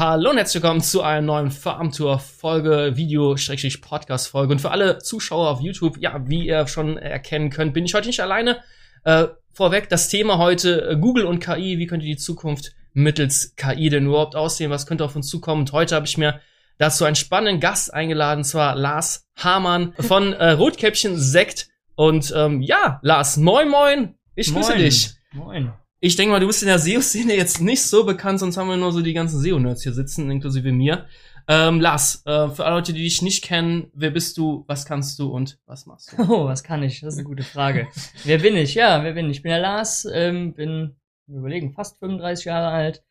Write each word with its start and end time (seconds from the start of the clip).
Hallo 0.00 0.30
und 0.30 0.38
herzlich 0.38 0.62
willkommen 0.62 0.80
zu 0.80 1.02
einer 1.02 1.20
neuen 1.20 1.50
Farmtour-Folge, 1.50 2.92
Video-Podcast-Folge. 2.96 4.50
Und 4.50 4.58
für 4.58 4.70
alle 4.70 4.96
Zuschauer 4.96 5.50
auf 5.50 5.60
YouTube, 5.60 5.98
ja, 5.98 6.26
wie 6.26 6.46
ihr 6.46 6.66
schon 6.68 6.96
erkennen 6.96 7.50
könnt, 7.50 7.74
bin 7.74 7.84
ich 7.84 7.92
heute 7.92 8.06
nicht 8.06 8.20
alleine. 8.20 8.62
Äh, 9.04 9.26
vorweg, 9.52 9.90
das 9.90 10.08
Thema 10.08 10.38
heute 10.38 10.88
äh, 10.88 10.96
Google 10.96 11.26
und 11.26 11.40
KI. 11.40 11.76
Wie 11.76 11.86
könnte 11.86 12.06
die 12.06 12.16
Zukunft 12.16 12.72
mittels 12.94 13.54
KI 13.56 13.90
denn 13.90 14.06
überhaupt 14.06 14.36
aussehen? 14.36 14.70
Was 14.70 14.86
könnte 14.86 15.04
auf 15.04 15.16
uns 15.16 15.28
zukommen? 15.28 15.60
Und 15.60 15.72
heute 15.72 15.96
habe 15.96 16.06
ich 16.06 16.16
mir 16.16 16.40
dazu 16.78 17.04
einen 17.04 17.14
spannenden 17.14 17.60
Gast 17.60 17.92
eingeladen, 17.92 18.42
zwar 18.42 18.76
Lars 18.76 19.28
Hamann 19.36 19.92
von 20.00 20.32
äh, 20.32 20.52
Rotkäppchen 20.52 21.18
Sekt. 21.18 21.68
Und 21.94 22.32
ähm, 22.34 22.62
ja, 22.62 23.00
Lars, 23.02 23.36
moin 23.36 23.68
moin, 23.68 24.14
ich 24.34 24.50
grüße 24.50 24.70
Moin. 24.70 24.78
dich. 24.78 25.10
Moin. 25.34 25.74
Ich 26.02 26.16
denke 26.16 26.32
mal, 26.32 26.40
du 26.40 26.46
bist 26.46 26.62
in 26.62 26.68
der 26.68 26.78
SEO-Szene 26.78 27.36
jetzt 27.36 27.60
nicht 27.60 27.82
so 27.82 28.04
bekannt, 28.04 28.40
sonst 28.40 28.56
haben 28.56 28.70
wir 28.70 28.78
nur 28.78 28.90
so 28.90 29.02
die 29.02 29.12
ganzen 29.12 29.38
SEO-Nerds 29.38 29.82
hier 29.82 29.92
sitzen, 29.92 30.30
inklusive 30.30 30.72
mir. 30.72 31.04
Ähm, 31.46 31.78
Lars, 31.78 32.22
äh, 32.24 32.48
für 32.48 32.64
alle 32.64 32.76
Leute, 32.76 32.94
die 32.94 33.02
dich 33.02 33.20
nicht 33.20 33.44
kennen, 33.44 33.90
wer 33.92 34.10
bist 34.10 34.38
du, 34.38 34.64
was 34.66 34.86
kannst 34.86 35.18
du 35.18 35.28
und 35.28 35.58
was 35.66 35.84
machst 35.84 36.12
du? 36.12 36.22
Oh, 36.30 36.46
was 36.46 36.64
kann 36.64 36.82
ich? 36.82 37.00
Das 37.00 37.12
ist 37.12 37.18
eine 37.18 37.28
gute 37.28 37.42
Frage. 37.42 37.86
wer 38.24 38.38
bin 38.38 38.56
ich? 38.56 38.74
Ja, 38.74 39.04
wer 39.04 39.12
bin 39.12 39.26
ich? 39.26 39.36
Ich 39.36 39.42
bin 39.42 39.50
der 39.50 39.60
Lars, 39.60 40.08
ähm, 40.10 40.54
bin, 40.54 40.96
überlegen, 41.28 41.74
fast 41.74 41.98
35 41.98 42.46
Jahre 42.46 42.68
alt, 42.68 43.04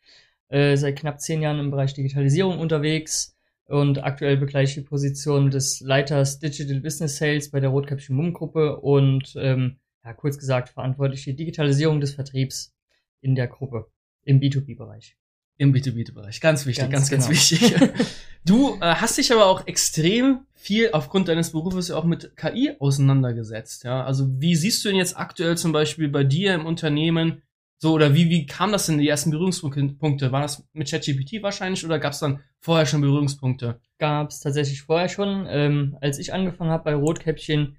äh, 0.48 0.76
seit 0.76 0.98
knapp 0.98 1.20
10 1.20 1.42
Jahren 1.42 1.60
im 1.60 1.70
Bereich 1.70 1.94
Digitalisierung 1.94 2.58
unterwegs 2.58 3.36
und 3.66 4.02
aktuell 4.02 4.36
begleite 4.36 4.68
ich 4.68 4.74
die 4.74 4.80
Position 4.80 5.52
des 5.52 5.78
Leiters 5.78 6.40
Digital 6.40 6.80
Business 6.80 7.18
Sales 7.18 7.52
bei 7.52 7.60
der 7.60 7.70
Rotkäppchen 7.70 8.16
Mumm 8.16 8.32
Gruppe 8.32 8.80
und, 8.80 9.32
ähm, 9.36 9.78
ja, 10.04 10.12
kurz 10.12 10.38
gesagt, 10.38 10.70
verantwortlich 10.70 11.22
die 11.22 11.36
Digitalisierung 11.36 12.00
des 12.00 12.14
Vertriebs 12.14 12.74
in 13.20 13.34
der 13.34 13.48
Gruppe, 13.48 13.86
im 14.24 14.40
B2B-Bereich. 14.40 15.16
Im 15.56 15.74
B2B-Bereich. 15.74 16.40
Ganz 16.40 16.64
wichtig, 16.66 16.90
ganz, 16.90 17.10
Ganz 17.10 17.28
ganz, 17.28 17.50
genau. 17.50 17.70
wichtig. 17.70 18.06
du 18.44 18.76
äh, 18.76 18.94
hast 18.94 19.18
dich 19.18 19.32
aber 19.32 19.46
auch 19.46 19.66
extrem 19.66 20.46
viel 20.54 20.90
aufgrund 20.92 21.28
deines 21.28 21.52
Berufes 21.52 21.88
ja 21.88 21.96
auch 21.96 22.04
mit 22.04 22.36
KI 22.36 22.76
auseinandergesetzt, 22.78 23.84
ja. 23.84 24.04
Also 24.04 24.40
wie 24.40 24.56
siehst 24.56 24.84
du 24.84 24.88
denn 24.88 24.96
jetzt 24.96 25.16
aktuell 25.16 25.56
zum 25.56 25.72
Beispiel 25.72 26.08
bei 26.08 26.24
dir 26.24 26.54
im 26.54 26.66
Unternehmen 26.66 27.42
so, 27.82 27.94
oder 27.94 28.14
wie, 28.14 28.28
wie 28.28 28.44
kam 28.44 28.72
das 28.72 28.86
denn 28.86 28.98
die 28.98 29.08
ersten 29.08 29.30
Berührungspunkte? 29.30 30.32
War 30.32 30.42
das 30.42 30.68
mit 30.74 30.90
ChatGPT 30.90 31.42
wahrscheinlich 31.42 31.82
oder 31.82 31.98
gab 31.98 32.12
es 32.12 32.18
dann 32.18 32.40
vorher 32.58 32.84
schon 32.84 33.00
Berührungspunkte? 33.00 33.80
gab 34.00 34.30
es 34.30 34.40
tatsächlich 34.40 34.82
vorher 34.82 35.08
schon. 35.08 35.46
Ähm, 35.48 35.96
als 36.00 36.18
ich 36.18 36.32
angefangen 36.32 36.70
habe 36.70 36.82
bei 36.82 36.94
Rotkäppchen, 36.94 37.76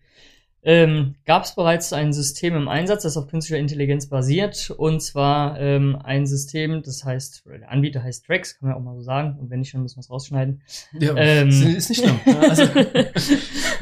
ähm, 0.63 1.15
gab 1.25 1.43
es 1.43 1.55
bereits 1.55 1.91
ein 1.91 2.13
System 2.13 2.55
im 2.55 2.67
Einsatz, 2.67 3.03
das 3.03 3.17
auf 3.17 3.27
künstlicher 3.27 3.59
Intelligenz 3.59 4.07
basiert. 4.07 4.69
Und 4.69 5.01
zwar 5.01 5.59
ähm, 5.59 5.97
ein 6.03 6.27
System, 6.27 6.83
das 6.83 7.03
heißt, 7.03 7.45
der 7.47 7.71
Anbieter 7.71 8.03
heißt 8.03 8.27
Drex, 8.27 8.59
kann 8.59 8.69
man 8.69 8.75
ja 8.75 8.79
auch 8.79 8.83
mal 8.83 8.95
so 8.95 9.01
sagen. 9.01 9.39
Und 9.39 9.49
wenn 9.49 9.59
nicht, 9.59 9.73
dann 9.73 9.81
müssen 9.81 9.97
wir 9.97 10.01
es 10.01 10.11
rausschneiden. 10.11 10.61
Ja, 10.99 11.15
Ähm. 11.17 11.49
ist, 11.49 11.89
nicht 11.89 12.03
schlimm. 12.03 12.19
Also, 12.41 12.63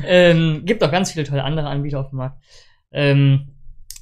ähm, 0.06 0.64
gibt 0.66 0.84
auch 0.84 0.92
ganz 0.92 1.12
viele 1.12 1.26
tolle 1.26 1.44
andere 1.44 1.68
Anbieter 1.68 2.00
auf 2.00 2.10
dem 2.10 2.18
Markt. 2.18 2.42
Ähm, 2.92 3.50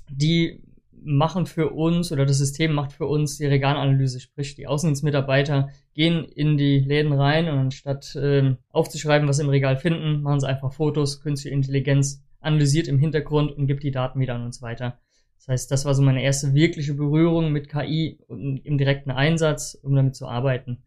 die 0.09 0.61
machen 1.07 1.45
für 1.45 1.69
uns 1.69 2.11
oder 2.11 2.25
das 2.25 2.37
System 2.37 2.73
macht 2.73 2.91
für 2.91 3.05
uns 3.05 3.37
die 3.37 3.45
Regalanalyse, 3.45 4.19
sprich 4.19 4.55
die 4.55 4.67
Außendienstmitarbeiter 4.67 5.69
gehen 5.93 6.25
in 6.25 6.57
die 6.57 6.79
Läden 6.79 7.13
rein 7.13 7.47
und 7.47 7.57
anstatt 7.57 8.17
ähm, 8.21 8.57
aufzuschreiben, 8.71 9.27
was 9.27 9.37
sie 9.37 9.43
im 9.43 9.49
Regal 9.49 9.77
finden, 9.77 10.21
machen 10.21 10.41
sie 10.41 10.47
einfach 10.47 10.73
Fotos, 10.73 11.21
künstliche 11.21 11.55
Intelligenz 11.55 12.21
analysiert 12.39 12.87
im 12.87 12.99
Hintergrund 12.99 13.51
und 13.51 13.67
gibt 13.67 13.83
die 13.83 13.91
Daten 13.91 14.19
wieder 14.19 14.35
an 14.35 14.45
uns 14.45 14.61
weiter. 14.61 14.99
Das 15.37 15.47
heißt, 15.47 15.71
das 15.71 15.85
war 15.85 15.93
so 15.93 16.01
meine 16.01 16.23
erste 16.23 16.53
wirkliche 16.53 16.93
Berührung 16.93 17.51
mit 17.51 17.69
KI 17.69 18.19
und 18.27 18.57
im 18.65 18.77
direkten 18.77 19.11
Einsatz, 19.11 19.77
um 19.81 19.95
damit 19.95 20.15
zu 20.15 20.27
arbeiten. 20.27 20.83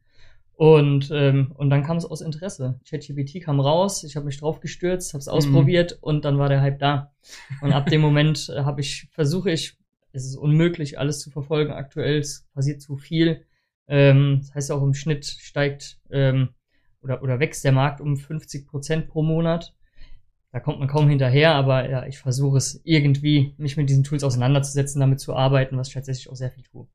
Und, 0.61 1.11
ähm, 1.11 1.53
und 1.57 1.71
dann 1.71 1.85
kam 1.85 1.97
es 1.97 2.05
aus 2.05 2.21
Interesse. 2.21 2.79
ChatGPT 2.87 3.43
kam 3.43 3.61
raus, 3.61 4.05
ich 4.05 4.17
habe 4.17 4.27
mich 4.27 4.39
drauf 4.39 4.61
gestürzt, 4.61 5.15
habe 5.15 5.21
es 5.21 5.29
ausprobiert 5.29 5.99
und 6.03 6.27
dann 6.27 6.37
war 6.37 6.51
der 6.51 6.61
Hype 6.61 6.79
da. 6.79 7.15
Und 7.63 7.73
ab 7.73 7.87
dem 7.87 8.03
Moment 8.03 8.51
äh, 8.55 8.65
habe 8.65 8.83
ich, 8.83 9.09
versuche 9.13 9.51
ich, 9.51 9.79
es 10.13 10.27
ist 10.27 10.37
unmöglich, 10.37 10.99
alles 10.99 11.21
zu 11.21 11.31
verfolgen 11.31 11.73
aktuell, 11.73 12.19
es 12.19 12.47
passiert 12.53 12.83
zu 12.83 12.99
viel. 12.99 13.47
Ähm, 13.89 14.41
das 14.43 14.55
heißt 14.55 14.73
auch 14.73 14.83
im 14.83 14.93
Schnitt 14.93 15.25
steigt 15.25 15.99
ähm, 16.11 16.51
oder, 17.01 17.23
oder 17.23 17.41
wächst 17.41 17.65
der 17.65 17.73
Markt 17.73 18.03
um 18.03 18.19
50 18.19 18.67
Prozent 18.67 19.09
pro 19.09 19.23
Monat. 19.23 19.75
Da 20.53 20.61
kommt 20.61 20.81
man 20.81 20.89
kaum 20.89 21.09
hinterher, 21.09 21.55
aber 21.55 21.89
ja, 21.89 22.07
ich 22.07 22.19
versuche 22.19 22.59
es 22.59 22.81
irgendwie, 22.85 23.55
mich 23.57 23.77
mit 23.77 23.89
diesen 23.89 24.03
Tools 24.03 24.25
auseinanderzusetzen, 24.25 25.01
damit 25.01 25.21
zu 25.21 25.35
arbeiten, 25.35 25.77
was 25.77 25.89
ich 25.89 25.95
tatsächlich 25.95 26.29
auch 26.29 26.35
sehr 26.35 26.51
viel 26.51 26.65
tue. 26.65 26.89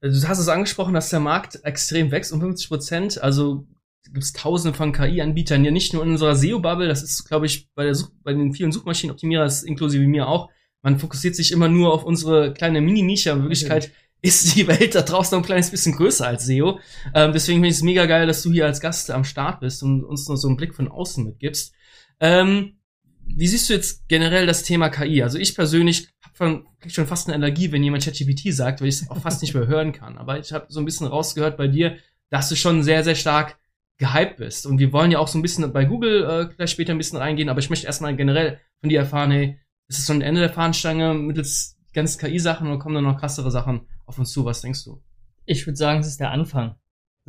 du 0.00 0.28
hast 0.28 0.38
es 0.38 0.48
angesprochen, 0.48 0.94
dass 0.94 1.10
der 1.10 1.20
Markt 1.20 1.60
extrem 1.62 2.10
wächst 2.10 2.32
um 2.32 2.40
50 2.40 2.68
Prozent. 2.68 3.22
Also 3.22 3.66
gibt 4.04 4.24
es 4.24 4.32
tausende 4.32 4.76
von 4.76 4.92
KI-Anbietern, 4.92 5.64
ja 5.64 5.70
nicht 5.70 5.92
nur 5.92 6.02
in 6.02 6.10
unserer 6.10 6.34
SEO-Bubble, 6.34 6.88
das 6.88 7.02
ist, 7.02 7.24
glaube 7.24 7.46
ich, 7.46 7.68
bei, 7.74 7.84
der 7.84 7.94
Such 7.94 8.10
bei 8.22 8.32
den 8.32 8.54
vielen 8.54 8.72
Suchmaschinenoptimierer, 8.72 9.44
das 9.44 9.58
ist 9.58 9.64
inklusive 9.64 10.06
mir 10.06 10.26
auch. 10.26 10.50
Man 10.82 10.98
fokussiert 10.98 11.36
sich 11.36 11.52
immer 11.52 11.68
nur 11.68 11.92
auf 11.92 12.04
unsere 12.04 12.54
kleine 12.54 12.80
Mini-Nische, 12.80 13.30
in 13.30 13.42
Wirklichkeit 13.42 13.92
ist 14.22 14.54
die 14.54 14.66
Welt 14.66 14.94
da 14.94 15.02
draußen 15.02 15.36
noch 15.36 15.42
ein 15.42 15.46
kleines 15.46 15.70
bisschen 15.70 15.94
größer 15.94 16.26
als 16.26 16.46
SEO. 16.46 16.78
Ähm, 17.14 17.32
deswegen 17.32 17.58
finde 17.58 17.68
ich 17.68 17.76
es 17.76 17.82
mega 17.82 18.06
geil, 18.06 18.26
dass 18.26 18.42
du 18.42 18.52
hier 18.52 18.66
als 18.66 18.80
Gast 18.80 19.10
am 19.10 19.24
Start 19.24 19.60
bist 19.60 19.82
und 19.82 20.04
uns 20.04 20.28
noch 20.28 20.36
so 20.36 20.48
einen 20.48 20.56
Blick 20.56 20.74
von 20.74 20.88
außen 20.88 21.24
mitgibst. 21.24 21.74
Ähm, 22.20 22.76
wie 23.22 23.46
siehst 23.46 23.68
du 23.68 23.74
jetzt 23.74 24.08
generell 24.08 24.46
das 24.46 24.62
Thema 24.62 24.88
KI? 24.88 25.22
Also 25.22 25.38
ich 25.38 25.54
persönlich 25.54 26.08
hab 26.22 26.36
von, 26.36 26.66
krieg 26.80 26.92
schon 26.92 27.06
fast 27.06 27.28
eine 27.28 27.36
Allergie, 27.36 27.72
wenn 27.72 27.82
jemand 27.82 28.04
ChatGPT 28.04 28.52
sagt, 28.52 28.80
weil 28.80 28.88
ich 28.88 28.96
es 28.96 29.10
auch 29.10 29.20
fast 29.20 29.42
nicht 29.42 29.54
mehr 29.54 29.66
hören 29.66 29.92
kann. 29.92 30.18
Aber 30.18 30.38
ich 30.38 30.52
habe 30.52 30.66
so 30.68 30.80
ein 30.80 30.84
bisschen 30.84 31.06
rausgehört 31.06 31.56
bei 31.56 31.68
dir, 31.68 31.96
dass 32.30 32.48
du 32.48 32.56
schon 32.56 32.82
sehr, 32.82 33.04
sehr 33.04 33.14
stark 33.14 33.58
gehypt 33.98 34.38
bist. 34.38 34.66
Und 34.66 34.78
wir 34.78 34.92
wollen 34.92 35.10
ja 35.10 35.18
auch 35.18 35.28
so 35.28 35.38
ein 35.38 35.42
bisschen 35.42 35.72
bei 35.72 35.84
Google 35.84 36.24
äh, 36.24 36.54
gleich 36.54 36.70
später 36.70 36.92
ein 36.92 36.98
bisschen 36.98 37.18
reingehen, 37.18 37.48
aber 37.48 37.60
ich 37.60 37.70
möchte 37.70 37.86
erstmal 37.86 38.16
generell 38.16 38.58
von 38.80 38.88
dir 38.88 39.00
erfahren, 39.00 39.30
hey, 39.30 39.60
ist 39.88 39.98
es 39.98 40.06
schon 40.06 40.18
ein 40.18 40.22
Ende 40.22 40.40
der 40.40 40.50
Fahnenstange 40.50 41.14
mittels 41.14 41.76
ganz 41.92 42.18
KI-Sachen 42.18 42.66
oder 42.66 42.78
kommen 42.78 42.94
da 42.94 43.00
noch 43.00 43.18
krassere 43.18 43.50
Sachen 43.50 43.82
auf 44.06 44.18
uns 44.18 44.32
zu? 44.32 44.44
Was 44.44 44.62
denkst 44.62 44.84
du? 44.84 45.02
Ich 45.44 45.66
würde 45.66 45.76
sagen, 45.76 46.00
es 46.00 46.06
ist 46.06 46.20
der 46.20 46.30
Anfang. 46.30 46.76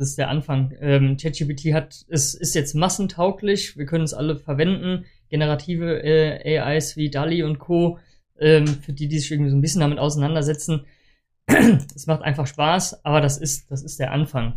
Das 0.02 0.08
ist 0.08 0.18
der 0.18 0.30
Anfang. 0.30 0.74
Ähm, 0.80 1.16
ChatGPT 1.16 1.72
hat, 1.72 2.04
es 2.08 2.34
ist 2.34 2.56
jetzt 2.56 2.74
massentauglich. 2.74 3.76
Wir 3.76 3.86
können 3.86 4.02
es 4.02 4.14
alle 4.14 4.36
verwenden. 4.36 5.04
Generative 5.28 6.02
äh, 6.02 6.58
AIs 6.58 6.96
wie 6.96 7.08
DALI 7.08 7.44
und 7.44 7.60
Co. 7.60 8.00
Ähm, 8.36 8.66
für 8.66 8.92
die, 8.92 9.06
die 9.06 9.20
sich 9.20 9.30
irgendwie 9.30 9.52
so 9.52 9.56
ein 9.56 9.60
bisschen 9.60 9.80
damit 9.80 10.00
auseinandersetzen. 10.00 10.86
es 11.46 12.08
macht 12.08 12.22
einfach 12.22 12.48
Spaß, 12.48 13.04
aber 13.04 13.20
das 13.20 13.38
ist, 13.38 13.70
das 13.70 13.84
ist 13.84 14.00
der 14.00 14.10
Anfang. 14.10 14.54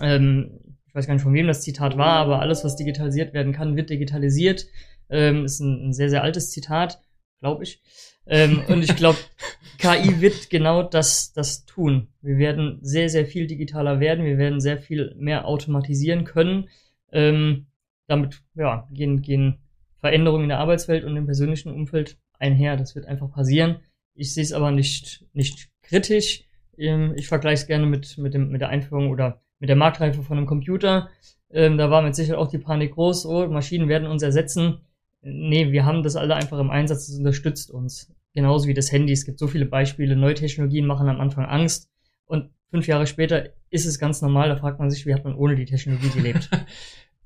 Ähm, 0.00 0.60
ich 0.86 0.94
weiß 0.94 1.08
gar 1.08 1.14
nicht, 1.14 1.24
von 1.24 1.34
wem 1.34 1.48
das 1.48 1.62
Zitat 1.62 1.98
war, 1.98 2.18
aber 2.18 2.38
alles, 2.38 2.62
was 2.62 2.76
digitalisiert 2.76 3.34
werden 3.34 3.52
kann, 3.52 3.74
wird 3.74 3.90
digitalisiert. 3.90 4.68
Ähm, 5.10 5.44
ist 5.44 5.58
ein, 5.58 5.88
ein 5.88 5.92
sehr, 5.92 6.08
sehr 6.08 6.22
altes 6.22 6.52
Zitat, 6.52 7.00
glaube 7.40 7.64
ich. 7.64 7.82
Ähm, 8.26 8.62
und 8.68 8.82
ich 8.82 8.96
glaube, 8.96 9.18
KI 9.78 10.20
wird 10.20 10.50
genau 10.50 10.82
das, 10.82 11.32
das 11.32 11.64
tun. 11.64 12.08
Wir 12.20 12.38
werden 12.38 12.78
sehr, 12.82 13.08
sehr 13.08 13.26
viel 13.26 13.46
digitaler 13.46 14.00
werden. 14.00 14.24
Wir 14.24 14.38
werden 14.38 14.60
sehr 14.60 14.78
viel 14.78 15.14
mehr 15.18 15.46
automatisieren 15.46 16.24
können. 16.24 16.68
Ähm, 17.10 17.66
damit 18.06 18.42
ja, 18.54 18.88
gehen, 18.90 19.22
gehen 19.22 19.58
Veränderungen 19.98 20.44
in 20.44 20.48
der 20.50 20.58
Arbeitswelt 20.58 21.04
und 21.04 21.16
im 21.16 21.26
persönlichen 21.26 21.72
Umfeld 21.72 22.18
einher. 22.38 22.76
Das 22.76 22.94
wird 22.94 23.06
einfach 23.06 23.30
passieren. 23.30 23.80
Ich 24.14 24.34
sehe 24.34 24.44
es 24.44 24.52
aber 24.52 24.70
nicht, 24.70 25.24
nicht 25.32 25.70
kritisch. 25.82 26.44
Ähm, 26.76 27.14
ich 27.16 27.28
vergleiche 27.28 27.62
es 27.62 27.66
gerne 27.66 27.86
mit, 27.86 28.18
mit, 28.18 28.34
dem, 28.34 28.50
mit 28.50 28.60
der 28.60 28.68
Einführung 28.68 29.10
oder 29.10 29.40
mit 29.58 29.68
der 29.68 29.76
Marktreife 29.76 30.22
von 30.22 30.36
einem 30.36 30.46
Computer. 30.46 31.08
Ähm, 31.50 31.78
da 31.78 31.90
war 31.90 32.02
mit 32.02 32.14
Sicherheit 32.14 32.38
auch 32.38 32.48
die 32.48 32.58
Panik 32.58 32.92
groß, 32.92 33.26
oh, 33.26 33.46
Maschinen 33.46 33.88
werden 33.88 34.08
uns 34.08 34.22
ersetzen. 34.22 34.80
Nee, 35.22 35.72
wir 35.72 35.84
haben 35.84 36.02
das 36.02 36.16
alle 36.16 36.34
einfach 36.34 36.58
im 36.58 36.70
Einsatz, 36.70 37.06
das 37.06 37.16
unterstützt 37.16 37.70
uns. 37.70 38.12
Genauso 38.34 38.66
wie 38.66 38.74
das 38.74 38.90
Handy. 38.90 39.12
Es 39.12 39.24
gibt 39.24 39.38
so 39.38 39.46
viele 39.46 39.66
Beispiele. 39.66 40.16
Neue 40.16 40.34
Technologien 40.34 40.86
machen 40.86 41.08
am 41.08 41.20
Anfang 41.20 41.46
Angst. 41.46 41.90
Und 42.24 42.50
fünf 42.70 42.86
Jahre 42.86 43.06
später 43.06 43.50
ist 43.70 43.86
es 43.86 43.98
ganz 43.98 44.22
normal. 44.22 44.48
Da 44.48 44.56
fragt 44.56 44.78
man 44.78 44.90
sich, 44.90 45.06
wie 45.06 45.14
hat 45.14 45.24
man 45.24 45.34
ohne 45.34 45.54
die 45.54 45.66
Technologie 45.66 46.10
gelebt? 46.10 46.50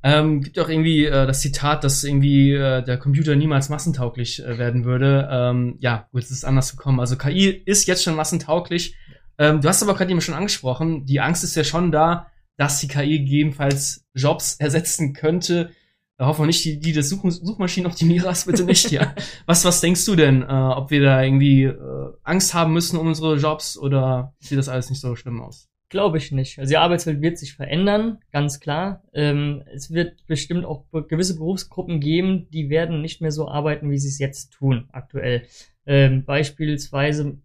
Ähm, 0.03 0.41
gibt 0.41 0.57
auch 0.61 0.69
irgendwie 0.69 1.07
äh, 1.07 1.27
das 1.27 1.41
Zitat, 1.41 1.83
dass 1.83 2.05
irgendwie 2.05 2.53
äh, 2.53 2.81
der 2.85 2.97
Computer 2.97 3.35
niemals 3.35 3.71
massentauglich 3.71 4.41
äh, 4.45 4.57
werden 4.57 4.85
würde. 4.85 5.29
Ähm, 5.29 5.79
ja, 5.81 6.07
gut, 6.13 6.23
es 6.23 6.31
ist 6.31 6.45
anders 6.45 6.77
gekommen. 6.77 7.01
Also 7.01 7.17
KI 7.17 7.49
ist 7.49 7.89
jetzt 7.89 8.05
schon 8.05 8.15
massentauglich. 8.15 8.95
Ähm, 9.37 9.61
du 9.61 9.69
hast 9.69 9.83
aber 9.83 9.95
gerade 9.95 10.13
eben 10.13 10.21
schon 10.21 10.37
angesprochen, 10.37 11.07
die 11.07 11.19
Angst 11.19 11.43
ist 11.43 11.57
ja 11.57 11.65
schon 11.65 11.91
da, 11.91 12.29
dass 12.57 12.79
die 12.79 12.87
KI 12.87 13.19
gegebenenfalls 13.19 14.07
Jobs 14.15 14.55
ersetzen 14.61 15.13
könnte. 15.13 15.71
Hoffen 16.19 16.43
wir 16.43 16.47
nicht, 16.47 16.65
die, 16.65 16.79
die 16.79 16.93
des 16.93 17.11
Such 17.11 17.31
Suchmaschinenoptimierers 17.31 18.47
bitte 18.47 18.65
nicht, 18.65 18.91
ja. 18.91 19.15
Was, 19.47 19.65
was 19.67 19.83
denkst 19.83 20.05
du 20.07 20.17
denn, 20.17 20.43
äh, 20.43 20.47
ob 20.47 20.91
wir 20.91 21.03
da 21.03 21.23
irgendwie 21.23 21.65
äh, 21.65 22.13
Angst 22.23 22.55
haben 22.55 22.73
müssen 22.73 22.97
um 22.97 23.07
unsere 23.07 23.37
Jobs 23.37 23.77
oder 23.77 24.35
sieht 24.39 24.59
das 24.59 24.71
alles 24.71 24.89
nicht 24.89 25.01
so 25.01 25.15
schlimm 25.15 25.43
aus? 25.43 25.69
Glaube 25.91 26.17
ich 26.17 26.33
nicht. 26.33 26.59
Also 26.59 26.71
die 26.71 26.79
Arbeitswelt 26.79 27.21
wird 27.21 27.39
sich 27.39 27.55
verändern, 27.55 28.19
ganz 28.33 28.61
klar. 28.61 29.05
Ähm, 29.13 29.63
es 29.73 29.91
wird 29.91 30.27
bestimmt 30.27 30.65
auch 30.65 30.87
gewisse 31.07 31.37
Berufsgruppen 31.37 32.01
geben, 32.01 32.49
die 32.51 32.71
werden 32.71 33.03
nicht 33.03 33.21
mehr 33.21 33.31
so 33.31 33.47
arbeiten, 33.49 33.91
wie 33.91 33.99
sie 33.99 34.09
es 34.09 34.19
jetzt 34.19 34.53
tun, 34.55 34.89
aktuell. 34.93 35.43
Ähm, 35.85 36.25
beispielsweise, 36.25 37.39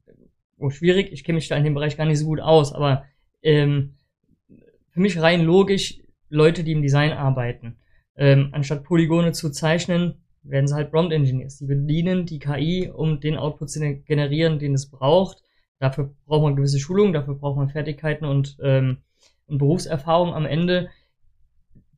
oh, 0.57 0.69
schwierig, 0.69 1.12
ich 1.12 1.23
kenne 1.23 1.35
mich 1.35 1.50
da 1.50 1.57
in 1.57 1.65
dem 1.65 1.73
Bereich 1.73 1.97
gar 1.97 2.06
nicht 2.06 2.19
so 2.19 2.25
gut 2.25 2.39
aus, 2.39 2.73
aber 2.73 3.06
ähm, 3.44 3.95
für 4.91 5.01
mich 5.01 5.21
rein 5.21 5.41
logisch 5.41 6.00
Leute, 6.29 6.63
die 6.63 6.71
im 6.71 6.81
Design 6.81 7.12
arbeiten. 7.12 7.77
Ähm, 8.15 8.49
anstatt 8.51 8.83
Polygone 8.83 9.31
zu 9.31 9.49
zeichnen, 9.49 10.15
werden 10.43 10.67
sie 10.67 10.75
halt 10.75 10.91
Prompt 10.91 11.13
Engineers. 11.13 11.57
Die 11.57 11.65
bedienen 11.65 12.25
die 12.25 12.39
KI, 12.39 12.91
um 12.93 13.19
den 13.19 13.37
Output 13.37 13.69
zu 13.69 13.79
generieren, 13.79 14.59
den 14.59 14.73
es 14.73 14.89
braucht. 14.89 15.43
Dafür 15.79 16.13
braucht 16.25 16.43
man 16.43 16.55
gewisse 16.55 16.79
Schulungen, 16.79 17.13
dafür 17.13 17.35
braucht 17.35 17.57
man 17.57 17.69
Fertigkeiten 17.69 18.25
und, 18.25 18.57
ähm, 18.61 18.97
und 19.47 19.57
Berufserfahrung 19.57 20.33
am 20.33 20.45
Ende. 20.45 20.89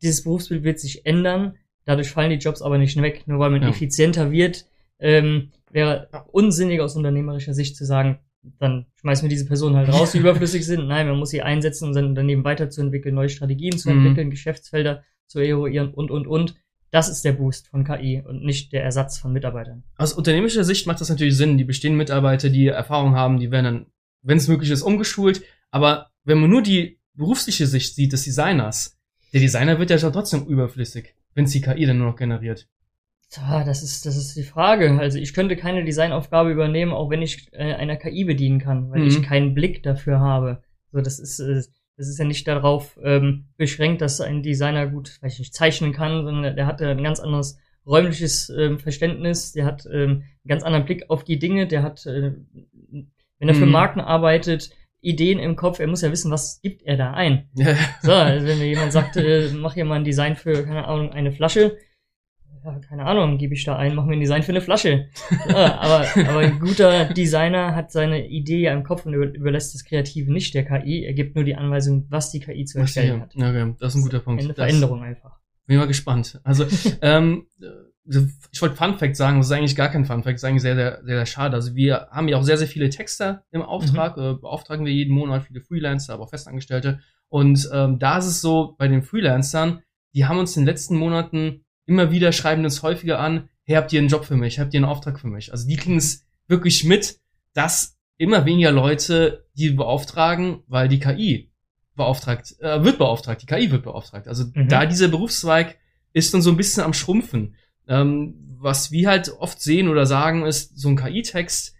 Dieses 0.02 0.24
Berufsbild 0.24 0.64
wird 0.64 0.80
sich 0.80 1.06
ändern. 1.06 1.56
Dadurch 1.86 2.12
fallen 2.12 2.30
die 2.30 2.38
Jobs 2.38 2.62
aber 2.62 2.78
nicht 2.78 3.02
weg, 3.02 3.24
nur 3.26 3.40
weil 3.40 3.50
man 3.50 3.62
ja. 3.62 3.70
effizienter 3.70 4.32
wird. 4.32 4.66
Ähm, 5.00 5.52
wäre 5.72 6.08
unsinnig 6.32 6.80
aus 6.80 6.96
unternehmerischer 6.96 7.54
Sicht 7.54 7.76
zu 7.76 7.86
sagen, 7.86 8.20
dann 8.60 8.86
schmeißen 8.96 9.24
wir 9.24 9.30
diese 9.30 9.46
Personen 9.46 9.76
halt 9.76 9.90
raus, 9.90 10.12
die 10.12 10.18
überflüssig 10.20 10.66
sind. 10.66 10.88
Nein, 10.88 11.08
man 11.08 11.18
muss 11.18 11.30
sie 11.30 11.42
einsetzen, 11.42 11.88
um 11.88 11.94
sein 11.94 12.06
Unternehmen 12.06 12.44
weiterzuentwickeln, 12.44 13.16
neue 13.16 13.30
Strategien 13.30 13.78
zu 13.78 13.90
mhm. 13.90 14.00
entwickeln, 14.00 14.28
mhm. 14.28 14.32
Geschäftsfelder 14.32 15.04
zu 15.28 15.40
eruieren 15.40 15.94
und, 15.94 16.12
und, 16.12 16.28
und. 16.28 16.56
Das 16.92 17.10
ist 17.10 17.26
der 17.26 17.34
Boost 17.34 17.70
von 17.70 17.84
KI 17.84 18.22
und 18.24 18.44
nicht 18.44 18.72
der 18.72 18.84
Ersatz 18.84 19.18
von 19.18 19.34
Mitarbeitern. 19.34 19.84
Aus 19.98 20.14
unternehmerischer 20.14 20.64
Sicht 20.64 20.86
macht 20.86 21.02
das 21.02 21.10
natürlich 21.10 21.36
Sinn. 21.36 21.58
Die 21.58 21.64
bestehenden 21.64 21.98
Mitarbeiter, 21.98 22.50
die 22.50 22.68
Erfahrung 22.68 23.16
haben, 23.16 23.40
die 23.40 23.50
werden 23.50 23.66
dann, 23.66 23.86
wenn 24.22 24.38
es 24.38 24.48
möglich 24.48 24.70
ist, 24.70 24.84
umgeschult. 24.84 25.44
Aber 25.72 26.12
wenn 26.24 26.40
man 26.40 26.52
nur 26.52 26.62
die 26.62 27.00
berufliche 27.16 27.66
Sicht 27.66 27.96
sieht 27.96 28.14
des 28.14 28.26
Designers, 28.26 29.00
der 29.34 29.42
Designer 29.42 29.80
wird 29.80 29.90
ja 29.90 29.98
trotzdem 29.98 30.46
überflüssig, 30.46 31.16
wenn 31.34 31.46
es 31.46 31.52
die 31.52 31.62
KI 31.62 31.88
dann 31.88 31.98
nur 31.98 32.12
noch 32.12 32.16
generiert. 32.16 32.68
Tja, 33.32 33.64
das 33.64 33.82
ist, 33.82 34.06
das 34.06 34.16
ist 34.16 34.36
die 34.36 34.44
Frage. 34.44 35.00
Also 35.00 35.18
ich 35.18 35.34
könnte 35.34 35.56
keine 35.56 35.84
Designaufgabe 35.84 36.52
übernehmen, 36.52 36.92
auch 36.92 37.10
wenn 37.10 37.24
ich 37.24 37.48
äh, 37.54 37.74
einer 37.74 37.96
KI 37.96 38.26
bedienen 38.26 38.60
kann, 38.60 38.92
weil 38.92 39.02
mhm. 39.02 39.08
ich 39.08 39.24
keinen 39.24 39.56
Blick 39.56 39.82
dafür 39.82 40.20
habe. 40.20 40.62
So, 40.92 41.02
das 41.02 41.18
ist, 41.18 41.40
äh, 41.40 41.64
das 41.98 42.08
ist 42.08 42.20
ja 42.20 42.26
nicht 42.26 42.48
darauf 42.48 43.00
ähm, 43.04 43.46
beschränkt, 43.58 44.02
dass 44.02 44.22
ein 44.22 44.42
Designer 44.42 44.88
gut, 44.88 45.18
weiß 45.22 45.34
ich 45.34 45.40
nicht, 45.40 45.54
zeichnen 45.54 45.94
kann, 45.94 46.26
sondern 46.26 46.56
der 46.56 46.66
hat 46.66 46.82
ja 46.82 46.90
ein 46.90 47.04
ganz 47.04 47.20
anderes 47.20 47.60
räumliches 47.86 48.50
ähm, 48.50 48.80
Verständnis, 48.80 49.52
der 49.52 49.66
hat 49.66 49.86
ähm, 49.86 50.24
einen 50.44 50.48
ganz 50.48 50.64
anderen 50.64 50.86
Blick 50.86 51.10
auf 51.10 51.24
die 51.24 51.40
Dinge, 51.40 51.68
der 51.68 51.84
hat, 51.84 52.06
äh, 52.06 52.34
wenn 52.92 53.50
er 53.50 53.56
für 53.56 53.66
mhm. 53.66 53.72
Marken 53.72 54.00
arbeitet, 54.00 54.72
Ideen 55.02 55.38
im 55.38 55.58
Kopf, 55.58 55.80
er 55.80 55.88
muss 55.88 56.02
ja 56.02 56.12
wissen, 56.12 56.32
was 56.32 56.62
gibt 56.62 56.82
er 56.84 56.96
da 56.96 57.12
ein. 57.12 57.50
so, 58.02 58.12
also 58.14 58.48
wenn 58.48 58.58
mir 58.58 58.68
jemand 58.68 58.94
sagt, 58.94 59.18
äh, 59.18 59.50
mach 59.54 59.74
hier 59.74 59.86
mal 59.86 59.96
ein 59.96 60.06
Design 60.06 60.36
für, 60.36 60.64
keine 60.64 60.88
Ahnung, 60.88 61.12
eine 61.12 61.32
Flasche, 61.32 61.78
ja, 62.64 62.80
keine 62.80 63.06
Ahnung, 63.06 63.38
gebe 63.38 63.54
ich 63.54 63.64
da 63.64 63.76
ein, 63.76 63.96
mach 63.96 64.06
mir 64.06 64.14
ein 64.14 64.20
Design 64.20 64.44
für 64.44 64.52
eine 64.52 64.62
Flasche. 64.62 65.10
Ja, 65.48 65.80
aber, 65.80 66.08
aber 66.30 66.40
ein 66.40 66.60
guter 66.60 67.06
Designer 67.06 67.76
hat 67.76 67.92
seine 67.92 68.28
Idee 68.28 68.62
ja 68.62 68.74
im 68.74 68.84
Kopf 68.84 69.06
und 69.06 69.14
überlässt 69.14 69.74
das 69.74 69.84
Kreative 69.84 70.32
nicht 70.32 70.54
der 70.54 70.66
KI. 70.66 71.04
Er 71.04 71.14
gibt 71.14 71.36
nur 71.36 71.44
die 71.44 71.56
Anweisung, 71.56 72.06
was 72.10 72.32
die 72.32 72.40
KI 72.40 72.66
zu 72.66 72.80
erstellen 72.80 73.22
hat. 73.22 73.36
Ja, 73.36 73.50
okay. 73.50 73.74
das 73.80 73.94
ist 73.94 74.00
ein 74.00 74.04
guter 74.04 74.20
Punkt. 74.20 74.44
Eine 74.44 74.54
Veränderung 74.54 75.00
das, 75.00 75.10
einfach. 75.10 75.40
Bin 75.66 75.78
mal 75.78 75.88
gespannt. 75.88 76.40
Also, 76.44 76.66
ähm, 77.02 77.48
ich 78.06 78.62
wollte 78.62 78.76
Fun 78.76 78.98
Fact 78.98 79.16
sagen, 79.16 79.38
das 79.38 79.48
ist 79.48 79.52
eigentlich 79.54 79.76
gar 79.76 79.90
kein 79.90 80.06
Fun 80.06 80.24
Fact, 80.24 80.36
das 80.36 80.44
ist 80.44 80.50
eigentlich 80.50 80.62
sehr, 80.62 80.76
sehr, 80.76 81.02
sehr, 81.04 81.16
sehr 81.16 81.26
schade. 81.26 81.56
Also 81.56 81.76
wir 81.76 82.08
haben 82.12 82.28
ja 82.28 82.38
auch 82.38 82.44
sehr, 82.44 82.58
sehr 82.58 82.68
viele 82.68 82.90
Texter 82.90 83.46
im 83.52 83.62
Auftrag, 83.62 84.18
mhm. 84.18 84.24
äh, 84.24 84.34
beauftragen 84.34 84.86
wir 84.86 84.94
jeden 84.94 85.14
Monat 85.14 85.44
viele 85.44 85.62
Freelancer, 85.62 86.14
aber 86.14 86.24
auch 86.24 86.30
Festangestellte. 86.30 87.00
Und 87.30 87.70
ähm, 87.74 88.00
da 88.00 88.18
ist 88.18 88.26
es 88.26 88.42
so, 88.42 88.76
bei 88.78 88.88
den 88.88 89.04
Freelancern, 89.04 89.82
die 90.14 90.26
haben 90.26 90.38
uns 90.38 90.56
in 90.56 90.64
den 90.64 90.68
letzten 90.68 90.98
Monaten 90.98 91.63
immer 91.86 92.12
wieder 92.12 92.32
schreiben 92.32 92.64
uns 92.64 92.82
häufiger 92.84 93.20
an, 93.20 93.50
hey, 93.64 93.76
habt 93.76 93.94
ihr 93.94 94.00
einen 94.00 94.10
Job 94.10 94.26
für 94.26 94.36
mich? 94.36 94.60
Habt 94.60 94.74
ihr 94.74 94.80
einen 94.80 94.90
Auftrag 94.90 95.20
für 95.20 95.28
mich? 95.28 95.52
Also 95.52 95.68
die 95.68 95.76
kriegen 95.76 95.98
es 95.98 96.26
wirklich 96.48 96.84
mit, 96.84 97.20
dass 97.54 97.98
immer 98.18 98.46
weniger 98.46 98.72
Leute 98.72 99.46
die 99.56 99.72
beauftragen, 99.72 100.64
weil 100.68 100.88
die 100.88 101.00
KI 101.00 101.52
beauftragt, 101.96 102.56
äh, 102.60 102.84
wird 102.84 102.98
beauftragt, 102.98 103.42
die 103.42 103.46
KI 103.46 103.72
wird 103.72 103.84
beauftragt. 103.84 104.28
Also 104.28 104.46
mhm. 104.54 104.68
da 104.68 104.86
dieser 104.86 105.08
Berufszweig 105.08 105.78
ist 106.14 106.34
dann 106.34 106.42
so 106.42 106.52
ein 106.52 106.58
bisschen 106.58 106.84
am 106.84 106.94
Schrumpfen. 106.94 107.56
Ähm, 107.88 108.58
was 108.60 108.92
wir 108.92 109.10
halt 109.10 109.30
oft 109.40 109.62
sehen 109.62 109.90
oder 109.90 110.06
sagen 110.06 110.46
ist, 110.46 110.80
so 110.80 110.88
ein 110.88 110.96
KI-Text, 110.96 111.76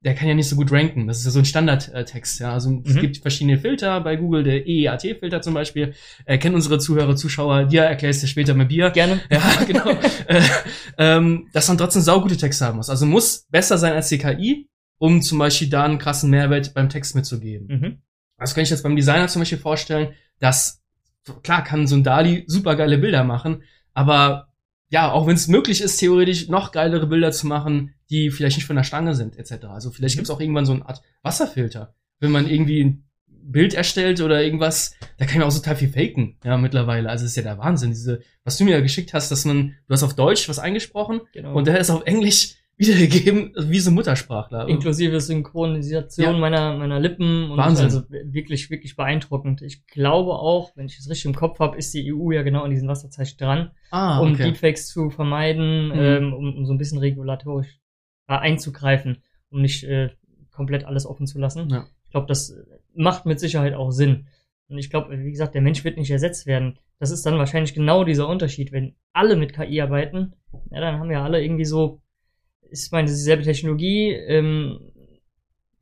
der 0.00 0.14
kann 0.14 0.28
ja 0.28 0.34
nicht 0.34 0.48
so 0.48 0.54
gut 0.54 0.70
ranken. 0.70 1.08
Das 1.08 1.18
ist 1.18 1.24
ja 1.24 1.30
so 1.32 1.40
ein 1.40 1.44
Standardtext. 1.44 2.40
Ja, 2.40 2.52
also 2.52 2.70
mhm. 2.70 2.82
es 2.86 2.96
gibt 2.96 3.16
verschiedene 3.18 3.58
Filter 3.58 4.00
bei 4.00 4.16
Google, 4.16 4.44
der 4.44 4.66
EEAT-Filter 4.66 5.42
zum 5.42 5.54
Beispiel. 5.54 5.94
Äh, 6.24 6.38
kennen 6.38 6.54
unsere 6.54 6.78
Zuhörer, 6.78 7.16
Zuschauer. 7.16 7.64
Dir 7.64 7.82
erklärst 7.82 8.22
du 8.22 8.28
später 8.28 8.54
mit 8.54 8.68
Bier. 8.68 8.90
Gerne. 8.90 9.20
Ja, 9.30 9.64
genau. 9.66 9.90
äh, 10.26 10.42
ähm, 10.98 11.48
dass 11.52 11.68
man 11.68 11.78
trotzdem 11.78 12.02
saugute 12.02 12.36
Texte 12.36 12.64
haben 12.64 12.76
muss. 12.76 12.90
Also 12.90 13.06
muss 13.06 13.46
besser 13.50 13.78
sein 13.78 13.92
als 13.92 14.08
die 14.08 14.18
KI, 14.18 14.68
um 14.98 15.20
zum 15.20 15.38
Beispiel 15.38 15.68
da 15.68 15.84
einen 15.84 15.98
krassen 15.98 16.30
Mehrwert 16.30 16.74
beim 16.74 16.88
Text 16.88 17.14
mitzugeben. 17.14 17.66
Mhm. 17.68 18.02
Das 18.38 18.54
kann 18.54 18.62
ich 18.62 18.70
jetzt 18.70 18.82
beim 18.82 18.96
Designer 18.96 19.28
zum 19.28 19.40
Beispiel 19.42 19.58
vorstellen, 19.58 20.14
dass 20.38 20.82
klar 21.42 21.62
kann 21.64 21.86
so 21.86 21.96
ein 21.96 22.04
Dali 22.04 22.44
super 22.46 22.76
geile 22.76 22.98
Bilder 22.98 23.24
machen, 23.24 23.62
aber 23.94 24.47
ja, 24.90 25.12
auch 25.12 25.26
wenn 25.26 25.36
es 25.36 25.48
möglich 25.48 25.80
ist, 25.80 25.98
theoretisch 25.98 26.48
noch 26.48 26.72
geilere 26.72 27.06
Bilder 27.06 27.32
zu 27.32 27.46
machen, 27.46 27.94
die 28.10 28.30
vielleicht 28.30 28.56
nicht 28.56 28.66
von 28.66 28.76
der 28.76 28.84
Stange 28.84 29.14
sind, 29.14 29.36
etc. 29.36 29.66
Also 29.66 29.90
vielleicht 29.90 30.16
mhm. 30.16 30.20
gibt's 30.20 30.30
auch 30.30 30.40
irgendwann 30.40 30.66
so 30.66 30.72
eine 30.72 30.86
Art 30.86 31.02
Wasserfilter. 31.22 31.94
Wenn 32.20 32.30
man 32.30 32.48
irgendwie 32.48 32.82
ein 32.82 33.04
Bild 33.26 33.74
erstellt 33.74 34.20
oder 34.20 34.42
irgendwas, 34.42 34.94
da 35.16 35.24
kann 35.24 35.38
man 35.38 35.48
auch 35.48 35.54
total 35.54 35.76
viel 35.76 35.88
faken, 35.88 36.36
ja, 36.44 36.56
mittlerweile. 36.56 37.08
Also 37.08 37.24
ist 37.24 37.36
ja 37.36 37.42
der 37.42 37.58
Wahnsinn. 37.58 37.90
Diese, 37.90 38.20
was 38.44 38.58
du 38.58 38.64
mir 38.64 38.80
geschickt 38.82 39.14
hast, 39.14 39.30
dass 39.30 39.44
man, 39.44 39.74
du 39.86 39.92
hast 39.92 40.02
auf 40.02 40.14
Deutsch 40.14 40.48
was 40.48 40.58
eingesprochen 40.58 41.20
genau. 41.32 41.54
und 41.54 41.66
der 41.66 41.78
ist 41.78 41.90
auf 41.90 42.04
Englisch 42.04 42.54
wiedergegeben 42.78 43.52
wie 43.58 43.80
so 43.80 43.90
Muttersprachler. 43.90 44.68
Inklusive 44.68 45.20
Synchronisation 45.20 46.34
ja. 46.34 46.38
meiner, 46.38 46.76
meiner 46.76 47.00
Lippen 47.00 47.50
und 47.50 47.58
Wahnsinn. 47.58 47.86
also 47.86 48.04
wirklich, 48.08 48.70
wirklich 48.70 48.94
beeindruckend. 48.94 49.62
Ich 49.62 49.86
glaube 49.86 50.32
auch, 50.32 50.76
wenn 50.76 50.86
ich 50.86 50.98
es 50.98 51.10
richtig 51.10 51.26
im 51.26 51.34
Kopf 51.34 51.58
habe, 51.58 51.76
ist 51.76 51.92
die 51.92 52.12
EU 52.14 52.30
ja 52.30 52.42
genau 52.42 52.62
an 52.62 52.70
diesen 52.70 52.88
Wasserzeichen 52.88 53.36
dran, 53.36 53.70
ah, 53.90 54.20
um 54.20 54.36
Deepfakes 54.36 54.86
zu 54.86 55.10
vermeiden, 55.10 55.88
mhm. 55.88 55.94
ähm, 55.94 56.32
um, 56.32 56.54
um 56.56 56.66
so 56.66 56.72
ein 56.72 56.78
bisschen 56.78 56.98
regulatorisch 56.98 57.80
einzugreifen, 58.26 59.22
um 59.50 59.60
nicht 59.60 59.84
äh, 59.84 60.10
komplett 60.52 60.84
alles 60.84 61.04
offen 61.04 61.26
zu 61.26 61.38
lassen. 61.38 61.68
Ja. 61.70 61.86
Ich 62.04 62.10
glaube, 62.10 62.26
das 62.26 62.56
macht 62.94 63.26
mit 63.26 63.40
Sicherheit 63.40 63.74
auch 63.74 63.90
Sinn. 63.90 64.28
Und 64.68 64.78
ich 64.78 64.90
glaube, 64.90 65.18
wie 65.18 65.30
gesagt, 65.30 65.54
der 65.54 65.62
Mensch 65.62 65.82
wird 65.82 65.96
nicht 65.96 66.10
ersetzt 66.10 66.46
werden. 66.46 66.78
Das 66.98 67.10
ist 67.10 67.24
dann 67.24 67.38
wahrscheinlich 67.38 67.74
genau 67.74 68.04
dieser 68.04 68.28
Unterschied. 68.28 68.70
Wenn 68.70 68.94
alle 69.12 69.34
mit 69.34 69.54
KI 69.54 69.80
arbeiten, 69.80 70.34
ja, 70.70 70.80
dann 70.80 70.98
haben 70.98 71.08
wir 71.08 71.22
alle 71.22 71.42
irgendwie 71.42 71.64
so 71.64 72.02
ist 72.70 72.92
meine 72.92 73.08
dieselbe 73.08 73.42
Technologie, 73.42 74.10
ähm, 74.10 74.80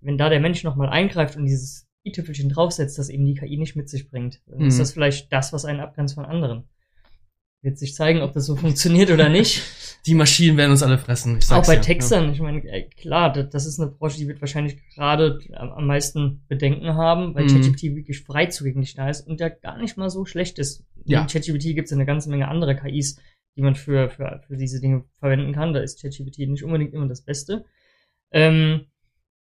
wenn 0.01 0.19
da 0.19 0.29
der 0.29 0.41
Mensch 0.41 0.63
nochmal 0.63 0.89
eingreift 0.89 1.37
und 1.37 1.45
dieses 1.47 1.87
i-Tüpfelchen 2.05 2.49
draufsetzt, 2.49 2.99
das 2.99 3.09
eben 3.09 3.27
die 3.27 3.35
KI 3.35 3.57
nicht 3.57 3.77
mit 3.77 3.89
sich 3.89 4.09
bringt, 4.09 4.41
dann 4.47 4.61
mhm. 4.61 4.69
ist 4.69 4.79
das 4.79 4.93
vielleicht 4.93 5.33
das, 5.33 5.53
was 5.53 5.65
einen 5.65 5.81
abgrenzt 5.81 6.15
von 6.15 6.25
anderen. 6.25 6.65
Wird 7.63 7.79
sich 7.79 7.95
zeigen, 7.95 8.21
ob 8.21 8.33
das 8.33 8.47
so 8.47 8.55
funktioniert 8.55 9.11
oder 9.11 9.29
nicht. 9.29 9.63
Die 10.07 10.15
Maschinen 10.15 10.57
werden 10.57 10.71
uns 10.71 10.85
alle 10.85 10.99
fressen. 10.99 11.39
Ich 11.39 11.47
sag's 11.47 11.67
Auch 11.67 11.73
bei 11.73 11.79
ja. 11.79 11.81
Textern. 11.81 12.31
Ich 12.31 12.39
meine, 12.39 12.63
äh, 12.63 12.89
klar, 12.91 13.33
das 13.33 13.67
ist 13.67 13.81
eine 13.81 13.91
Branche, 13.91 14.19
die 14.19 14.29
wird 14.29 14.41
wahrscheinlich 14.41 14.77
gerade 14.95 15.41
am 15.53 15.87
meisten 15.87 16.45
Bedenken 16.47 16.95
haben, 16.95 17.35
weil 17.35 17.45
mhm. 17.45 17.49
ChatGPT 17.49 17.97
wirklich 17.97 18.21
frei 18.21 18.47
zugänglich 18.47 18.95
da 18.95 19.11
ist 19.11 19.27
und 19.27 19.41
der 19.41 19.51
gar 19.51 19.79
nicht 19.79 19.97
mal 19.97 20.11
so 20.11 20.25
schlecht 20.25 20.61
ist. 20.61 20.85
Ja. 21.07 21.23
In 21.23 21.27
ChatGPT 21.27 21.75
gibt 21.75 21.87
es 21.87 21.93
eine 21.93 22.07
ganze 22.07 22.31
Menge 22.31 22.47
andere 22.47 22.77
KIs, 22.77 23.19
die 23.57 23.63
man 23.63 23.75
für, 23.75 24.09
für, 24.11 24.43
für 24.47 24.57
diese 24.57 24.81
Dinge 24.81 25.05
verwenden 25.19 25.53
kann. 25.53 25.73
Da 25.73 25.81
ist 25.81 26.01
ChatGPT 26.01 26.39
nicht 26.41 26.65
unbedingt 26.65 26.93
immer 26.93 27.09
das 27.09 27.23
Beste. 27.23 27.65
Ähm, 28.31 28.87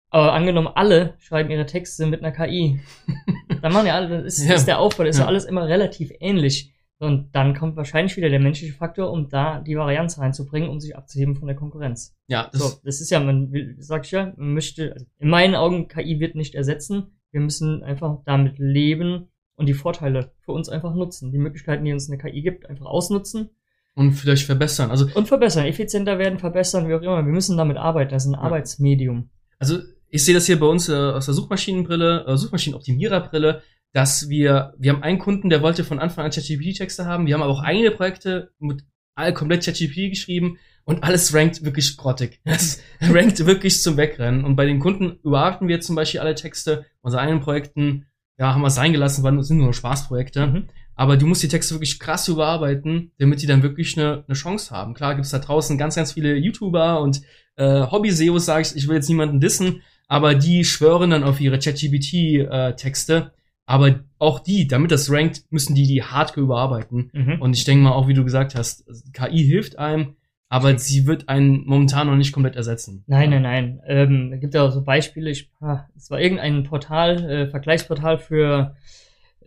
aber 0.09 0.33
angenommen, 0.33 0.69
alle 0.73 1.15
schreiben 1.19 1.51
ihre 1.51 1.65
Texte 1.65 2.05
mit 2.05 2.23
einer 2.23 2.31
KI. 2.31 2.79
dann 3.61 3.73
machen 3.73 3.87
ja 3.87 3.95
alle, 3.95 4.09
dann 4.09 4.25
ist, 4.25 4.43
ja. 4.45 4.55
ist 4.55 4.65
der 4.65 4.79
Aufbau, 4.79 5.03
ist 5.03 5.19
ja. 5.19 5.25
alles 5.25 5.45
immer 5.45 5.67
relativ 5.67 6.11
ähnlich. 6.19 6.71
Und 6.97 7.35
dann 7.35 7.53
kommt 7.53 7.75
wahrscheinlich 7.75 8.15
wieder 8.15 8.29
der 8.29 8.39
menschliche 8.39 8.73
Faktor, 8.73 9.11
um 9.11 9.27
da 9.27 9.59
die 9.59 9.75
Varianz 9.75 10.17
reinzubringen, 10.17 10.69
um 10.69 10.79
sich 10.79 10.95
abzuheben 10.95 11.35
von 11.35 11.47
der 11.47 11.57
Konkurrenz. 11.57 12.15
Ja, 12.27 12.49
das, 12.53 12.61
so, 12.61 12.79
das 12.85 13.01
ist 13.01 13.09
ja, 13.09 13.19
man 13.19 13.51
will, 13.51 13.75
sag 13.79 14.05
ich 14.05 14.11
ja, 14.11 14.33
man 14.37 14.53
möchte, 14.53 14.93
also 14.93 15.05
in 15.19 15.27
meinen 15.27 15.55
Augen, 15.55 15.89
KI 15.89 16.21
wird 16.21 16.35
nicht 16.35 16.55
ersetzen. 16.55 17.19
Wir 17.31 17.41
müssen 17.41 17.83
einfach 17.83 18.19
damit 18.23 18.59
leben 18.59 19.27
und 19.55 19.65
die 19.65 19.73
Vorteile 19.73 20.31
für 20.39 20.53
uns 20.53 20.69
einfach 20.69 20.95
nutzen. 20.95 21.33
Die 21.33 21.37
Möglichkeiten, 21.37 21.83
die 21.83 21.91
uns 21.91 22.09
eine 22.09 22.17
KI 22.17 22.41
gibt, 22.41 22.69
einfach 22.69 22.85
ausnutzen 22.85 23.49
und 23.95 24.11
vielleicht 24.11 24.45
verbessern. 24.45 24.91
Also 24.91 25.07
und 25.13 25.27
verbessern, 25.27 25.65
effizienter 25.65 26.19
werden, 26.19 26.37
verbessern, 26.37 26.87
wie 26.87 26.93
auch 26.93 27.01
immer. 27.01 27.25
Wir 27.25 27.33
müssen 27.33 27.57
damit 27.57 27.77
arbeiten. 27.77 28.11
Das 28.11 28.25
ist 28.25 28.29
ein 28.29 28.33
ja. 28.33 28.41
Arbeitsmedium. 28.41 29.29
Also 29.57 29.79
ich 30.09 30.23
sehe 30.23 30.33
das 30.33 30.45
hier 30.45 30.59
bei 30.59 30.65
uns 30.65 30.89
äh, 30.89 30.93
aus 30.93 31.25
der 31.25 31.33
Suchmaschinenbrille, 31.33 32.25
äh, 32.27 32.37
Suchmaschinenoptimiererbrille, 32.37 33.63
dass 33.93 34.29
wir, 34.29 34.73
wir 34.77 34.91
haben 34.91 35.03
einen 35.03 35.19
Kunden, 35.19 35.49
der 35.49 35.61
wollte 35.61 35.83
von 35.83 35.99
Anfang 35.99 36.25
an 36.25 36.31
ChatGPT-Texte 36.31 37.05
haben. 37.05 37.25
Wir 37.25 37.33
haben 37.33 37.41
aber 37.41 37.53
auch 37.53 37.63
eigene 37.63 37.91
Projekte 37.91 38.51
mit 38.59 38.83
all 39.15 39.33
komplett 39.33 39.63
ChatGPT 39.63 40.09
geschrieben 40.09 40.57
und 40.83 41.03
alles 41.03 41.33
rankt 41.33 41.63
wirklich 41.63 41.95
grottig. 41.97 42.41
Das 42.45 42.81
rankt 43.01 43.45
wirklich 43.45 43.81
zum 43.81 43.97
Wegrennen. 43.97 44.43
Und 44.43 44.57
bei 44.57 44.65
den 44.65 44.79
Kunden 44.79 45.19
überarbeiten 45.23 45.67
wir 45.67 45.79
zum 45.79 45.95
Beispiel 45.95 46.19
alle 46.19 46.35
Texte. 46.35 46.85
Unsere 47.01 47.21
eigenen 47.21 47.41
Projekten, 47.41 48.05
ja, 48.37 48.53
haben 48.53 48.61
wir 48.61 48.67
es 48.67 48.75
sein 48.75 48.91
gelassen, 48.91 49.23
weil 49.23 49.37
es 49.39 49.47
sind 49.47 49.57
nur 49.57 49.73
Spaßprojekte. 49.73 50.47
Mhm. 50.47 50.69
Aber 50.95 51.17
du 51.17 51.27
musst 51.27 51.43
die 51.43 51.49
Texte 51.49 51.75
wirklich 51.75 51.99
krass 51.99 52.27
überarbeiten, 52.27 53.11
damit 53.17 53.41
die 53.41 53.47
dann 53.47 53.63
wirklich 53.63 53.97
eine, 53.97 54.23
eine 54.27 54.35
Chance 54.35 54.73
haben. 54.73 54.93
Klar 54.93 55.15
gibt's 55.15 55.31
da 55.31 55.39
draußen 55.39 55.77
ganz, 55.77 55.95
ganz 55.95 56.13
viele 56.13 56.35
YouTuber 56.35 57.01
und 57.01 57.21
äh, 57.57 57.81
Hobby-SEOs, 57.81 58.45
sag 58.45 58.61
ich, 58.61 58.75
ich 58.75 58.87
will 58.87 58.95
jetzt 58.95 59.09
niemanden 59.09 59.39
dissen, 59.39 59.81
aber 60.07 60.35
die 60.35 60.63
schwören 60.63 61.09
dann 61.09 61.23
auf 61.23 61.41
ihre 61.41 61.59
ChatGPT-Texte, 61.59 63.31
Aber 63.65 64.01
auch 64.19 64.39
die, 64.39 64.67
damit 64.67 64.91
das 64.91 65.11
rankt, 65.11 65.43
müssen 65.49 65.75
die 65.75 65.87
die 65.87 66.03
Hardcore 66.03 66.45
überarbeiten. 66.45 67.09
Mhm. 67.13 67.41
Und 67.41 67.55
ich 67.55 67.63
denke 67.63 67.83
mal 67.83 67.93
auch, 67.93 68.07
wie 68.07 68.13
du 68.13 68.23
gesagt 68.23 68.55
hast, 68.55 68.85
KI 69.13 69.43
hilft 69.43 69.79
einem, 69.79 70.15
aber 70.47 70.77
sie 70.77 71.07
wird 71.07 71.27
einen 71.27 71.65
momentan 71.65 72.07
noch 72.07 72.15
nicht 72.15 72.31
komplett 72.31 72.55
ersetzen. 72.55 73.03
Nein, 73.07 73.31
nein, 73.31 73.41
nein. 73.41 73.81
Ähm, 73.87 74.31
es 74.33 74.39
gibt 74.39 74.53
ja 74.53 74.63
auch 74.63 74.71
so 74.71 74.83
Beispiele. 74.83 75.31
Ich, 75.31 75.49
ah, 75.59 75.85
es 75.95 76.11
war 76.11 76.21
irgendein 76.21 76.63
Portal, 76.63 77.29
äh, 77.29 77.47
Vergleichsportal 77.47 78.19
für, 78.19 78.75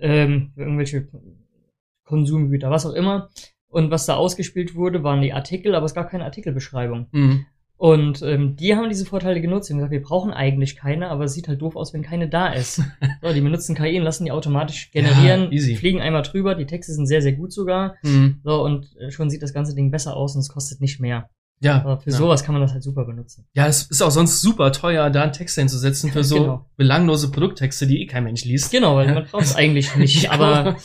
ähm, 0.00 0.52
irgendwelche 0.56 1.08
Konsumgüter, 2.04 2.70
was 2.70 2.86
auch 2.86 2.94
immer. 2.94 3.28
Und 3.68 3.90
was 3.90 4.06
da 4.06 4.16
ausgespielt 4.16 4.74
wurde, 4.74 5.02
waren 5.02 5.20
die 5.20 5.32
Artikel, 5.32 5.74
aber 5.74 5.86
es 5.86 5.94
gab 5.94 6.10
keine 6.10 6.24
Artikelbeschreibung. 6.24 7.08
Mhm. 7.12 7.46
Und 7.78 8.22
ähm, 8.22 8.56
die 8.56 8.74
haben 8.74 8.88
diese 8.88 9.04
Vorteile 9.04 9.40
genutzt. 9.40 9.68
Die 9.68 9.72
haben 9.72 9.78
gesagt, 9.78 9.92
wir 9.92 10.02
brauchen 10.02 10.32
eigentlich 10.32 10.74
keine, 10.74 11.10
aber 11.10 11.24
es 11.24 11.34
sieht 11.34 11.46
halt 11.46 11.62
doof 11.62 11.76
aus, 11.76 11.94
wenn 11.94 12.02
keine 12.02 12.28
da 12.28 12.48
ist. 12.48 12.82
so, 13.22 13.32
die 13.32 13.40
benutzen 13.40 13.76
KI 13.76 13.98
und 13.98 14.04
lassen 14.04 14.24
die 14.24 14.32
automatisch 14.32 14.90
generieren, 14.90 15.52
Ja, 15.52 15.76
fliegen 15.76 16.00
einmal 16.00 16.22
drüber. 16.22 16.56
Die 16.56 16.66
Texte 16.66 16.92
sind 16.92 17.06
sehr, 17.06 17.22
sehr 17.22 17.34
gut 17.34 17.52
sogar. 17.52 17.94
Mhm. 18.02 18.40
So, 18.42 18.64
und 18.64 18.96
äh, 18.96 19.12
schon 19.12 19.30
sieht 19.30 19.42
das 19.42 19.54
ganze 19.54 19.76
Ding 19.76 19.92
besser 19.92 20.16
aus 20.16 20.34
und 20.34 20.40
es 20.40 20.48
kostet 20.48 20.80
nicht 20.80 20.98
mehr. 20.98 21.30
Ja. 21.60 21.76
Aber 21.82 21.98
für 21.98 22.10
ja. 22.10 22.16
sowas 22.16 22.44
kann 22.44 22.54
man 22.54 22.62
das 22.62 22.72
halt 22.72 22.82
super 22.82 23.04
benutzen. 23.04 23.46
Ja, 23.54 23.66
es 23.66 23.82
ist 23.84 24.00
auch 24.02 24.10
sonst 24.10 24.40
super 24.40 24.70
teuer, 24.72 25.10
da 25.10 25.22
einen 25.22 25.32
Text 25.32 25.56
hinzusetzen 25.58 26.12
für 26.12 26.22
so 26.24 26.36
Genau. 26.38 26.66
belanglose 26.76 27.30
Produkttexte, 27.30 27.86
die 27.86 28.02
eh 28.02 28.06
kein 28.06 28.24
Mensch 28.24 28.44
liest. 28.44 28.70
Genau, 28.70 28.96
weil 28.96 29.12
man 29.12 29.24
braucht 29.24 29.42
es 29.44 29.54
eigentlich 29.56 29.94
nicht. 29.96 30.22
Ja. 30.28 30.32
Aber 30.32 30.76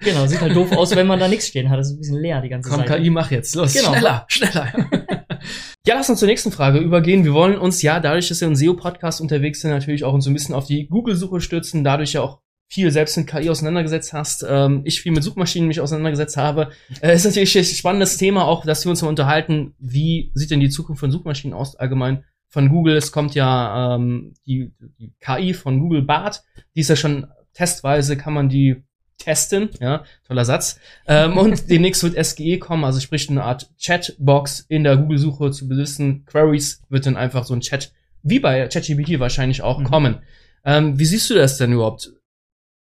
genau, 0.00 0.26
sieht 0.26 0.40
halt 0.40 0.54
doof 0.56 0.72
aus, 0.72 0.94
wenn 0.96 1.06
man 1.06 1.18
da 1.20 1.28
nichts 1.28 1.48
stehen 1.48 1.70
hat. 1.70 1.78
Das 1.78 1.88
ist 1.88 1.94
ein 1.94 1.98
bisschen 1.98 2.20
leer, 2.20 2.40
die 2.40 2.48
ganze 2.48 2.70
Komm, 2.70 2.80
Seite. 2.80 3.00
KI, 3.00 3.10
mach 3.10 3.30
jetzt. 3.30 3.54
Los, 3.54 3.72
Genau. 3.72 3.90
schneller, 3.90 4.24
schneller. 4.28 4.72
ja, 5.86 5.94
lass 5.94 6.08
uns 6.10 6.18
zur 6.18 6.28
nächsten 6.28 6.50
Frage 6.52 6.78
übergehen. 6.78 7.24
Wir 7.24 7.32
wollen 7.34 7.58
uns 7.58 7.82
ja, 7.82 8.00
dadurch, 8.00 8.28
dass 8.28 8.40
wir 8.40 8.48
im 8.48 8.56
SEO-Podcast 8.56 9.20
unterwegs 9.20 9.60
sind, 9.60 9.70
natürlich 9.70 10.04
auch 10.04 10.12
uns 10.12 10.24
so 10.24 10.30
ein 10.30 10.34
bisschen 10.34 10.54
auf 10.54 10.66
die 10.66 10.86
Google-Suche 10.88 11.40
stürzen, 11.40 11.84
dadurch 11.84 12.14
ja 12.14 12.22
auch 12.22 12.40
viel 12.68 12.90
selbst 12.90 13.16
mit 13.16 13.26
KI 13.26 13.50
auseinandergesetzt 13.50 14.12
hast, 14.12 14.44
ähm, 14.48 14.82
ich 14.84 15.00
viel 15.00 15.12
mit 15.12 15.22
Suchmaschinen 15.22 15.68
mich 15.68 15.80
auseinandergesetzt 15.80 16.36
habe. 16.36 16.70
Äh, 17.00 17.14
ist 17.14 17.24
natürlich 17.24 17.56
ein 17.56 17.64
spannendes 17.64 18.16
Thema, 18.16 18.46
auch 18.46 18.64
dass 18.64 18.84
wir 18.84 18.90
uns 18.90 19.02
mal 19.02 19.08
unterhalten, 19.08 19.74
wie 19.78 20.30
sieht 20.34 20.50
denn 20.50 20.60
die 20.60 20.70
Zukunft 20.70 21.00
von 21.00 21.10
Suchmaschinen 21.12 21.54
aus, 21.54 21.76
allgemein 21.76 22.24
von 22.48 22.68
Google. 22.68 22.96
Es 22.96 23.12
kommt 23.12 23.34
ja 23.34 23.94
ähm, 23.96 24.34
die, 24.46 24.72
die 24.98 25.12
KI 25.20 25.54
von 25.54 25.80
Google 25.80 26.02
Bart, 26.02 26.42
die 26.74 26.80
ist 26.80 26.88
ja 26.88 26.96
schon 26.96 27.26
testweise, 27.52 28.16
kann 28.16 28.32
man 28.32 28.48
die 28.48 28.82
testen, 29.18 29.70
ja, 29.80 30.04
toller 30.26 30.44
Satz. 30.44 30.78
Ähm, 31.06 31.36
und 31.38 31.68
demnächst 31.70 32.02
wird 32.02 32.22
SGE 32.24 32.58
kommen, 32.58 32.84
also 32.84 32.98
sprich 33.00 33.30
eine 33.30 33.44
Art 33.44 33.70
Chatbox 33.80 34.60
in 34.68 34.84
der 34.84 34.96
Google-Suche 34.96 35.50
zu 35.52 35.68
gewissen 35.68 36.24
Queries 36.26 36.82
wird 36.88 37.06
dann 37.06 37.16
einfach 37.16 37.44
so 37.44 37.54
ein 37.54 37.60
Chat, 37.60 37.92
wie 38.22 38.40
bei 38.40 38.66
ChatGPT 38.66 39.20
wahrscheinlich 39.20 39.62
auch 39.62 39.78
Mhm. 39.78 39.84
kommen. 39.84 40.18
Ähm, 40.64 40.98
wie 40.98 41.04
siehst 41.04 41.30
du 41.30 41.34
das 41.34 41.58
denn 41.58 41.72
überhaupt? 41.72 42.12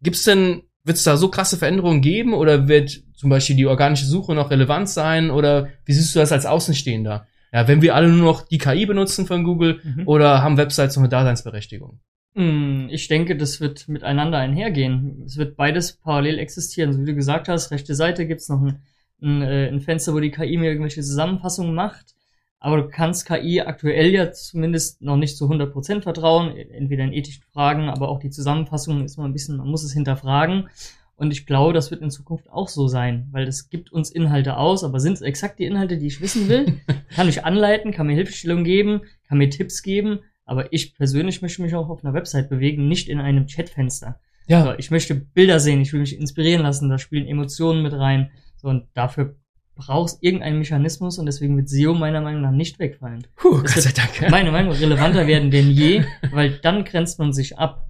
Gibt's 0.03 0.25
denn, 0.25 0.63
wird 0.85 0.97
es 0.97 1.05
da 1.05 1.17
so 1.17 1.29
krasse 1.29 1.57
Veränderungen 1.59 2.01
geben 2.01 2.33
oder 2.35 2.69
wird 2.69 3.03
zum 3.15 3.29
Beispiel 3.31 3.57
die 3.57 3.67
organische 3.67 4.07
Suche 4.07 4.35
noch 4.35 4.51
relevant 4.51 4.89
sein 4.89 5.31
oder 5.31 5.69
wie 5.85 5.93
siehst 5.93 6.15
du 6.15 6.19
das 6.21 6.33
als 6.33 6.47
Außenstehender? 6.47 7.27
Ja, 7.53 7.69
wenn 7.69 7.83
wir 7.83 7.95
alle 7.95 8.09
nur 8.09 8.25
noch 8.33 8.47
die 8.47 8.59
KI 8.59 8.87
benutzen 8.87 9.27
von 9.27 9.45
Google 9.45 9.81
Mhm. 9.85 10.07
oder 10.07 10.43
haben 10.43 10.57
Websites 10.57 10.97
noch 10.97 11.03
eine 11.03 11.09
Daseinsberechtigung? 11.11 12.01
Hm, 12.35 12.89
Ich 12.91 13.09
denke, 13.09 13.37
das 13.37 13.61
wird 13.61 13.89
miteinander 13.89 14.39
einhergehen. 14.39 15.23
Es 15.27 15.37
wird 15.37 15.57
beides 15.57 15.95
parallel 15.95 16.39
existieren. 16.39 16.93
So 16.93 17.01
wie 17.01 17.05
du 17.07 17.15
gesagt 17.15 17.49
hast, 17.49 17.71
rechte 17.73 17.95
Seite 17.95 18.27
gibt's 18.27 18.49
noch 18.49 18.63
ein, 18.63 18.79
ein, 19.21 19.43
äh, 19.43 19.69
ein 19.69 19.81
Fenster, 19.81 20.15
wo 20.15 20.21
die 20.21 20.31
KI 20.31 20.57
mir 20.57 20.69
irgendwelche 20.71 21.03
Zusammenfassungen 21.03 21.75
macht. 21.75 22.15
Aber 22.63 22.77
du 22.77 22.89
kannst 22.89 23.27
KI 23.27 23.63
aktuell 23.63 24.11
ja 24.11 24.33
zumindest 24.33 25.01
noch 25.01 25.17
nicht 25.17 25.37
zu 25.37 25.51
100% 25.51 26.03
vertrauen, 26.03 26.55
entweder 26.55 27.05
in 27.05 27.15
ethischen 27.15 27.43
Fragen, 27.53 27.89
aber 27.89 28.11
auch 28.11 28.21
die 28.21 28.29
Zusammenfassung 28.29 29.03
ist 29.03 29.17
mal 29.17 29.25
ein 29.25 29.33
bisschen, 29.33 29.57
man 29.57 29.69
muss 29.69 29.83
es 29.83 29.95
hinterfragen. 29.95 30.69
Und 31.17 31.33
ich 31.33 31.47
glaube, 31.47 31.73
das 31.73 31.91
wird 31.91 32.03
in 32.03 32.11
Zukunft 32.11 32.51
auch 32.51 32.69
so 32.69 32.87
sein, 32.87 33.29
weil 33.31 33.47
das 33.47 33.71
gibt 33.71 33.93
uns 33.93 34.11
Inhalte 34.11 34.57
aus, 34.59 34.85
aber 34.85 35.01
sind 35.01 35.15
es 35.15 35.23
exakt 35.23 35.59
die 35.59 35.65
Inhalte, 35.65 35.97
die 35.97 36.07
ich 36.07 36.21
wissen 36.21 36.49
will? 36.49 36.81
kann 37.15 37.29
ich 37.29 37.45
anleiten, 37.45 37.93
kann 37.93 38.07
mir 38.07 38.15
Hilfestellung 38.15 38.63
geben, 38.65 39.03
kann 39.27 39.39
mir 39.39 39.51
Tipps 39.51 39.83
geben, 39.83 40.21
aber 40.45 40.73
ich 40.73 40.95
persönlich 40.95 41.43
möchte 41.43 41.63
mich 41.63 41.75
auch 41.75 41.89
auf 41.89 42.05
einer 42.05 42.15
Website 42.15 42.51
bewegen, 42.51 42.89
nicht 42.89 43.09
in 43.09 43.21
einem 43.21 43.47
Chatfenster. 43.47 44.19
Ja, 44.49 44.65
So, 44.65 44.73
ich 44.79 44.91
möchte 44.91 45.15
Bilder 45.15 45.61
sehen, 45.61 45.81
ich 45.81 45.93
will 45.93 46.01
mich 46.01 46.19
inspirieren 46.19 46.63
lassen, 46.63 46.91
da 46.91 46.99
spielen 46.99 47.27
Emotionen 47.27 47.83
mit 47.83 47.93
rein. 47.93 48.31
So, 48.57 48.69
und 48.69 48.87
dafür 48.95 49.37
brauchst 49.75 50.23
irgendeinen 50.23 50.59
Mechanismus 50.59 51.19
und 51.19 51.27
deswegen 51.27 51.57
wird 51.57 51.69
SEO 51.69 51.95
meiner 51.95 52.21
Meinung 52.21 52.43
nach 52.43 52.51
nicht 52.51 52.79
wegfallen. 52.79 53.27
Puh, 53.37 53.59
Gott 53.59 53.69
sei 53.71 53.93
Dank. 53.93 54.31
Meine 54.31 54.51
Meinung 54.53 54.73
relevanter 54.73 55.27
werden 55.27 55.51
denn 55.51 55.71
je, 55.71 56.05
weil 56.33 56.59
dann 56.59 56.85
grenzt 56.85 57.19
man 57.19 57.33
sich 57.33 57.59
ab. 57.59 57.89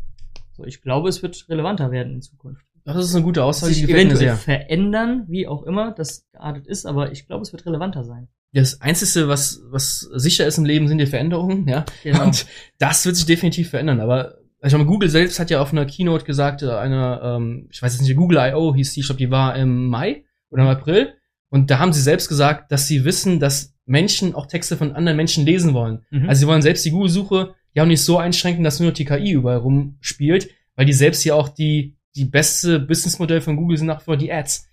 So, 0.53 0.65
ich 0.65 0.83
glaube, 0.83 1.09
es 1.09 1.23
wird 1.23 1.47
relevanter 1.49 1.91
werden 1.91 2.15
in 2.15 2.23
Zukunft. 2.23 2.65
Das 2.85 2.97
ist 2.97 3.15
eine 3.15 3.25
gute 3.25 3.45
Aussage, 3.45 3.73
die 3.73 3.81
Sich 3.81 3.89
mir 3.89 3.95
eventuell 3.95 4.19
sehr. 4.19 4.37
verändern, 4.37 5.25
wie 5.29 5.47
auch 5.47 5.65
immer 5.65 5.93
das 5.93 6.27
geartet 6.33 6.67
ist, 6.67 6.87
aber 6.87 7.13
ich 7.13 7.27
glaube, 7.27 7.43
es 7.43 7.53
wird 7.53 7.67
relevanter 7.67 8.05
sein. 8.05 8.29
Das 8.53 8.81
Einzige, 8.81 9.29
was, 9.29 9.63
was 9.71 10.01
sicher 10.15 10.47
ist 10.47 10.59
im 10.59 10.65
Leben, 10.65 10.89
sind 10.89 10.99
die 10.99 11.07
Veränderungen, 11.07 11.69
ja. 11.69 11.85
Genau. 12.03 12.25
Und 12.25 12.47
das 12.79 13.05
wird 13.07 13.17
sich 13.17 13.27
definitiv 13.27 13.71
verändern. 13.71 14.01
Aber 14.01 14.39
ich 14.63 14.73
meine, 14.73 14.87
Google 14.87 15.09
selbst 15.09 15.39
hat 15.39 15.51
ja 15.51 15.61
auf 15.61 15.73
einer 15.73 15.87
Keynote 15.87 16.25
gesagt, 16.25 16.63
äh, 16.63 16.71
eine, 16.71 17.21
ähm, 17.23 17.69
ich 17.71 17.81
weiß 17.81 17.93
jetzt 17.93 18.03
nicht, 18.03 18.17
Google 18.17 18.39
I.O. 18.39 18.75
hieß 18.75 18.93
die, 18.95 19.01
ich 19.01 19.07
glaube, 19.07 19.19
die 19.19 19.31
war 19.31 19.57
im 19.57 19.87
Mai 19.87 20.25
oder 20.51 20.65
im 20.65 20.69
April. 20.69 21.15
Und 21.51 21.71
da 21.71 21.79
haben 21.79 21.93
sie 21.93 22.01
selbst 22.01 22.29
gesagt, 22.29 22.73
dass 22.73 22.87
sie 22.87 23.05
wissen, 23.05 23.41
dass 23.41 23.75
Menschen 23.85 24.35
auch 24.35 24.47
Texte 24.47 24.77
von 24.77 24.93
anderen 24.93 25.17
Menschen 25.17 25.45
lesen 25.45 25.75
wollen. 25.75 26.05
Mhm. 26.11 26.29
Also 26.29 26.41
sie 26.41 26.47
wollen 26.47 26.63
selbst 26.63 26.85
die 26.85 26.91
Google-Suche 26.91 27.55
ja 27.75 27.83
auch 27.83 27.89
nicht 27.89 28.03
so 28.03 28.19
einschränken, 28.19 28.65
dass 28.65 28.79
nur 28.81 28.91
noch 28.91 28.95
die 28.97 29.05
KI 29.05 29.33
überall 29.33 29.59
rumspielt, 29.59 30.49
weil 30.77 30.87
die 30.87 30.93
selbst 30.93 31.25
ja 31.25 31.35
auch 31.35 31.49
die, 31.49 31.97
die 32.15 32.25
beste 32.25 32.79
Businessmodell 32.79 33.41
von 33.41 33.57
Google 33.57 33.77
sind 33.77 33.89
nach 33.89 34.01
wie 34.01 34.05
vor 34.05 34.17
die 34.17 34.33
Ads. 34.33 34.69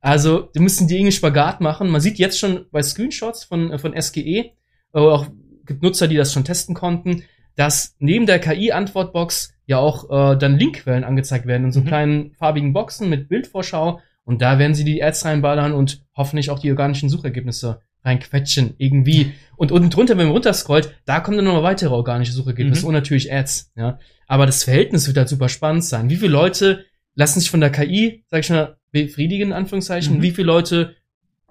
Also, 0.00 0.48
die 0.54 0.60
müssen 0.60 0.88
die 0.88 0.96
irgendwie 0.96 1.12
Spagat 1.12 1.60
machen. 1.60 1.90
Man 1.90 2.00
sieht 2.00 2.18
jetzt 2.18 2.38
schon 2.38 2.66
bei 2.70 2.82
Screenshots 2.82 3.44
von, 3.44 3.72
äh, 3.72 3.78
von 3.78 3.92
SGE, 4.00 4.22
äh, 4.22 4.52
auch 4.94 5.26
gibt 5.66 5.82
Nutzer, 5.82 6.08
die 6.08 6.16
das 6.16 6.32
schon 6.32 6.44
testen 6.44 6.74
konnten, 6.74 7.22
dass 7.54 7.96
neben 7.98 8.26
der 8.26 8.38
KI-Antwortbox 8.38 9.52
ja 9.66 9.78
auch 9.78 10.04
äh, 10.10 10.36
dann 10.38 10.58
Linkquellen 10.58 11.04
angezeigt 11.04 11.46
werden 11.46 11.66
in 11.66 11.72
so 11.72 11.80
Mhm. 11.80 11.84
kleinen 11.86 12.32
farbigen 12.32 12.72
Boxen 12.72 13.08
mit 13.10 13.28
Bildvorschau. 13.28 14.00
Und 14.24 14.42
da 14.42 14.58
werden 14.58 14.74
sie 14.74 14.84
die 14.84 15.02
Ads 15.02 15.24
reinballern 15.24 15.72
und 15.72 16.04
hoffentlich 16.16 16.50
auch 16.50 16.58
die 16.58 16.70
organischen 16.70 17.08
Suchergebnisse 17.08 17.80
reinquetschen 18.04 18.74
irgendwie. 18.78 19.32
Und 19.56 19.72
unten 19.72 19.90
drunter, 19.90 20.16
wenn 20.16 20.26
man 20.26 20.32
runterscrollt, 20.32 20.94
da 21.04 21.20
kommen 21.20 21.36
dann 21.36 21.44
nochmal 21.46 21.62
weitere 21.62 21.92
organische 21.94 22.32
Suchergebnisse 22.32 22.82
Mhm. 22.82 22.88
und 22.88 22.94
natürlich 22.94 23.32
Ads. 23.32 23.72
Ja. 23.76 23.98
Aber 24.26 24.46
das 24.46 24.64
Verhältnis 24.64 25.06
wird 25.06 25.16
halt 25.16 25.28
super 25.28 25.48
spannend 25.48 25.84
sein. 25.84 26.08
Wie 26.08 26.16
viele 26.16 26.32
Leute 26.32 26.84
lassen 27.14 27.40
sich 27.40 27.50
von 27.50 27.60
der 27.60 27.70
KI, 27.70 28.24
sag 28.28 28.40
ich 28.40 28.50
mal, 28.50 28.76
befriedigen, 28.92 29.48
in 29.48 29.52
Anführungszeichen? 29.52 30.18
Mhm. 30.18 30.22
Wie 30.22 30.30
viele 30.30 30.46
Leute 30.46 30.96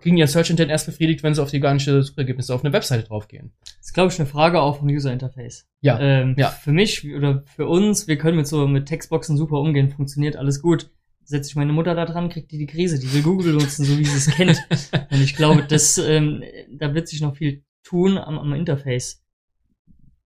kriegen 0.01 0.17
ihr 0.17 0.27
Search 0.27 0.49
Intent 0.49 0.71
erst 0.71 0.85
befriedigt, 0.85 1.21
wenn 1.23 1.35
sie 1.35 1.41
auf 1.43 1.51
die 1.51 1.57
organische 1.57 2.01
Suchergebnisse 2.01 2.53
auf 2.55 2.63
eine 2.63 2.73
Webseite 2.73 3.03
draufgehen? 3.03 3.51
Das 3.61 3.87
ist, 3.87 3.93
glaube 3.93 4.11
ich, 4.11 4.17
eine 4.19 4.27
Frage 4.27 4.61
auch 4.61 4.77
vom 4.79 4.87
User 4.87 5.11
Interface. 5.11 5.67
Ja. 5.81 5.99
Ähm, 5.99 6.35
ja. 6.37 6.49
Für 6.49 6.71
mich 6.71 7.05
oder 7.13 7.43
für 7.45 7.67
uns, 7.67 8.07
wir 8.07 8.17
können 8.17 8.37
mit 8.37 8.47
so 8.47 8.65
mit 8.67 8.85
Textboxen 8.87 9.37
super 9.37 9.59
umgehen, 9.59 9.89
funktioniert 9.89 10.35
alles 10.37 10.61
gut. 10.61 10.89
Setze 11.29 11.49
ich 11.51 11.55
meine 11.55 11.73
Mutter 11.73 11.93
da 11.93 12.05
dran, 12.05 12.29
kriegt 12.29 12.51
die 12.51 12.57
die 12.57 12.65
Krise, 12.65 12.97
die 12.97 13.13
will 13.13 13.21
Google 13.21 13.53
benutzen, 13.53 13.85
so 13.85 13.99
wie 13.99 14.05
sie 14.05 14.17
es 14.17 14.35
kennt. 14.35 14.57
Und 15.11 15.21
ich 15.21 15.35
glaube, 15.35 15.63
das, 15.63 15.99
ähm, 15.99 16.41
da 16.71 16.95
wird 16.95 17.07
sich 17.07 17.21
noch 17.21 17.35
viel 17.35 17.63
tun 17.83 18.17
am, 18.17 18.39
am 18.39 18.51
Interface. 18.55 19.23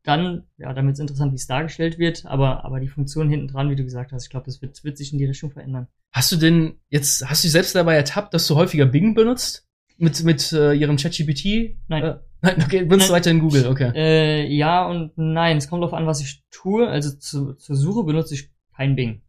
Dann, 0.03 0.43
ja, 0.57 0.71
damit 0.71 0.93
es 0.93 0.99
interessant, 1.01 1.33
wie 1.33 1.35
es 1.35 1.45
dargestellt 1.45 1.99
wird, 1.99 2.25
aber, 2.25 2.63
aber 2.63 2.79
die 2.79 2.87
Funktion 2.87 3.29
hinten 3.29 3.49
dran, 3.49 3.69
wie 3.69 3.75
du 3.75 3.83
gesagt 3.83 4.13
hast, 4.13 4.23
ich 4.23 4.29
glaube, 4.29 4.45
das 4.45 4.61
wird, 4.61 4.81
wird 4.85 4.97
sich 4.97 5.11
in 5.11 5.19
die 5.19 5.25
Richtung 5.25 5.51
verändern. 5.51 5.87
Hast 6.13 6.31
du 6.31 6.37
denn 6.37 6.75
jetzt, 6.87 7.29
hast 7.29 7.43
du 7.43 7.47
dich 7.47 7.51
selbst 7.51 7.75
dabei 7.75 7.95
ertappt, 7.95 8.33
dass 8.33 8.47
du 8.47 8.55
häufiger 8.55 8.85
Bing 8.85 9.13
benutzt? 9.13 9.67
Mit, 9.97 10.23
mit 10.23 10.53
äh, 10.53 10.71
ihrem 10.71 10.95
ChatGPT? 10.95 11.75
Nein. 11.89 12.03
Äh, 12.03 12.15
nein, 12.41 12.63
okay, 12.63 12.85
benutzt 12.85 13.09
du 13.09 13.13
weiterhin 13.13 13.41
Google, 13.41 13.67
okay. 13.67 13.91
Äh, 13.93 14.47
ja 14.47 14.87
und 14.87 15.11
nein, 15.17 15.57
es 15.57 15.67
kommt 15.67 15.83
darauf 15.83 15.93
an, 15.93 16.07
was 16.07 16.21
ich 16.21 16.45
tue. 16.49 16.87
Also 16.87 17.11
zu, 17.11 17.55
zur 17.55 17.75
Suche 17.75 18.05
benutze 18.05 18.35
ich 18.35 18.51
kein 18.73 18.95
Bing. 18.95 19.22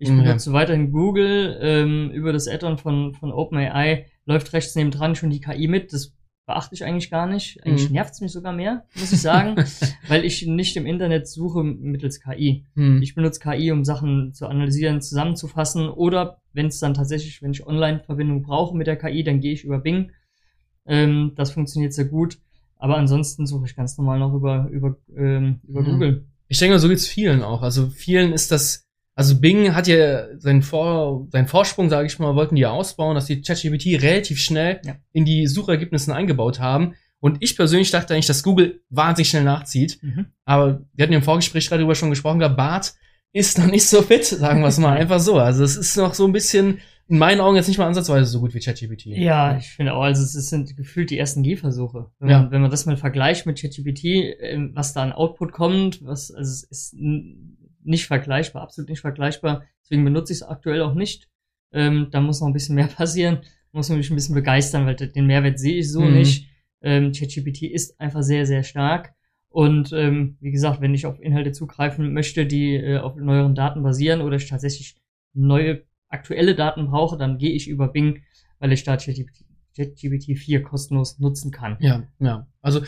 Ich 0.00 0.08
Mhm. 0.08 0.24
benutze 0.24 0.52
weiterhin 0.54 0.90
Google. 0.92 1.58
Ähm, 1.60 2.10
über 2.10 2.32
das 2.32 2.48
Add-on 2.48 2.78
von, 2.78 3.14
von 3.14 3.30
OpenAI 3.32 4.06
läuft 4.24 4.52
rechts 4.54 4.74
neben 4.74 4.90
dran 4.90 5.14
schon 5.14 5.28
die 5.30 5.40
KI 5.40 5.68
mit. 5.68 5.92
Das 5.92 6.14
beachte 6.46 6.74
ich 6.74 6.84
eigentlich 6.84 7.10
gar 7.10 7.26
nicht. 7.26 7.62
Eigentlich 7.64 7.90
Mhm. 7.90 7.94
nervt's 7.94 8.20
mich 8.22 8.32
sogar 8.32 8.52
mehr, 8.54 8.84
muss 8.94 9.12
ich 9.12 9.20
sagen, 9.20 9.56
weil 10.08 10.24
ich 10.24 10.46
nicht 10.46 10.74
im 10.78 10.86
Internet 10.86 11.28
suche 11.28 11.62
mittels 11.62 12.20
KI. 12.20 12.64
Hm. 12.74 13.02
Ich 13.02 13.14
benutze 13.14 13.40
KI, 13.40 13.70
um 13.72 13.84
Sachen 13.84 14.32
zu 14.32 14.46
analysieren, 14.48 15.02
zusammenzufassen 15.02 15.88
oder 15.88 16.38
wenn 16.54 16.66
es 16.66 16.80
dann 16.80 16.94
tatsächlich, 16.94 17.42
wenn 17.42 17.52
ich 17.52 17.66
Online-Verbindung 17.66 18.42
brauche 18.42 18.74
mit 18.76 18.86
der 18.86 18.96
KI, 18.96 19.22
dann 19.22 19.40
gehe 19.40 19.52
ich 19.52 19.64
über 19.64 19.78
Bing. 19.78 20.12
Ähm, 20.86 21.32
das 21.36 21.50
funktioniert 21.52 21.92
sehr 21.92 22.06
gut. 22.06 22.38
Aber 22.78 22.96
ansonsten 22.96 23.46
suche 23.46 23.66
ich 23.66 23.76
ganz 23.76 23.98
normal 23.98 24.18
noch 24.18 24.32
über, 24.34 24.66
über, 24.72 24.96
ähm, 25.14 25.60
über 25.68 25.82
Mhm. 25.82 25.86
Google. 25.92 26.24
Ich 26.48 26.58
denke, 26.58 26.78
so 26.78 26.88
geht's 26.88 27.06
vielen 27.06 27.42
auch. 27.42 27.62
Also 27.62 27.90
vielen 27.90 28.32
ist 28.32 28.50
das, 28.50 28.82
also 29.14 29.40
Bing 29.40 29.74
hat 29.74 29.86
ja 29.88 30.38
seinen, 30.38 30.62
Vor, 30.62 31.26
seinen 31.30 31.46
Vorsprung, 31.46 31.88
sage 31.90 32.06
ich 32.06 32.18
mal, 32.18 32.34
wollten 32.36 32.54
die 32.56 32.62
ja 32.62 32.70
ausbauen, 32.70 33.14
dass 33.14 33.26
die 33.26 33.42
ChatGPT 33.42 34.02
relativ 34.02 34.38
schnell 34.38 34.80
Ja. 34.84 34.96
in 35.12 35.24
die 35.24 35.46
Suchergebnisse 35.46 36.14
eingebaut 36.14 36.60
haben. 36.60 36.94
Und 37.18 37.36
ich 37.40 37.54
persönlich 37.56 37.90
dachte 37.90 38.14
eigentlich, 38.14 38.26
dass 38.28 38.42
Google 38.42 38.80
wahnsinnig 38.88 39.28
schnell 39.28 39.44
nachzieht. 39.44 39.98
Mhm. 40.02 40.26
Aber 40.46 40.86
wir 40.94 41.02
hatten 41.02 41.12
ja 41.12 41.18
im 41.18 41.24
Vorgespräch 41.24 41.68
gerade 41.68 41.80
darüber 41.80 41.94
schon 41.94 42.08
gesprochen 42.10 42.38
gehabt, 42.38 42.56
Bart 42.56 42.94
ist 43.32 43.58
noch 43.58 43.66
nicht 43.70 43.86
so 43.86 44.00
fit, 44.02 44.24
sagen 44.24 44.60
wir 44.62 44.68
es 44.68 44.78
mal 44.78 44.96
einfach 44.98 45.20
so. 45.20 45.36
Also 45.38 45.62
es 45.62 45.76
ist 45.76 45.96
noch 45.96 46.14
so 46.14 46.24
ein 46.26 46.32
bisschen 46.32 46.78
in 47.08 47.18
meinen 47.18 47.40
Augen 47.40 47.56
jetzt 47.56 47.66
nicht 47.68 47.76
mal 47.78 47.86
ansatzweise 47.88 48.24
so 48.30 48.40
gut 48.40 48.54
wie 48.54 48.60
ChatGPT. 48.60 49.06
Ja, 49.06 49.56
ich 49.58 49.68
finde 49.68 49.94
auch, 49.94 50.02
also 50.02 50.22
es 50.22 50.32
sind 50.48 50.76
gefühlt 50.76 51.10
die 51.10 51.18
ersten 51.18 51.42
Gehversuche. 51.42 52.06
Wenn, 52.20 52.30
Ja. 52.30 52.42
man, 52.42 52.50
wenn 52.52 52.62
man 52.62 52.70
das 52.70 52.86
mal 52.86 52.96
vergleicht 52.96 53.46
mit 53.46 53.60
ChatGPT, 53.60 54.04
ähm, 54.40 54.70
was 54.74 54.94
da 54.94 55.02
an 55.02 55.12
Output 55.12 55.52
kommt, 55.52 56.04
was, 56.04 56.30
also 56.30 56.48
es 56.48 56.62
ist 56.62 56.94
nicht 57.90 58.06
vergleichbar, 58.06 58.62
absolut 58.62 58.88
nicht 58.88 59.00
vergleichbar. 59.00 59.64
Deswegen 59.82 60.04
benutze 60.04 60.32
ich 60.32 60.38
es 60.38 60.42
aktuell 60.42 60.80
auch 60.82 60.94
nicht. 60.94 61.28
Ähm, 61.72 62.08
da 62.10 62.20
muss 62.20 62.40
noch 62.40 62.46
ein 62.48 62.52
bisschen 62.54 62.74
mehr 62.76 62.86
passieren. 62.96 63.40
Muss 63.72 63.88
mich 63.90 64.10
ein 64.10 64.16
bisschen 64.16 64.34
begeistern, 64.34 64.86
weil 64.86 64.96
den 64.96 65.26
Mehrwert 65.26 65.58
sehe 65.58 65.78
ich 65.78 65.90
so 65.92 66.00
Mhm. 66.02 66.14
nicht. 66.14 66.48
Ähm, 66.82 67.12
ChatGPT 67.12 67.62
ist 67.64 68.00
einfach 68.00 68.22
sehr, 68.22 68.46
sehr 68.46 68.62
stark. 68.62 69.14
Und 69.48 69.92
ähm, 69.92 70.36
wie 70.40 70.50
gesagt, 70.52 70.80
wenn 70.80 70.94
ich 70.94 71.06
auf 71.06 71.20
Inhalte 71.20 71.52
zugreifen 71.52 72.12
möchte, 72.12 72.46
die 72.46 72.74
äh, 72.76 72.98
auf 72.98 73.16
neueren 73.16 73.54
Daten 73.54 73.82
basieren 73.82 74.20
oder 74.22 74.36
ich 74.36 74.48
tatsächlich 74.48 74.96
neue 75.34 75.82
aktuelle 76.08 76.54
Daten 76.54 76.86
brauche, 76.86 77.16
dann 77.18 77.38
gehe 77.38 77.52
ich 77.52 77.68
über 77.68 77.88
Bing, 77.88 78.22
weil 78.58 78.72
ich 78.72 78.82
da 78.84 78.96
ChatGPT 78.96 79.44
ChatGPT 79.76 80.36
4 80.36 80.62
kostenlos 80.62 81.18
nutzen 81.20 81.50
kann. 81.52 81.76
Ja, 81.80 82.02
ja. 82.18 82.46
Also 82.60 82.80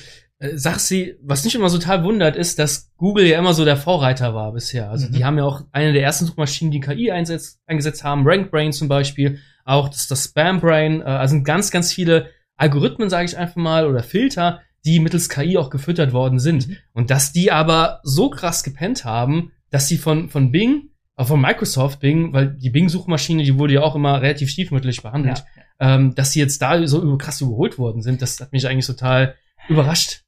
äh, 0.42 0.56
sag 0.56 0.78
sie, 0.80 1.16
was 1.22 1.44
mich 1.44 1.54
immer 1.54 1.68
so 1.68 1.78
total 1.78 2.04
wundert, 2.04 2.36
ist, 2.36 2.58
dass 2.58 2.90
Google 2.96 3.26
ja 3.26 3.38
immer 3.38 3.54
so 3.54 3.64
der 3.64 3.76
Vorreiter 3.76 4.34
war 4.34 4.52
bisher. 4.52 4.90
Also 4.90 5.08
Mhm. 5.08 5.12
die 5.12 5.24
haben 5.24 5.38
ja 5.38 5.44
auch 5.44 5.62
eine 5.72 5.92
der 5.92 6.02
ersten 6.02 6.26
Suchmaschinen, 6.26 6.70
die 6.72 6.80
KI 6.80 7.10
einsetzt, 7.10 7.60
eingesetzt 7.66 8.04
haben, 8.04 8.26
RankBrain 8.26 8.72
zum 8.72 8.88
Beispiel, 8.88 9.38
auch 9.64 9.88
das, 9.88 10.08
das 10.08 10.24
SpamBrain, 10.24 11.00
äh, 11.00 11.04
also 11.04 11.32
sind 11.32 11.44
ganz, 11.44 11.70
ganz 11.70 11.92
viele 11.92 12.26
Algorithmen, 12.56 13.08
sage 13.10 13.24
ich 13.26 13.36
einfach 13.36 13.56
mal, 13.56 13.86
oder 13.86 14.02
Filter, 14.02 14.60
die 14.84 14.98
mittels 15.00 15.28
KI 15.28 15.56
auch 15.58 15.70
gefüttert 15.70 16.12
worden 16.12 16.38
sind. 16.40 16.68
Mhm. 16.68 16.76
Und 16.92 17.10
dass 17.10 17.32
die 17.32 17.52
aber 17.52 18.00
so 18.02 18.28
krass 18.30 18.64
gepennt 18.64 19.04
haben, 19.04 19.52
dass 19.70 19.86
sie 19.88 19.96
von, 19.98 20.28
von 20.28 20.50
Bing, 20.50 20.90
auch 21.14 21.28
von 21.28 21.40
Microsoft 21.40 22.00
Bing, 22.00 22.32
weil 22.32 22.48
die 22.48 22.70
Bing-Suchmaschine, 22.70 23.44
die 23.44 23.58
wurde 23.58 23.74
ja 23.74 23.82
auch 23.82 23.94
immer 23.94 24.20
relativ 24.20 24.50
stiefmütterlich 24.50 25.02
behandelt, 25.02 25.44
ähm, 25.78 26.14
dass 26.14 26.32
sie 26.32 26.40
jetzt 26.40 26.60
da 26.62 26.84
so 26.86 27.00
über- 27.02 27.18
krass 27.18 27.40
überholt 27.40 27.78
worden 27.78 28.02
sind, 28.02 28.22
das 28.22 28.40
hat 28.40 28.52
mich 28.52 28.66
eigentlich 28.66 28.86
total 28.86 29.34
überrascht. 29.68 30.21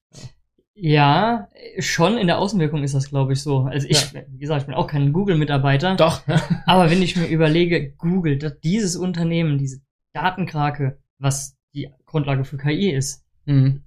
Ja, 0.77 1.49
schon 1.79 2.19
in 2.19 2.27
der 2.27 2.39
Außenwirkung 2.39 2.83
ist 2.83 2.95
das, 2.95 3.09
glaube 3.09 3.33
ich, 3.35 3.43
so. 3.43 3.61
Also 3.61 3.87
ich, 3.89 4.13
wie 4.29 4.39
gesagt, 4.39 4.63
ich 4.63 4.67
bin 4.67 4.75
auch 4.75 4.89
kein 4.89 5.13
Google-Mitarbeiter. 5.13 5.95
Doch. 5.97 6.23
Aber 6.67 6.91
wenn 6.91 7.01
ich 7.03 7.17
mir 7.17 7.27
überlege, 7.27 7.93
Google, 7.93 8.39
dass 8.39 8.59
dieses 8.61 8.97
Unternehmen, 8.97 9.57
diese 9.59 9.81
Datenkrake, 10.15 10.99
was 11.19 11.57
die 11.75 11.91
Grundlage 12.07 12.45
für 12.45 12.57
KI 12.57 12.91
ist, 12.91 13.23
Mhm. 13.47 13.83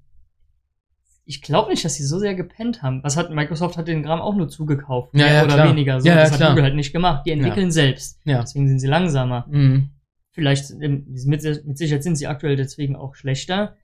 ich 1.26 1.42
glaube 1.42 1.72
nicht, 1.72 1.84
dass 1.84 1.96
sie 1.96 2.04
so 2.06 2.20
sehr 2.20 2.36
gepennt 2.36 2.84
haben. 2.84 3.04
Was 3.04 3.18
hat 3.18 3.32
Microsoft 3.32 3.76
hat 3.76 3.88
den 3.88 4.04
Kram 4.04 4.22
auch 4.22 4.36
nur 4.36 4.48
zugekauft, 4.50 5.10
Ja, 5.14 5.26
mehr 5.26 5.34
ja, 5.34 5.44
oder 5.46 5.54
klar. 5.56 5.70
weniger. 5.70 6.00
So, 6.00 6.08
Ja, 6.08 6.14
ja, 6.16 6.22
das 6.22 6.32
hat 6.32 6.38
klar. 6.38 6.50
Google 6.52 6.64
halt 6.66 6.76
nicht 6.76 6.94
gemacht. 6.94 7.24
Die 7.26 7.32
entwickeln 7.32 7.72
selbst. 7.72 8.20
Ja. 8.24 8.40
Deswegen 8.42 8.68
sind 8.68 8.80
sie 8.80 8.88
langsamer. 8.88 9.46
Mhm. 9.50 9.90
Vielleicht 10.32 10.70
ähm, 10.80 11.08
mit, 11.26 11.44
mit 11.66 11.78
Sicherheit 11.78 12.04
sind 12.04 12.16
sie 12.18 12.28
aktuell 12.28 12.56
deswegen 12.56 12.96
auch 12.96 13.16
schlechter. 13.16 13.76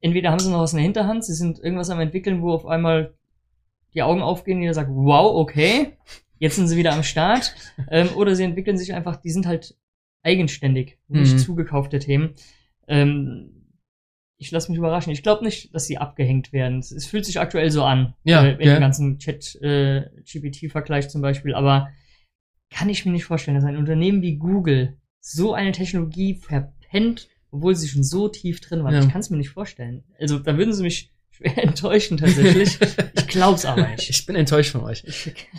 Entweder 0.00 0.30
haben 0.30 0.38
sie 0.38 0.50
noch 0.50 0.60
was 0.60 0.72
in 0.72 0.76
der 0.78 0.84
Hinterhand, 0.84 1.24
sie 1.24 1.34
sind 1.34 1.58
irgendwas 1.58 1.90
am 1.90 2.00
entwickeln, 2.00 2.40
wo 2.42 2.52
auf 2.52 2.66
einmal 2.66 3.14
die 3.94 4.02
Augen 4.02 4.22
aufgehen 4.22 4.58
und 4.58 4.62
jeder 4.62 4.74
sagt, 4.74 4.90
wow, 4.92 5.34
okay, 5.34 5.96
jetzt 6.38 6.56
sind 6.56 6.68
sie 6.68 6.76
wieder 6.76 6.92
am 6.92 7.02
Start. 7.02 7.54
ähm, 7.90 8.08
oder 8.16 8.34
sie 8.34 8.44
entwickeln 8.44 8.78
sich 8.78 8.94
einfach, 8.94 9.16
die 9.16 9.30
sind 9.30 9.46
halt 9.46 9.76
eigenständig, 10.22 10.98
nicht 11.08 11.34
Mhm. 11.34 11.38
zugekaufte 11.38 11.98
Themen. 11.98 12.34
Ähm, 12.86 13.54
ich 14.40 14.50
lasse 14.52 14.70
mich 14.70 14.78
überraschen. 14.78 15.12
Ich 15.12 15.24
glaube 15.24 15.44
nicht, 15.44 15.74
dass 15.74 15.86
sie 15.86 15.98
abgehängt 15.98 16.52
werden. 16.52 16.78
Es, 16.78 17.06
fühlt 17.06 17.24
sich 17.24 17.40
aktuell 17.40 17.70
so 17.70 17.82
an. 17.82 18.14
Ja, 18.22 18.44
äh, 18.44 18.52
in 18.54 18.68
ja. 18.68 18.74
dem 18.76 18.80
ganzen 18.80 19.18
Chat-GPT-Vergleich 19.18 21.08
zum 21.08 21.22
Beispiel. 21.22 21.54
Aber 21.54 21.88
kann 22.70 22.88
ich 22.88 23.04
mir 23.04 23.12
nicht 23.12 23.24
vorstellen, 23.24 23.56
dass 23.56 23.64
ein 23.64 23.76
Unternehmen 23.76 24.22
wie 24.22 24.36
Google 24.36 24.96
so 25.20 25.54
eine 25.54 25.72
Technologie 25.72 26.34
verpennt, 26.34 27.28
obwohl 27.50 27.74
sie 27.74 27.88
schon 27.88 28.04
so 28.04 28.28
tief 28.28 28.60
drin 28.60 28.84
war. 28.84 28.92
Ja. 28.92 29.00
Ich 29.00 29.08
kann 29.08 29.20
es 29.20 29.30
mir 29.30 29.36
nicht 29.36 29.50
vorstellen. 29.50 30.04
Also 30.18 30.38
da 30.38 30.56
würden 30.56 30.74
sie 30.74 30.82
mich 30.82 31.12
schwer 31.30 31.58
enttäuschen 31.62 32.16
tatsächlich. 32.18 32.78
ich 33.14 33.26
glaub's 33.28 33.64
aber 33.64 33.88
nicht. 33.88 34.10
Ich 34.10 34.26
bin 34.26 34.36
enttäuscht 34.36 34.72
von 34.72 34.82
euch. 34.82 35.04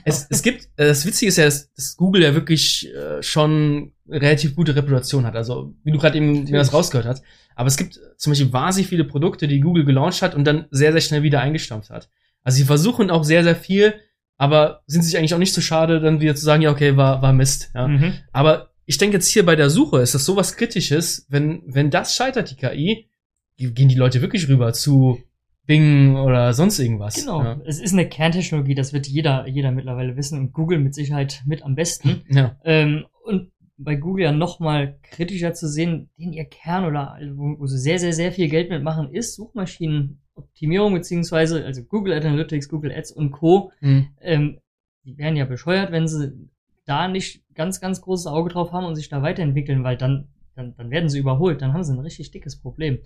Es, 0.03 0.27
es 0.29 0.43
gibt, 0.43 0.65
äh, 0.75 0.87
das 0.87 1.05
Witzige 1.05 1.29
ist 1.29 1.37
ja, 1.37 1.45
dass, 1.45 1.73
dass 1.73 1.95
Google 1.95 2.23
ja 2.23 2.33
wirklich 2.33 2.93
äh, 2.93 3.23
schon 3.23 3.93
relativ 4.07 4.55
gute 4.55 4.75
Reputation 4.75 5.25
hat. 5.25 5.35
Also, 5.35 5.73
wie 5.83 5.91
du 5.91 5.97
gerade 5.97 6.17
eben 6.17 6.43
mir 6.43 6.57
das 6.57 6.73
rausgehört 6.73 7.07
hast. 7.07 7.23
Aber 7.55 7.67
es 7.67 7.77
gibt 7.77 7.99
zum 8.17 8.31
Beispiel 8.31 8.51
wahnsinnig 8.51 8.89
viele 8.89 9.03
Produkte, 9.03 9.47
die 9.47 9.59
Google 9.59 9.85
gelauncht 9.85 10.21
hat 10.21 10.35
und 10.35 10.45
dann 10.45 10.67
sehr, 10.71 10.91
sehr 10.91 11.01
schnell 11.01 11.23
wieder 11.23 11.41
eingestampft 11.41 11.89
hat. 11.89 12.09
Also, 12.43 12.57
sie 12.57 12.65
versuchen 12.65 13.09
auch 13.09 13.23
sehr, 13.23 13.43
sehr 13.43 13.55
viel, 13.55 13.93
aber 14.37 14.83
sind 14.87 15.03
sich 15.03 15.17
eigentlich 15.17 15.33
auch 15.33 15.39
nicht 15.39 15.53
so 15.53 15.61
schade, 15.61 15.99
dann 15.99 16.21
wieder 16.21 16.35
zu 16.35 16.43
sagen, 16.43 16.61
ja, 16.61 16.71
okay, 16.71 16.97
war, 16.97 17.21
war 17.21 17.33
Mist. 17.33 17.71
Ja. 17.73 17.87
mhm. 17.87 18.13
Aber 18.31 18.68
ich 18.89 18.97
denke 18.97 19.17
jetzt 19.17 19.27
hier 19.27 19.45
bei 19.45 19.55
der 19.55 19.69
Suche 19.69 19.99
ist 19.99 20.15
das 20.15 20.25
sowas 20.25 20.57
Kritisches, 20.57 21.27
wenn, 21.29 21.61
wenn 21.67 21.91
das 21.91 22.15
scheitert, 22.15 22.49
die 22.49 22.55
KI, 22.55 23.07
gehen 23.55 23.87
die 23.87 23.93
Leute 23.93 24.23
wirklich 24.23 24.49
rüber 24.49 24.73
zu 24.73 25.19
Bing 25.67 26.15
oder 26.15 26.55
sonst 26.55 26.79
irgendwas. 26.79 27.13
Genau. 27.13 27.43
Ja. 27.43 27.61
Es 27.65 27.79
ist 27.79 27.93
eine 27.93 28.09
Kerntechnologie, 28.09 28.73
das 28.73 28.91
wird 28.91 29.05
jeder, 29.05 29.47
jeder 29.47 29.71
mittlerweile 29.71 30.17
wissen 30.17 30.39
und 30.39 30.53
Google 30.53 30.79
mit 30.79 30.95
Sicherheit 30.95 31.43
mit 31.45 31.61
am 31.61 31.75
besten. 31.75 32.23
ja. 32.29 32.57
Ähm, 32.63 33.05
und 33.23 33.51
bei 33.77 33.93
Google 33.93 34.23
ja 34.23 34.31
noch 34.31 34.59
mal 34.59 34.97
kritischer 35.03 35.53
zu 35.53 35.69
sehen, 35.69 36.09
den 36.17 36.33
ihr 36.33 36.45
Kern 36.45 36.85
oder 36.85 37.19
wo, 37.33 37.59
wo 37.59 37.67
sie 37.67 37.77
sehr, 37.77 37.99
sehr, 37.99 38.13
sehr 38.13 38.31
viel 38.31 38.49
Geld 38.49 38.71
mitmachen, 38.71 39.13
ist 39.13 39.35
Suchmaschinenoptimierung 39.35 40.95
beziehungsweise 40.95 41.63
also 41.63 41.83
Google 41.83 42.13
Analytics, 42.13 42.67
Google 42.67 42.91
Ads 42.91 43.11
und 43.11 43.29
Co. 43.33 43.71
Hm. 43.81 44.07
Ähm, 44.19 44.59
die 45.05 45.15
wären 45.19 45.35
ja 45.35 45.45
bescheuert, 45.45 45.91
wenn 45.91 46.07
sie 46.07 46.49
da 46.89 47.07
nicht 47.07 47.43
ganz, 47.55 47.79
ganz 47.81 48.01
großes 48.01 48.27
Auge 48.27 48.49
drauf 48.49 48.71
haben 48.71 48.85
und 48.85 48.95
sich 48.95 49.09
da 49.09 49.21
weiterentwickeln, 49.21 49.83
weil 49.83 49.97
dann, 49.97 50.27
dann, 50.55 50.75
dann 50.75 50.89
werden 50.89 51.09
sie 51.09 51.19
überholt. 51.19 51.61
Dann 51.61 51.73
haben 51.73 51.83
sie 51.83 51.93
ein 51.93 51.99
richtig 51.99 52.31
dickes 52.31 52.59
Problem. 52.59 52.99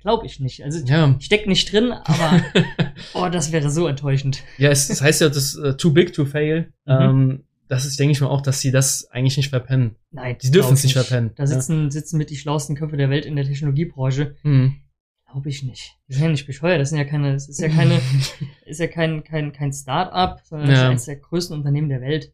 Glaube 0.00 0.26
ich 0.26 0.38
nicht. 0.40 0.62
Also 0.62 0.84
Ja. 0.86 1.14
ich 1.18 1.24
steck 1.26 1.46
nicht 1.46 1.72
drin, 1.72 1.92
aber 1.92 2.42
oh, 3.14 3.28
das 3.30 3.52
wäre 3.52 3.70
so 3.70 3.86
enttäuschend. 3.86 4.42
Ja, 4.58 4.70
es, 4.70 4.90
es 4.90 5.00
heißt 5.00 5.20
ja, 5.22 5.28
das 5.30 5.54
äh, 5.56 5.76
too 5.76 5.92
big 5.92 6.12
to 6.12 6.24
fail. 6.26 6.72
Mhm. 6.84 6.92
Ähm, 7.00 7.44
das 7.68 7.86
ist, 7.86 7.98
denke 7.98 8.12
ich 8.12 8.20
mal, 8.20 8.26
auch, 8.28 8.42
dass 8.42 8.60
sie 8.60 8.70
das 8.70 9.08
eigentlich 9.10 9.38
nicht 9.38 9.48
verpennen. 9.48 9.96
Nein, 10.10 10.36
Die 10.42 10.50
dürfen 10.50 10.74
es 10.74 10.84
nicht 10.84 10.92
verpennen. 10.92 11.30
Da 11.36 11.46
sitzen, 11.46 11.90
sitzen 11.90 12.18
mit 12.18 12.28
die 12.28 12.36
schlauesten 12.36 12.76
Köpfe 12.76 12.98
der 12.98 13.08
Welt 13.08 13.24
in 13.24 13.36
der 13.36 13.46
Technologiebranche. 13.46 14.36
Hm. 14.42 14.76
Glaube 15.32 15.48
ich 15.48 15.62
nicht. 15.62 15.96
Die 16.06 16.12
sind 16.12 16.22
ja 16.24 16.28
nicht 16.28 16.46
bescheuert. 16.46 16.80
Das 16.80 16.90
sind 16.90 16.98
ja 16.98 17.04
keine, 17.06 17.32
das 17.32 17.48
ist 17.48 17.58
ja 17.60 17.68
keine, 17.70 17.98
ist 18.66 18.78
ja 18.80 18.86
kein, 18.86 19.24
kein, 19.24 19.52
kein 19.52 19.72
Start-up, 19.72 20.42
sondern 20.44 20.68
das 20.68 20.78
ist 20.78 20.82
Ja. 20.82 20.90
eines 20.90 21.04
der 21.06 21.16
größten 21.16 21.56
Unternehmen 21.56 21.88
der 21.88 22.02
Welt. 22.02 22.30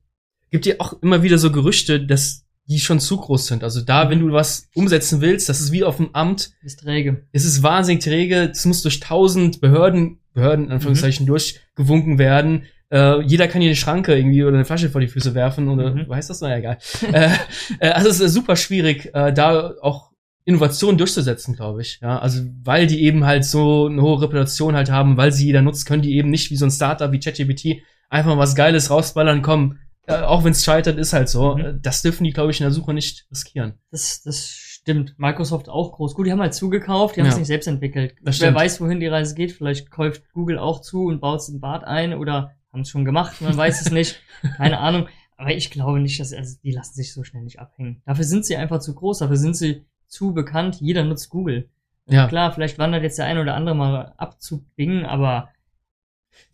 Gibt 0.51 0.67
ja 0.67 0.75
auch 0.79 0.95
immer 1.03 1.23
wieder 1.23 1.39
so 1.39 1.51
Gerüchte, 1.53 2.05
dass 2.05 2.45
die 2.67 2.79
schon 2.81 3.01
zu 3.01 3.17
groß 3.17 3.47
sind. 3.47 3.65
Also 3.65 3.81
da, 3.81 4.11
wenn 4.11 4.21
du 4.21 4.33
was 4.33 4.69
umsetzen 4.75 5.21
willst, 5.21 5.49
das 5.49 5.61
ist 5.61 5.73
wie 5.73 5.83
auf 5.85 5.97
dem 5.97 6.15
Amt, 6.15 6.53
ist 6.63 6.81
träge. 6.81 7.27
es 7.33 7.45
ist 7.45 7.63
wahnsinnig 7.63 8.03
träge, 8.05 8.51
es 8.53 8.65
muss 8.65 8.83
durch 8.83 9.01
tausend 9.01 9.61
Behörden, 9.61 10.19
Behörden 10.35 10.67
in 10.67 10.73
Anführungszeichen, 10.73 11.27
durchgewunken 11.27 12.19
werden. 12.19 12.65
Äh, 12.93 13.23
jeder 13.23 13.49
kann 13.49 13.61
hier 13.61 13.71
eine 13.71 13.77
Schranke 13.77 14.17
irgendwie 14.17 14.45
oder 14.45 14.55
eine 14.57 14.65
Flasche 14.65 14.89
vor 14.91 15.01
die 15.01 15.09
Füße 15.09 15.35
werfen 15.35 15.69
oder 15.69 15.93
Mhm. 15.95 16.05
wo 16.09 16.15
heißt 16.15 16.31
das? 16.31 16.41
Na 16.41 16.51
ja, 16.51 16.57
egal. 16.59 16.79
äh, 17.13 17.31
äh, 17.81 17.89
also 17.91 18.09
es 18.09 18.21
ist 18.21 18.35
super 18.35 18.55
schwierig, 18.57 19.11
äh, 19.15 19.33
da 19.33 19.75
auch 19.81 20.11
Innovationen 20.45 20.97
durchzusetzen, 20.99 21.55
glaube 21.57 21.83
ich. 21.83 21.99
Ja, 22.03 22.19
also 22.19 22.43
weil 22.63 22.87
die 22.87 23.03
eben 23.03 23.25
halt 23.27 23.45
so 23.45 23.87
eine 23.87 24.01
hohe 24.03 24.23
Reputation 24.23 24.75
halt 24.77 24.91
haben, 24.91 25.17
weil 25.17 25.33
sie 25.33 25.47
jeder 25.47 25.63
nutzt, 25.63 25.87
können 25.87 26.03
die 26.03 26.17
eben 26.17 26.31
nicht 26.31 26.51
wie 26.51 26.57
so 26.57 26.65
ein 26.67 26.71
Startup 26.71 27.11
wie 27.13 27.21
ChatGPT 27.21 27.83
einfach 28.09 28.31
mal 28.35 28.39
was 28.39 28.55
Geiles 28.57 28.91
rausballern, 28.91 29.43
komm, 29.43 29.79
auch 30.09 30.45
wenn 30.45 30.53
es 30.53 30.65
scheitert, 30.65 30.99
ist 30.99 31.13
halt 31.13 31.29
so. 31.29 31.57
Mhm. 31.57 31.81
Das 31.83 32.03
dürfen 32.03 32.25
die, 32.25 32.33
glaube 32.33 32.51
ich, 32.51 32.61
in 32.61 32.65
der 32.65 32.73
Suche 32.73 32.93
nicht 32.95 33.27
riskieren. 33.31 33.75
Das, 33.91 34.23
das 34.23 34.49
stimmt. 34.49 35.15
Microsoft 35.19 35.69
auch 35.69 35.93
groß. 35.93 36.15
Gut, 36.15 36.27
die 36.27 36.33
haben 36.33 36.41
halt 36.41 36.55
zugekauft, 36.55 37.17
die 37.17 37.21
haben 37.21 37.29
es 37.29 37.35
Ja. 37.35 37.39
nicht 37.41 37.49
selbst 37.49 37.67
entwickelt. 37.69 38.15
Das 38.23 38.41
Wer 38.41 38.47
stimmt. 38.49 38.57
weiß, 38.57 38.81
wohin 38.81 39.01
die 39.01 39.07
Reise 39.07 39.35
geht. 39.35 39.53
Vielleicht 39.53 39.91
kauft 39.91 40.23
Google 40.33 40.59
auch 40.59 40.81
zu 40.81 41.05
und 41.05 41.21
baut 41.21 41.41
es 41.41 41.49
in 41.49 41.61
Bad 41.61 41.85
ein 41.85 42.15
oder 42.15 42.53
haben 42.73 42.81
es 42.83 42.89
schon 42.89 43.05
gemacht, 43.05 43.41
man 43.41 43.57
weiß 43.57 43.81
es 43.83 43.91
nicht. 43.91 44.21
Keine 44.57 44.79
Ahnung. 44.79 45.09
Aber 45.37 45.51
ich 45.53 45.71
glaube 45.71 46.01
nicht, 46.01 46.21
dass, 46.21 46.33
also 46.33 46.57
die 46.63 46.71
lassen 46.73 46.95
sich 46.95 47.13
so 47.15 47.25
schnell 47.25 47.43
nicht 47.45 47.59
abhängen. 47.61 48.03
Dafür 48.05 48.25
sind 48.25 48.45
sie 48.45 48.57
einfach 48.57 48.81
zu 48.81 48.95
groß, 48.95 49.19
dafür 49.21 49.37
sind 49.39 49.57
sie 49.57 49.87
zu 50.07 50.35
bekannt. 50.35 50.81
Jeder 50.81 51.05
nutzt 51.05 51.31
Google. 51.31 51.69
Ja. 52.07 52.27
Klar, 52.29 52.53
vielleicht 52.53 52.79
wandert 52.79 53.03
jetzt 53.03 53.19
der 53.19 53.27
ein 53.27 53.39
oder 53.39 53.55
andere 53.55 53.75
mal 53.75 54.15
ab 54.19 54.41
zu 54.41 54.67
Bing, 54.77 55.05
aber 55.05 55.49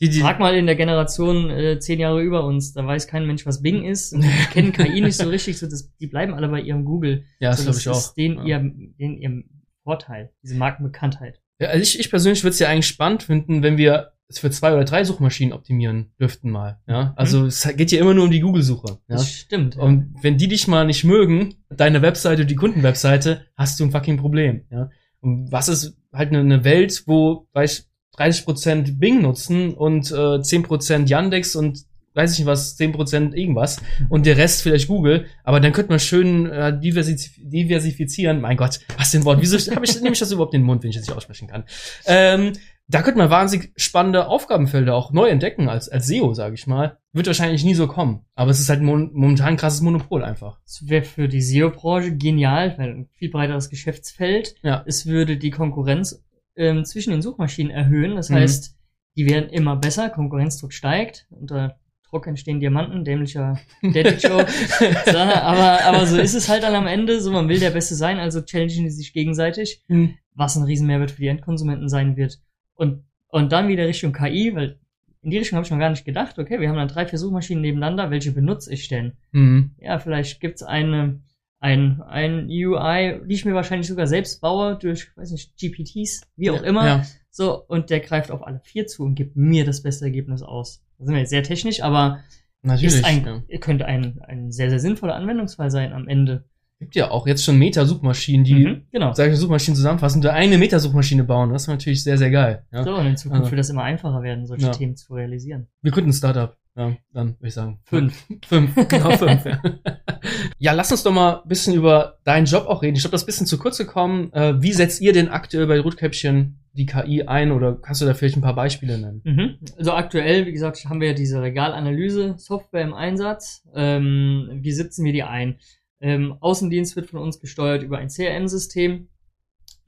Die, 0.01 0.11
die, 0.11 0.21
frag 0.21 0.39
mal 0.39 0.55
in 0.55 0.67
der 0.67 0.77
Generation 0.77 1.51
äh, 1.51 1.79
zehn 1.79 1.99
Jahre 1.99 2.23
über 2.23 2.45
uns, 2.45 2.73
da 2.73 2.87
weiß 2.87 3.07
kein 3.07 3.27
Mensch, 3.27 3.47
was 3.47 3.63
Bing 3.63 3.85
ist. 3.85 4.13
Und 4.13 4.23
die 4.23 4.29
kennen 4.53 4.73
KI 4.73 5.01
nicht 5.01 5.17
so 5.17 5.29
richtig, 5.29 5.59
so 5.59 5.67
das, 5.67 5.91
die 5.99 6.07
bleiben 6.07 6.35
alle 6.35 6.49
bei 6.49 6.61
ihrem 6.61 6.85
Google. 6.85 7.25
ja, 7.39 7.51
das 7.51 7.61
so, 7.61 7.65
glaube 7.65 7.79
ich 7.79 7.89
auch. 7.89 7.97
ist 7.97 8.15
den, 8.15 8.47
ja. 8.47 8.61
ihr, 8.61 8.73
den 8.99 9.17
ihr 9.19 9.45
Vorteil, 9.83 10.33
diese 10.43 10.57
Markenbekanntheit. 10.57 11.41
Ja, 11.59 11.69
also 11.69 11.83
ich, 11.83 11.99
ich 11.99 12.11
persönlich 12.11 12.43
würde 12.43 12.53
es 12.53 12.59
ja 12.59 12.69
eigentlich 12.69 12.89
spannend 12.89 13.23
finden, 13.23 13.63
wenn 13.63 13.79
wir 13.79 14.13
es 14.29 14.41
für 14.41 14.51
zwei 14.51 14.73
oder 14.75 14.85
drei 14.85 15.05
Suchmaschinen 15.05 15.53
optimieren 15.53 16.13
dürften 16.19 16.51
mal. 16.51 16.81
Ja, 16.87 17.15
also 17.17 17.47
es 17.47 17.63
geht 17.77 17.93
ja 17.93 18.01
immer 18.01 18.13
nur 18.13 18.25
um 18.25 18.31
die 18.31 18.41
Google-Suche. 18.41 18.99
Ja? 19.09 19.17
Das 19.17 19.31
stimmt. 19.31 19.77
Und 19.77 20.15
wenn 20.21 20.37
die 20.37 20.49
dich 20.49 20.67
mal 20.67 20.85
nicht 20.85 21.05
mögen, 21.05 21.55
deine 21.71 22.03
Webseite, 22.03 22.45
die 22.45 22.57
Kundenwebseite, 22.57 23.47
hast 23.57 23.79
du 23.79 23.85
ein 23.85 23.93
fucking 23.93 24.17
Problem. 24.17 24.65
Ja. 24.71 24.91
Und 25.21 25.53
was 25.53 25.69
ist 25.69 25.97
halt 26.13 26.31
eine, 26.31 26.41
eine 26.41 26.65
Welt, 26.65 27.05
wo 27.07 27.49
weiß 27.53 27.79
ich, 27.79 27.85
30% 28.19 28.99
Bing 28.99 29.23
nutzen 29.23 29.75
und 29.75 30.11
äh, 30.11 30.15
10% 30.15 31.09
Yandex 31.09 31.57
und 31.57 31.85
weiß 32.17 32.33
ich 32.33 32.39
nicht 32.41 32.47
was, 32.47 32.79
10% 32.79 33.35
irgendwas 33.35 33.81
und 34.09 34.27
der 34.27 34.39
Rest 34.39 34.63
vielleicht 34.63 34.89
Google, 34.89 35.27
aber 35.45 35.61
dann 35.61 35.73
könnte 35.73 35.91
man 35.91 36.01
schön 36.01 36.51
äh, 36.51 36.79
diversi 36.79 37.17
diversifizieren. 37.39 38.41
Mein 38.41 38.57
Gott, 38.57 38.81
was 38.97 39.11
denn 39.11 39.25
Wort? 39.25 39.41
Wieso 39.41 39.59
habe 39.75 39.85
ich, 39.85 39.95
nehme 40.01 40.15
ich 40.15 40.19
das 40.19 40.33
überhaupt 40.33 40.55
in 40.55 40.63
den 40.63 40.67
Mund, 40.67 40.83
wenn 40.83 40.91
ich 40.91 40.97
das 40.97 41.07
nicht 41.07 41.17
aussprechen 41.17 41.47
kann? 41.47 41.65
Ähm, 42.07 42.53
da 42.89 43.03
könnte 43.03 43.19
man 43.19 43.31
wahnsinnig 43.31 43.73
spannende 43.77 44.29
Aufgabenfelder 44.29 44.95
auch 44.95 45.11
neu 45.11 45.29
entdecken 45.29 45.69
als, 45.69 45.89
als 45.89 46.07
SEO, 46.07 46.35
sage 46.35 46.55
ich 46.55 46.69
mal. 46.69 46.99
Wird 47.13 47.27
wahrscheinlich 47.27 47.65
nie 47.65 47.75
so 47.75 47.89
kommen. 47.89 48.25
Aber 48.37 48.53
es 48.53 48.61
ist 48.61 48.69
halt 48.69 48.81
mon 48.81 49.11
momentan 49.13 49.49
ein 49.49 49.57
krasses 49.57 49.81
Monopol 49.81 50.23
einfach. 50.23 50.61
Das 50.65 50.89
wäre 50.89 51.05
für 51.05 51.27
die 51.27 51.43
SEO-Branche 51.43 52.17
genial, 52.17 52.79
weil 52.79 52.91
ein 52.91 53.09
viel 53.15 53.31
breiteres 53.31 53.71
Geschäftsfeld. 53.71 54.55
Ja. 54.63 54.85
Es 54.87 55.07
würde 55.07 55.37
die 55.37 55.51
Konkurrenz 55.51 56.23
ähm, 56.57 56.85
zwischen 56.85 57.11
den 57.11 57.23
Suchmaschinen 57.23 57.71
erhöhen. 57.71 58.17
Das 58.17 58.31
Mhm. 58.31 58.35
heißt, 58.37 58.77
die 59.17 59.27
werden 59.29 59.51
immer 59.51 59.77
besser, 59.77 60.11
Konkurrenzdruck 60.11 60.73
steigt. 60.73 61.27
Unter 61.31 61.79
Druck 62.09 62.27
entstehen 62.27 62.61
Diamanten, 62.61 63.05
dämlicher 63.05 63.59
Daddy-Joke. 63.83 64.47
aber, 65.07 65.85
aber 65.85 66.07
so 66.07 66.17
ist 66.19 66.35
es 66.35 66.49
halt 66.49 66.63
dann 66.63 66.75
am 66.75 66.87
Ende. 66.87 67.21
So, 67.21 67.31
man 67.33 67.49
will 67.49 67.59
der 67.61 67.71
Beste 67.71 67.95
sein, 67.95 68.19
also 68.19 68.43
challengen 68.43 68.85
die 68.85 68.91
sich 68.91 69.13
gegenseitig. 69.13 69.83
Hm. 69.89 70.15
was 70.35 70.57
ein 70.57 70.65
Riesenmehrwert 70.65 71.11
für 71.13 71.23
die 71.23 71.29
Endkonsumenten 71.29 71.89
sein 71.89 72.17
wird. 72.17 72.39
Und, 72.75 73.05
und 73.29 73.53
dann 73.53 73.69
wieder 73.69 73.87
Richtung 73.87 74.13
KI, 74.13 74.55
weil 74.55 74.79
in 75.23 75.31
die 75.31 75.39
Richtung 75.39 75.57
habe 75.57 75.65
ich 75.65 75.71
noch 75.73 75.79
gar 75.79 75.91
nicht 75.91 76.05
gedacht. 76.05 76.39
Okay, 76.39 76.61
wir 76.61 76.69
haben 76.69 76.77
dann 76.77 76.89
drei, 76.89 77.07
vier 77.07 77.19
Suchmaschinen 77.19 77.63
nebeneinander. 77.63 78.11
Welche 78.11 78.33
benutze 78.33 78.73
ich 78.73 78.89
denn? 78.89 79.15
Mhm. 79.33 79.73
Ja, 79.81 79.99
vielleicht 79.99 80.41
gibt's 80.41 80.63
eine, 80.63 81.21
ein, 81.61 82.03
ein 82.03 82.47
UI, 82.49 83.21
die 83.27 83.35
ich 83.35 83.45
mir 83.45 83.55
wahrscheinlich 83.55 83.89
sogar 83.89 84.07
selbst 84.07 84.41
baue 84.41 84.77
durch, 84.77 85.17
weiß 85.17 85.31
nicht, 85.31 85.57
GPTs, 85.57 86.23
wie 86.37 86.51
auch 86.51 86.63
immer. 86.63 86.87
Ja. 86.87 87.03
So, 87.31 87.65
und 87.67 87.91
der 87.91 88.01
greift 88.01 88.31
auf 88.31 88.47
alle 88.47 88.61
vier 88.61 88.87
zu 88.87 89.05
und 89.05 89.15
gibt 89.15 89.37
mir 89.37 89.65
das 89.65 89.83
beste 89.83 90.05
Ergebnis 90.05 90.43
aus. 90.43 90.83
Da 90.99 91.05
sind 91.07 91.15
wir 91.15 91.21
jetzt 91.21 91.31
sehr 91.31 91.43
technisch, 91.43 91.83
aber 91.83 92.21
Natürlich. 92.63 92.95
ist 92.97 93.05
ein, 93.05 93.43
ja. 93.49 93.59
könnte 93.59 93.87
ein, 93.87 94.21
ein 94.27 94.53
sehr, 94.53 94.71
sehr 94.71 94.79
sinnvoller 94.81 95.15
Anwendungsfall 95.15 95.71
sein 95.71 95.93
am 95.93 96.09
Ende. 96.09 96.45
Gibt 96.79 96.95
ja 96.95 97.11
auch 97.11 97.27
jetzt 97.27 97.43
schon 97.43 97.59
Meta-Suchmaschinen, 97.59 98.45
die 98.45 98.55
Mhm, 98.55 98.83
genau. 98.93 99.13
solche 99.15 99.37
Suchmaschinen 99.37 99.77
zusammenfassen 99.77 100.21
und 100.21 100.27
eine 100.29 100.59
Meta-Suchmaschine 100.59 101.25
bauen. 101.25 101.51
Das 101.51 101.63
ist 101.63 101.69
natürlich 101.69 102.03
sehr, 102.03 102.19
sehr 102.19 102.31
geil. 102.31 102.65
Ja. 102.71 102.85
So, 102.85 102.95
und 102.95 103.07
in 103.07 103.17
Zukunft 103.17 103.45
Also- 103.45 103.53
wird 103.53 103.61
das 103.61 103.71
immer 103.71 103.83
einfacher 103.83 104.23
werden, 104.23 104.45
solche 104.47 104.67
Ja. 104.67 104.73
Themen 104.73 104.95
zu 104.95 105.15
realisieren. 105.15 105.69
Wir 105.81 105.91
gründen 105.91 106.11
ein 106.11 106.13
Startup. 106.13 106.55
Ja, 106.77 106.95
dann 107.13 107.37
würde 107.39 107.49
ich 107.49 107.55
sagen. 107.55 107.81
Fünf. 107.85 108.27
Fünf, 108.47 108.75
genau 108.89 109.11
fünf. 109.13 109.45
Ja. 109.47 109.61
ja, 110.59 110.73
lass 110.73 110.93
uns 110.93 111.03
doch 111.03 111.13
mal 111.13 111.41
ein 111.41 111.49
bisschen 111.49 111.75
über 111.75 112.19
deinen 112.25 112.45
Job 112.45 112.67
auch 112.67 112.83
reden. 112.83 112.97
Ich 112.97 113.03
glaube, 113.03 113.13
das 113.13 113.23
ist 113.23 113.25
ein 113.25 113.33
bisschen 113.33 113.47
zu 113.47 113.59
kurz 113.59 113.79
gekommen. 113.79 114.31
Äh, 114.35 114.61
wie 114.61 114.73
setzt 114.73 115.01
ihr 115.01 115.15
denn 115.15 115.29
aktuell 115.29 115.67
bei 115.67 115.81
Rootkäppchen 115.81 116.61
die 116.73 116.85
KI 116.85 117.23
ein 117.23 117.53
oder 117.53 117.77
kannst 117.77 118.03
du 118.03 118.07
da 118.07 118.13
vielleicht 118.13 118.37
ein 118.37 118.43
paar 118.43 118.55
Beispiele 118.55 118.99
nennen? 118.99 119.23
Mhm. 119.25 119.59
Also 119.79 119.93
aktuell, 119.93 120.45
wie 120.45 120.53
gesagt, 120.53 120.85
haben 120.85 121.01
wir 121.01 121.09
ja 121.09 121.15
diese 121.15 121.41
Regalanalyse-Software 121.41 122.83
im 122.83 122.93
Einsatz. 122.93 123.63
Ähm, 123.75 124.51
wie 124.61 124.73
setzen 124.73 125.05
wir 125.05 125.15
die 125.15 125.23
ein? 125.23 125.59
Ähm, 126.01 126.37
Außendienst 126.41 126.95
wird 126.95 127.09
von 127.09 127.21
uns 127.21 127.41
gesteuert 127.41 127.83
über 127.83 127.97
ein 127.97 128.09
CRM-System, 128.09 129.09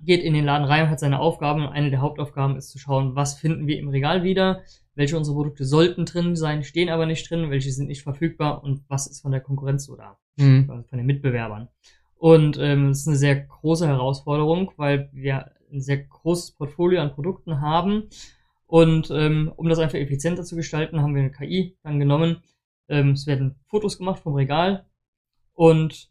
geht 0.01 0.23
in 0.23 0.35
den 0.35 0.45
Laden 0.45 0.67
rein, 0.67 0.91
hat 0.91 1.01
seine 1.01 1.19
Aufgaben 1.19 1.63
und 1.67 1.73
eine 1.73 1.91
der 1.91 2.01
Hauptaufgaben 2.01 2.57
ist 2.57 2.71
zu 2.71 2.79
schauen, 2.79 3.15
was 3.15 3.35
finden 3.39 3.67
wir 3.67 3.79
im 3.79 3.89
Regal 3.89 4.23
wieder, 4.23 4.63
welche 4.95 5.17
unserer 5.17 5.37
Produkte 5.37 5.65
sollten 5.65 6.05
drin 6.05 6.37
sein, 6.37 6.65
stehen 6.65 6.89
aber 6.89 7.07
nicht 7.07 7.29
drin, 7.29 7.51
welche 7.51 7.73
sind 7.73 7.89
nicht 7.89 8.03
verfügbar 8.03 8.63
und 8.63 8.83
was 8.89 9.07
ist 9.07 9.21
von 9.21 9.33
der 9.33 9.41
Konkurrenz 9.41 9.85
so 9.85 9.97
da. 9.97 10.19
Mhm. 10.37 10.67
also 10.71 10.83
von 10.89 10.99
den 10.99 11.07
Mitbewerbern. 11.07 11.69
Und 12.17 12.59
ähm, 12.59 12.91
es 12.91 13.01
ist 13.01 13.09
eine 13.09 13.17
sehr 13.17 13.37
große 13.37 13.87
Herausforderung, 13.87 14.73
weil 14.77 15.09
wir 15.13 15.53
ein 15.73 15.81
sehr 15.81 15.99
großes 15.99 16.53
Portfolio 16.53 17.01
an 17.01 17.13
Produkten 17.13 17.61
haben. 17.61 18.05
Und 18.67 19.11
ähm, 19.11 19.53
um 19.57 19.69
das 19.69 19.79
einfach 19.79 19.99
effizienter 19.99 20.45
zu 20.45 20.57
gestalten, 20.57 21.01
haben 21.01 21.15
wir 21.15 21.23
eine 21.23 21.31
KI 21.31 21.77
dann 21.83 21.99
genommen. 21.99 22.43
Ähm, 22.89 23.11
es 23.11 23.27
werden 23.27 23.57
Fotos 23.69 23.99
gemacht 23.99 24.21
vom 24.21 24.35
Regal 24.35 24.85
und 25.55 26.11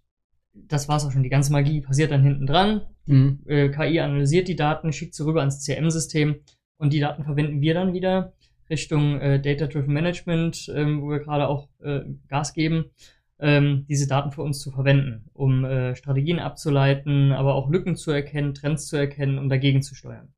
das 0.54 0.88
war's 0.90 1.06
auch 1.06 1.12
schon. 1.12 1.24
Die 1.24 1.30
ganze 1.30 1.52
Magie 1.52 1.82
passiert 1.82 2.12
dann 2.12 2.24
hinten 2.24 2.48
dran. 2.48 2.82
Mhm. 3.08 3.40
Äh, 3.46 3.70
KI 3.70 4.00
analysiert 4.00 4.48
die 4.48 4.56
Daten, 4.56 4.94
schickt 4.94 5.16
sie 5.16 5.26
rüber 5.26 5.40
ans 5.40 5.66
CRM-System 5.66 6.42
und 6.78 6.94
die 6.94 7.00
Daten 7.00 7.24
verwenden 7.24 7.62
wir 7.62 7.74
dann 7.74 7.94
wieder 7.94 8.34
Richtung 8.70 9.20
äh, 9.20 9.42
Data-Driven 9.42 9.94
Management, 9.94 10.72
ähm, 10.76 11.02
wo 11.02 11.10
wir 11.10 11.20
gerade 11.20 11.48
auch 11.48 11.70
äh, 11.82 12.02
Gas 12.28 12.54
geben, 12.54 12.92
ähm, 13.40 13.86
diese 13.88 14.08
Daten 14.08 14.32
für 14.32 14.42
uns 14.42 14.60
zu 14.60 14.72
verwenden, 14.72 15.30
um 15.34 15.64
äh, 15.64 15.96
Strategien 15.96 16.40
abzuleiten, 16.40 17.32
aber 17.32 17.56
auch 17.56 17.70
Lücken 17.70 17.96
zu 17.96 18.12
erkennen, 18.12 18.54
Trends 18.54 18.88
zu 18.88 18.98
erkennen, 18.98 19.38
um 19.40 19.50
dagegen 19.50 19.82
zu 19.82 19.96
steuern. 19.96 20.34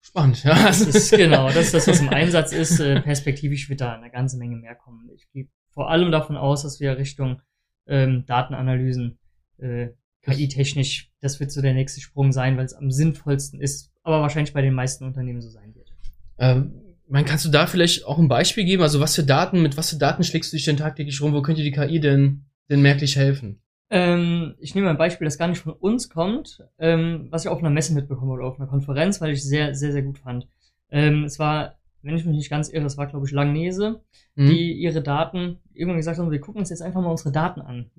Spannend, 0.00 0.44
ja. 0.44 0.54
Das 0.54 0.80
ist 0.86 1.16
genau, 1.16 1.46
das 1.46 1.66
ist 1.66 1.74
das, 1.74 1.88
was 1.88 2.00
im 2.00 2.10
Einsatz 2.10 2.52
ist. 2.52 2.80
Äh, 2.80 3.00
perspektivisch 3.00 3.68
wird 3.68 3.80
da 3.80 3.94
eine 3.94 4.10
ganze 4.10 4.36
Menge 4.36 4.56
mehr 4.56 4.74
kommen. 4.74 5.08
Ich 5.14 5.30
gehe 5.30 5.48
vor 5.70 5.90
allem 5.90 6.12
davon 6.12 6.36
aus, 6.36 6.62
dass 6.62 6.80
wir 6.80 6.98
Richtung 6.98 7.40
ähm, 7.86 8.24
Datenanalysen 8.26 9.18
äh, 9.58 9.88
KI-technisch, 10.24 11.10
das 11.20 11.40
wird 11.40 11.52
so 11.52 11.60
der 11.62 11.74
nächste 11.74 12.00
Sprung 12.00 12.32
sein, 12.32 12.56
weil 12.56 12.64
es 12.64 12.74
am 12.74 12.90
sinnvollsten 12.90 13.60
ist, 13.60 13.90
aber 14.02 14.20
wahrscheinlich 14.20 14.52
bei 14.52 14.62
den 14.62 14.74
meisten 14.74 15.04
Unternehmen 15.04 15.40
so 15.40 15.48
sein 15.50 15.74
wird. 15.74 15.92
Ähm, 16.38 16.72
man, 17.08 17.24
kannst 17.24 17.44
du 17.44 17.50
da 17.50 17.66
vielleicht 17.66 18.04
auch 18.06 18.18
ein 18.18 18.28
Beispiel 18.28 18.64
geben? 18.64 18.82
Also 18.82 19.00
was 19.00 19.14
für 19.14 19.24
Daten, 19.24 19.62
mit 19.62 19.76
was 19.76 19.90
für 19.90 19.96
Daten 19.98 20.24
schlägst 20.24 20.52
du 20.52 20.56
dich 20.56 20.64
denn 20.64 20.76
tagtäglich 20.76 21.20
rum? 21.20 21.32
Wo 21.34 21.42
könnte 21.42 21.62
die 21.62 21.70
KI 21.72 22.00
denn, 22.00 22.46
denn 22.70 22.80
merklich 22.82 23.16
helfen? 23.16 23.60
Ähm, 23.90 24.54
ich 24.58 24.74
nehme 24.74 24.88
ein 24.88 24.96
Beispiel, 24.96 25.26
das 25.26 25.38
gar 25.38 25.46
nicht 25.48 25.60
von 25.60 25.74
uns 25.74 26.08
kommt, 26.08 26.64
ähm, 26.78 27.28
was 27.30 27.44
ich 27.44 27.50
auf 27.50 27.58
einer 27.58 27.70
Messe 27.70 27.92
mitbekommen 27.92 28.30
oder 28.32 28.46
auf 28.46 28.58
einer 28.58 28.68
Konferenz, 28.68 29.20
weil 29.20 29.32
ich 29.32 29.44
sehr, 29.44 29.74
sehr, 29.74 29.92
sehr 29.92 30.02
gut 30.02 30.18
fand. 30.18 30.48
Ähm, 30.90 31.24
es 31.24 31.38
war, 31.38 31.76
wenn 32.02 32.16
ich 32.16 32.24
mich 32.24 32.36
nicht 32.36 32.50
ganz 32.50 32.70
irre, 32.70 32.84
das 32.84 32.96
war, 32.96 33.06
glaube 33.06 33.26
ich, 33.26 33.32
Langnese, 33.32 34.00
Mhm. 34.36 34.46
die 34.48 34.72
ihre 34.72 35.00
Daten 35.02 35.58
irgendwann 35.74 35.98
gesagt 35.98 36.18
haben, 36.18 36.30
wir 36.30 36.40
gucken 36.40 36.60
uns 36.60 36.70
jetzt 36.70 36.82
einfach 36.82 37.00
mal 37.00 37.10
unsere 37.10 37.30
Daten 37.30 37.60
an. 37.60 37.90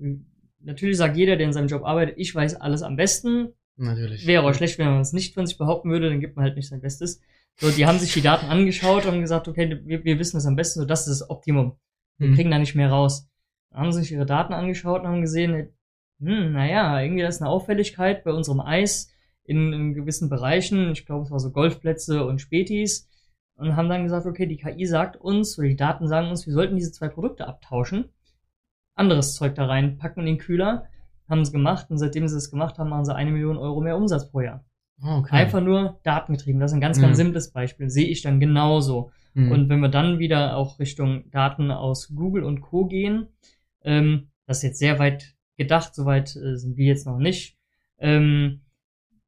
Natürlich 0.66 0.96
sagt 0.96 1.16
jeder, 1.16 1.36
der 1.36 1.46
in 1.46 1.52
seinem 1.52 1.68
Job 1.68 1.84
arbeitet, 1.84 2.16
ich 2.18 2.34
weiß 2.34 2.56
alles 2.60 2.82
am 2.82 2.96
besten. 2.96 3.52
Natürlich. 3.76 4.26
Wäre 4.26 4.42
auch 4.44 4.54
schlecht, 4.54 4.78
wenn 4.78 4.86
man 4.86 5.00
es 5.00 5.12
nicht 5.12 5.34
von 5.34 5.46
sich 5.46 5.58
behaupten 5.58 5.90
würde, 5.90 6.08
dann 6.08 6.20
gibt 6.20 6.36
man 6.36 6.44
halt 6.44 6.56
nicht 6.56 6.68
sein 6.68 6.80
Bestes. 6.80 7.20
So, 7.58 7.70
die 7.70 7.86
haben 7.86 7.98
sich 7.98 8.12
die 8.12 8.20
Daten 8.22 8.46
angeschaut 8.46 9.06
und 9.06 9.20
gesagt, 9.20 9.48
okay, 9.48 9.80
wir, 9.84 10.04
wir 10.04 10.18
wissen 10.18 10.36
es 10.38 10.46
am 10.46 10.56
besten, 10.56 10.80
so 10.80 10.86
das 10.86 11.06
ist 11.06 11.20
das 11.20 11.30
Optimum. 11.30 11.78
Wir 12.18 12.28
Mhm. 12.28 12.34
kriegen 12.34 12.50
da 12.50 12.58
nicht 12.58 12.74
mehr 12.74 12.90
raus. 12.90 13.28
Dann 13.70 13.80
haben 13.80 13.92
sie 13.92 14.00
sich 14.02 14.12
ihre 14.12 14.26
Daten 14.26 14.52
angeschaut 14.54 15.02
und 15.02 15.08
haben 15.08 15.20
gesehen, 15.20 15.68
hm, 16.20 16.52
naja, 16.52 17.00
irgendwie 17.00 17.22
da 17.22 17.28
ist 17.28 17.40
eine 17.42 17.50
Auffälligkeit 17.50 18.24
bei 18.24 18.32
unserem 18.32 18.60
Eis 18.60 19.10
in, 19.44 19.72
in 19.72 19.94
gewissen 19.94 20.28
Bereichen. 20.28 20.90
Ich 20.92 21.06
glaube, 21.06 21.24
es 21.24 21.30
war 21.30 21.38
so 21.40 21.50
Golfplätze 21.52 22.24
und 22.26 22.40
Spätis. 22.40 23.08
Und 23.58 23.74
haben 23.76 23.88
dann 23.88 24.02
gesagt, 24.02 24.26
okay, 24.26 24.46
die 24.46 24.58
KI 24.58 24.84
sagt 24.86 25.16
uns, 25.16 25.58
oder 25.58 25.68
die 25.68 25.76
Daten 25.76 26.08
sagen 26.08 26.28
uns, 26.28 26.46
wir 26.46 26.52
sollten 26.52 26.76
diese 26.76 26.92
zwei 26.92 27.08
Produkte 27.08 27.46
abtauschen. 27.46 28.10
Anderes 28.96 29.34
Zeug 29.34 29.54
da 29.54 29.66
rein, 29.66 29.98
packen 29.98 30.20
in 30.20 30.26
den 30.26 30.38
Kühler. 30.38 30.86
Haben 31.28 31.44
sie 31.44 31.52
gemacht 31.52 31.90
und 31.90 31.98
seitdem 31.98 32.26
sie 32.28 32.36
es 32.36 32.50
gemacht 32.50 32.78
haben, 32.78 32.90
machen 32.90 33.04
sie 33.04 33.14
eine 33.14 33.30
Million 33.30 33.56
Euro 33.56 33.80
mehr 33.80 33.96
Umsatz 33.96 34.30
pro 34.30 34.40
Jahr. 34.40 34.64
Ah, 35.02 35.18
okay. 35.18 35.34
Einfach 35.36 35.60
nur 35.60 35.98
datengetrieben. 36.04 36.60
Das 36.60 36.70
ist 36.70 36.74
ein 36.76 36.80
ganz, 36.80 37.00
ganz 37.00 37.18
Mhm. 37.18 37.24
simples 37.24 37.52
Beispiel. 37.52 37.90
Sehe 37.90 38.06
ich 38.08 38.22
dann 38.22 38.40
genauso. 38.40 39.10
Mhm. 39.34 39.52
Und 39.52 39.68
wenn 39.68 39.80
wir 39.80 39.88
dann 39.88 40.18
wieder 40.18 40.56
auch 40.56 40.78
Richtung 40.78 41.30
Daten 41.30 41.70
aus 41.70 42.14
Google 42.14 42.44
und 42.44 42.60
Co. 42.62 42.86
gehen, 42.86 43.28
ähm, 43.84 44.28
das 44.46 44.58
ist 44.58 44.62
jetzt 44.62 44.78
sehr 44.78 44.98
weit 44.98 45.34
gedacht, 45.56 45.94
soweit 45.94 46.34
äh, 46.36 46.56
sind 46.56 46.76
wir 46.76 46.86
jetzt 46.86 47.06
noch 47.06 47.18
nicht, 47.18 47.58
ähm, 47.98 48.62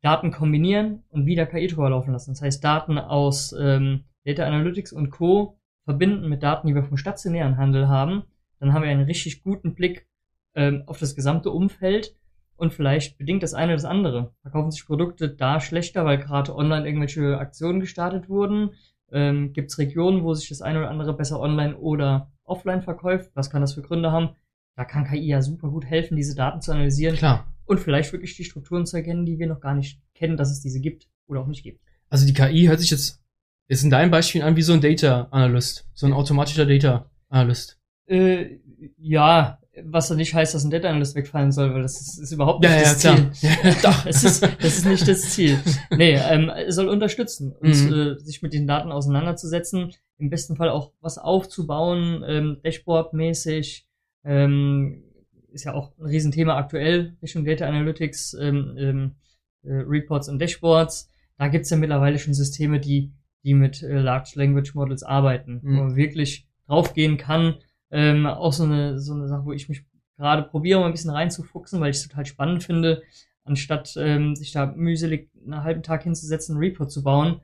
Daten 0.00 0.31
kombinieren 0.31 1.02
und 1.11 1.26
wieder 1.26 1.44
KI 1.46 1.66
drüber 1.66 1.90
laufen 1.90 2.12
lassen. 2.12 2.31
Das 2.31 2.40
heißt, 2.42 2.62
Daten 2.62 2.98
aus 2.98 3.54
ähm, 3.61 4.04
Data 4.24 4.44
Analytics 4.46 4.92
und 4.92 5.11
Co. 5.11 5.59
verbinden 5.85 6.28
mit 6.28 6.42
Daten, 6.42 6.68
die 6.68 6.74
wir 6.74 6.85
vom 6.85 6.96
stationären 6.96 7.57
Handel 7.57 7.88
haben, 7.88 8.22
dann 8.59 8.73
haben 8.73 8.83
wir 8.83 8.90
einen 8.90 9.05
richtig 9.05 9.42
guten 9.42 9.75
Blick 9.75 10.07
ähm, 10.55 10.83
auf 10.87 10.99
das 10.99 11.14
gesamte 11.14 11.51
Umfeld 11.51 12.14
und 12.57 12.73
vielleicht 12.73 13.18
bedingt 13.18 13.42
das 13.42 13.55
eine 13.55 13.73
das 13.73 13.85
andere. 13.85 14.35
Verkaufen 14.42 14.71
sich 14.71 14.85
Produkte 14.85 15.29
da 15.29 15.61
schlechter, 15.61 16.05
weil 16.05 16.18
gerade 16.18 16.55
online 16.55 16.87
irgendwelche 16.87 17.38
Aktionen 17.38 17.81
gestartet 17.81 18.29
wurden? 18.29 18.71
Ähm, 19.11 19.53
Gibt 19.53 19.71
es 19.71 19.79
Regionen, 19.79 20.25
wo 20.25 20.35
sich 20.35 20.49
das 20.49 20.61
eine 20.61 20.81
oder 20.81 20.90
andere 20.90 21.16
besser 21.16 21.40
online 21.40 21.77
oder 21.77 22.33
offline 22.44 22.83
verkauft? 22.83 23.31
Was 23.35 23.49
kann 23.51 23.61
das 23.61 23.75
für 23.75 23.83
Gründe 23.83 24.11
haben? 24.11 24.31
Da 24.77 24.85
kann 24.85 25.05
KI 25.05 25.27
ja 25.27 25.40
super 25.40 25.68
gut 25.71 25.85
helfen, 25.85 26.16
diese 26.16 26.35
Daten 26.35 26.61
zu 26.61 26.73
analysieren 26.73 27.16
Klar. 27.16 27.53
und 27.64 27.81
vielleicht 27.81 28.12
wirklich 28.12 28.37
die 28.37 28.44
Strukturen 28.44 28.87
zu 28.87 28.97
erkennen, 28.97 29.25
die 29.25 29.38
wir 29.38 29.47
noch 29.47 29.61
gar 29.61 29.75
nicht 29.75 30.01
kennen, 30.14 30.37
dass 30.37 30.51
es 30.51 30.61
diese 30.61 30.81
gibt 30.81 31.09
oder 31.27 31.40
auch 31.40 31.47
nicht 31.47 31.62
gibt. 31.62 31.81
Also 32.11 32.27
die 32.27 32.35
KI 32.35 32.66
hört 32.66 32.81
sich 32.81 32.90
jetzt, 32.90 33.23
jetzt 33.68 33.85
in 33.85 33.90
deinem 33.90 34.11
Beispiel 34.11 34.42
an 34.42 34.57
wie 34.57 34.62
so 34.62 34.73
ein 34.73 34.81
Data 34.81 35.29
Analyst. 35.31 35.88
So 35.94 36.07
ein 36.07 36.12
automatischer 36.12 36.66
Data 36.66 37.11
Analyst. 37.29 37.78
Äh, 38.09 38.59
ja, 38.97 39.59
was 39.85 40.09
dann 40.09 40.16
nicht 40.16 40.35
heißt, 40.35 40.55
dass 40.55 40.64
ein 40.64 40.71
Data 40.71 40.88
Analyst 40.88 41.14
wegfallen 41.14 41.53
soll, 41.53 41.73
weil 41.73 41.83
das 41.83 42.01
ist, 42.01 42.18
ist 42.18 42.33
überhaupt 42.33 42.62
nicht 42.64 42.75
das 42.83 42.99
Ziel. 42.99 43.31
Ja, 43.42 43.75
doch. 43.83 44.05
Das 44.05 44.25
ist, 44.25 44.42
das 44.42 44.79
ist 44.79 44.87
nicht 44.87 45.07
das 45.07 45.21
Ziel. 45.31 45.59
Nee, 45.97 46.14
ähm, 46.14 46.51
es 46.51 46.75
soll 46.75 46.88
unterstützen, 46.88 47.53
uns, 47.53 47.83
Mhm. 47.85 47.92
äh, 47.92 48.18
sich 48.18 48.42
mit 48.42 48.53
den 48.53 48.66
Daten 48.66 48.90
auseinanderzusetzen, 48.90 49.92
im 50.18 50.31
besten 50.31 50.57
Fall 50.57 50.68
auch 50.71 50.92
was 51.01 51.18
aufzubauen, 51.18 52.25
ähm, 52.27 52.59
Dashboard-mäßig. 52.64 53.85
Ähm, 54.25 55.05
ist 55.53 55.64
ja 55.64 55.75
auch 55.75 55.92
ein 55.99 56.07
Riesenthema 56.07 56.57
aktuell 56.57 57.16
Richtung 57.23 57.44
Data 57.44 57.66
Analytics, 57.66 58.35
ähm, 58.35 58.75
ähm, 58.79 59.14
äh, 59.62 59.73
Reports 59.87 60.29
und 60.29 60.40
Dashboards. 60.40 61.11
Da 61.38 61.49
gibt's 61.49 61.71
ja 61.71 61.77
mittlerweile 61.77 62.18
schon 62.18 62.35
Systeme, 62.35 62.81
die, 62.81 63.12
die 63.44 63.55
mit 63.55 63.83
äh, 63.83 63.99
Large 64.01 64.33
Language 64.35 64.75
Models 64.75 65.03
arbeiten, 65.05 65.61
Mhm. 65.62 65.77
wo 65.77 65.83
man 65.85 65.97
wirklich 65.97 66.49
draufgehen 66.66 67.16
kann, 67.16 67.55
Ähm, 67.90 68.27
auch 68.27 68.53
so 68.53 68.64
eine, 68.64 68.98
so 68.98 69.14
eine 69.14 69.29
Sache, 69.29 69.44
wo 69.44 69.53
ich 69.53 69.68
mich 69.68 69.85
gerade 70.16 70.42
probiere, 70.42 70.81
mal 70.81 70.87
ein 70.87 70.92
bisschen 70.92 71.11
reinzufuchsen, 71.11 71.81
weil 71.81 71.90
ich 71.90 71.96
es 71.98 72.09
total 72.09 72.27
spannend 72.27 72.64
finde, 72.64 73.03
anstatt 73.44 73.94
ähm, 73.96 74.37
sich 74.37 74.53
da 74.53 74.66
mühselig 74.66 75.31
einen 75.44 75.62
halben 75.62 75.83
Tag 75.83 76.03
hinzusetzen, 76.03 76.57
einen 76.57 76.64
Report 76.64 76.90
zu 76.90 77.03
bauen, 77.03 77.40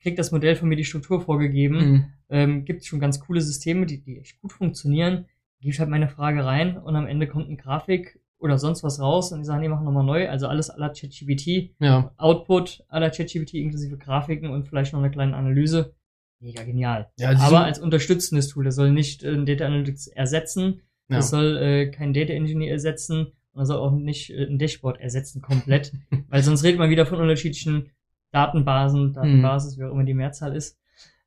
kriegt 0.00 0.18
das 0.18 0.32
Modell 0.32 0.56
von 0.56 0.68
mir 0.68 0.76
die 0.76 0.84
Struktur 0.84 1.20
vorgegeben. 1.20 1.76
Mhm. 1.76 2.04
Ähm, 2.28 2.64
gibt 2.64 2.84
schon 2.84 3.00
ganz 3.00 3.20
coole 3.20 3.40
Systeme, 3.40 3.86
die, 3.86 4.02
die 4.02 4.18
echt 4.18 4.40
gut 4.40 4.52
funktionieren. 4.52 5.26
Gebe 5.60 5.72
ich 5.72 5.80
halt 5.80 5.88
meine 5.88 6.08
Frage 6.08 6.44
rein 6.44 6.76
und 6.76 6.96
am 6.96 7.06
Ende 7.06 7.26
kommt 7.26 7.46
eine 7.46 7.56
Grafik 7.56 8.20
oder 8.38 8.58
sonst 8.58 8.82
was 8.82 9.00
raus 9.00 9.32
und 9.32 9.38
die 9.38 9.44
sagen, 9.44 9.62
nee, 9.62 9.68
machen 9.68 9.84
nochmal 9.84 10.04
neu. 10.04 10.28
Also 10.28 10.46
alles 10.46 10.68
aller 10.68 10.90
ChatGPT. 10.90 11.74
Ja. 11.78 12.12
Output 12.18 12.84
aller 12.88 13.10
ChatGPT 13.10 13.54
inklusive 13.54 13.96
Grafiken 13.96 14.50
und 14.50 14.68
vielleicht 14.68 14.92
noch 14.92 15.00
eine 15.00 15.10
kleine 15.10 15.36
Analyse. 15.36 15.94
Mega 16.40 16.62
genial. 16.62 17.10
Ja, 17.18 17.30
Aber 17.38 17.64
als 17.64 17.78
unterstützendes 17.78 18.48
Tool. 18.48 18.64
Das 18.64 18.76
soll 18.76 18.92
nicht 18.92 19.22
äh, 19.22 19.44
Data 19.44 19.66
Analytics 19.66 20.08
ersetzen. 20.08 20.82
Ja. 21.08 21.16
Das 21.16 21.30
soll 21.30 21.56
äh, 21.56 21.90
kein 21.90 22.12
Data 22.12 22.32
Engineer 22.32 22.72
ersetzen. 22.72 23.26
Und 23.52 23.60
das 23.60 23.68
soll 23.68 23.78
auch 23.78 23.92
nicht 23.92 24.30
äh, 24.30 24.44
ein 24.44 24.58
Dashboard 24.58 25.00
ersetzen 25.00 25.40
komplett. 25.40 25.92
weil 26.28 26.42
sonst 26.42 26.64
redet 26.64 26.78
man 26.78 26.90
wieder 26.90 27.06
von 27.06 27.20
unterschiedlichen 27.20 27.90
Datenbasen, 28.32 29.12
Datenbasis, 29.12 29.78
wie 29.78 29.84
auch 29.84 29.92
immer 29.92 30.04
die 30.04 30.14
Mehrzahl 30.14 30.56
ist. 30.56 30.78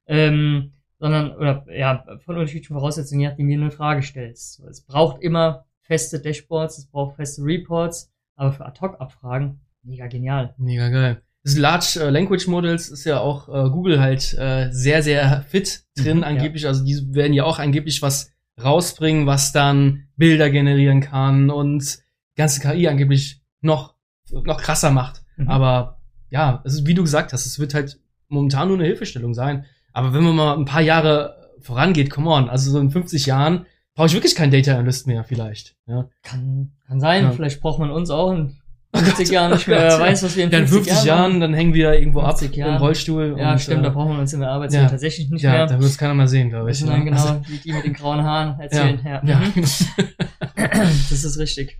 Ähm, 0.07 0.73
sondern, 0.99 1.35
oder 1.35 1.65
ja, 1.71 2.03
von 2.25 2.35
unterschiedlichen 2.35 2.73
Voraussetzungen, 2.73 3.21
je 3.21 3.27
nachdem, 3.29 3.47
wie 3.47 3.55
du 3.55 3.61
eine 3.61 3.71
Frage 3.71 4.01
stellst. 4.01 4.59
Es 4.61 4.81
braucht 4.81 5.21
immer 5.21 5.65
feste 5.81 6.19
Dashboards, 6.19 6.77
es 6.77 6.87
braucht 6.87 7.15
feste 7.15 7.43
Reports, 7.43 8.11
aber 8.35 8.51
für 8.51 8.65
Ad-Hoc-Abfragen, 8.65 9.61
mega 9.83 10.07
genial. 10.07 10.53
Mega 10.57 10.89
geil. 10.89 11.21
Das 11.47 11.57
Large 11.57 11.99
äh, 12.05 12.10
Language 12.10 12.47
Models 12.47 12.89
ist 12.89 13.05
ja 13.05 13.19
auch 13.19 13.47
äh, 13.47 13.69
Google 13.69 13.99
halt 14.01 14.33
äh, 14.38 14.69
sehr, 14.71 15.01
sehr 15.01 15.43
fit 15.47 15.83
drin, 15.97 16.17
Mhm, 16.17 16.23
ja. 16.23 16.27
angeblich. 16.29 16.67
Also 16.67 16.83
die 16.83 17.13
werden 17.13 17.33
ja 17.33 17.43
auch 17.45 17.60
angeblich 17.60 18.01
was 18.01 18.31
rausbringen, 18.62 19.25
was 19.27 19.51
dann 19.51 20.07
Bilder 20.17 20.49
generieren 20.49 20.99
kann 21.01 21.49
und 21.49 21.99
ganze 22.36 22.60
KI 22.62 22.88
angeblich 22.88 23.41
noch, 23.62 23.95
noch 24.31 24.62
krasser 24.62 24.91
macht. 24.91 25.23
Mhm. 25.38 25.47
Aber 25.49 26.01
ja, 26.29 26.62
es 26.65 26.73
ist, 26.73 26.88
wie 26.88 26.93
du 26.93 27.03
gesagt 27.03 27.33
hast, 27.33 27.45
es 27.45 27.60
wird 27.60 27.73
halt 27.73 27.99
momentan 28.27 28.67
nur 28.67 28.77
eine 28.77 28.86
Hilfestellung 28.86 29.33
sein. 29.33 29.65
Aber 29.93 30.13
wenn 30.13 30.23
man 30.23 30.36
mal 30.36 30.57
ein 30.57 30.65
paar 30.65 30.81
Jahre 30.81 31.51
vorangeht, 31.62 32.10
come 32.10 32.29
on, 32.29 32.49
also 32.49 32.71
so 32.71 32.79
in 32.79 32.89
50 32.91 33.25
Jahren 33.25 33.65
brauche 33.95 34.07
ich 34.07 34.13
wirklich 34.13 34.36
keinen 34.36 34.51
Data 34.51 34.73
Analyst 34.73 35.07
mehr 35.07 35.23
vielleicht. 35.23 35.75
Ja. 35.88 36.10
Kann, 36.23 36.73
kann 36.88 36.99
sein, 36.99 37.23
Ja. 37.23 37.31
vielleicht 37.31 37.62
braucht 37.62 37.79
man 37.79 37.89
uns 37.89 38.10
auch 38.10 38.31
in 38.31 38.57
50 38.95 39.17
Gott, 39.17 39.34
Jahren 39.34 39.52
nicht 39.52 39.67
oh 39.67 39.71
mehr, 39.71 39.82
Gott, 39.82 39.91
ja. 39.91 40.00
weiß, 40.00 40.23
was 40.23 40.36
wir 40.36 40.43
in 40.45 40.52
Ja, 40.52 40.60
in 40.60 40.67
50, 40.67 40.91
50 40.93 41.08
Jahren, 41.08 41.39
dann 41.39 41.54
hängen 41.54 41.73
wir 41.73 41.93
irgendwo 41.93 42.21
ab 42.21 42.39
50 42.39 42.58
im 42.58 42.60
Jahren. 42.65 42.78
Rollstuhl. 42.78 43.36
Ja, 43.38 43.52
und, 43.52 43.60
stimmt, 43.62 43.80
äh, 43.82 43.84
da 43.84 43.89
brauchen 43.89 44.13
wir 44.13 44.19
uns 44.19 44.34
in 44.34 44.39
der 44.39 44.50
Arbeitswelt 44.50 44.84
ja. 44.84 44.89
tatsächlich 44.89 45.30
nicht 45.30 45.41
Ja, 45.41 45.52
mehr. 45.52 45.65
da 45.67 45.80
wird 45.80 45.89
es 45.89 45.97
keiner 45.97 46.13
mal 46.13 46.28
sehen, 46.28 46.50
glaube 46.50 46.71
ich. 46.71 46.78
sind 46.80 46.89
ne? 46.89 47.04
genau 47.04 47.17
Also, 47.21 47.41
die, 47.63 47.73
mit 47.73 47.84
den 47.84 47.93
grauen 47.93 48.23
Haaren 48.23 48.60
erzählen. 48.60 49.00
Ja, 49.04 49.21
ja. 49.23 49.39
Mhm. 49.39 49.62
das 51.10 51.23
ist 51.23 51.38
richtig. 51.38 51.78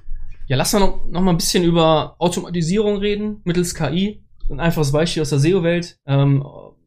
ja, 0.48 0.58
lass 0.58 0.74
mal 0.74 0.80
noch, 0.80 1.06
noch 1.10 1.22
mal 1.22 1.32
ein 1.32 1.38
bisschen 1.38 1.64
über 1.64 2.16
Automatisierung 2.20 2.98
reden, 2.98 3.42
mittels 3.46 3.74
KI. 3.74 4.24
Ein 4.50 4.60
einfaches 4.60 4.92
Beispiel 4.92 5.22
aus 5.22 5.30
der 5.30 5.40
SEO-Welt. 5.40 5.98
Ähm, 6.06 6.44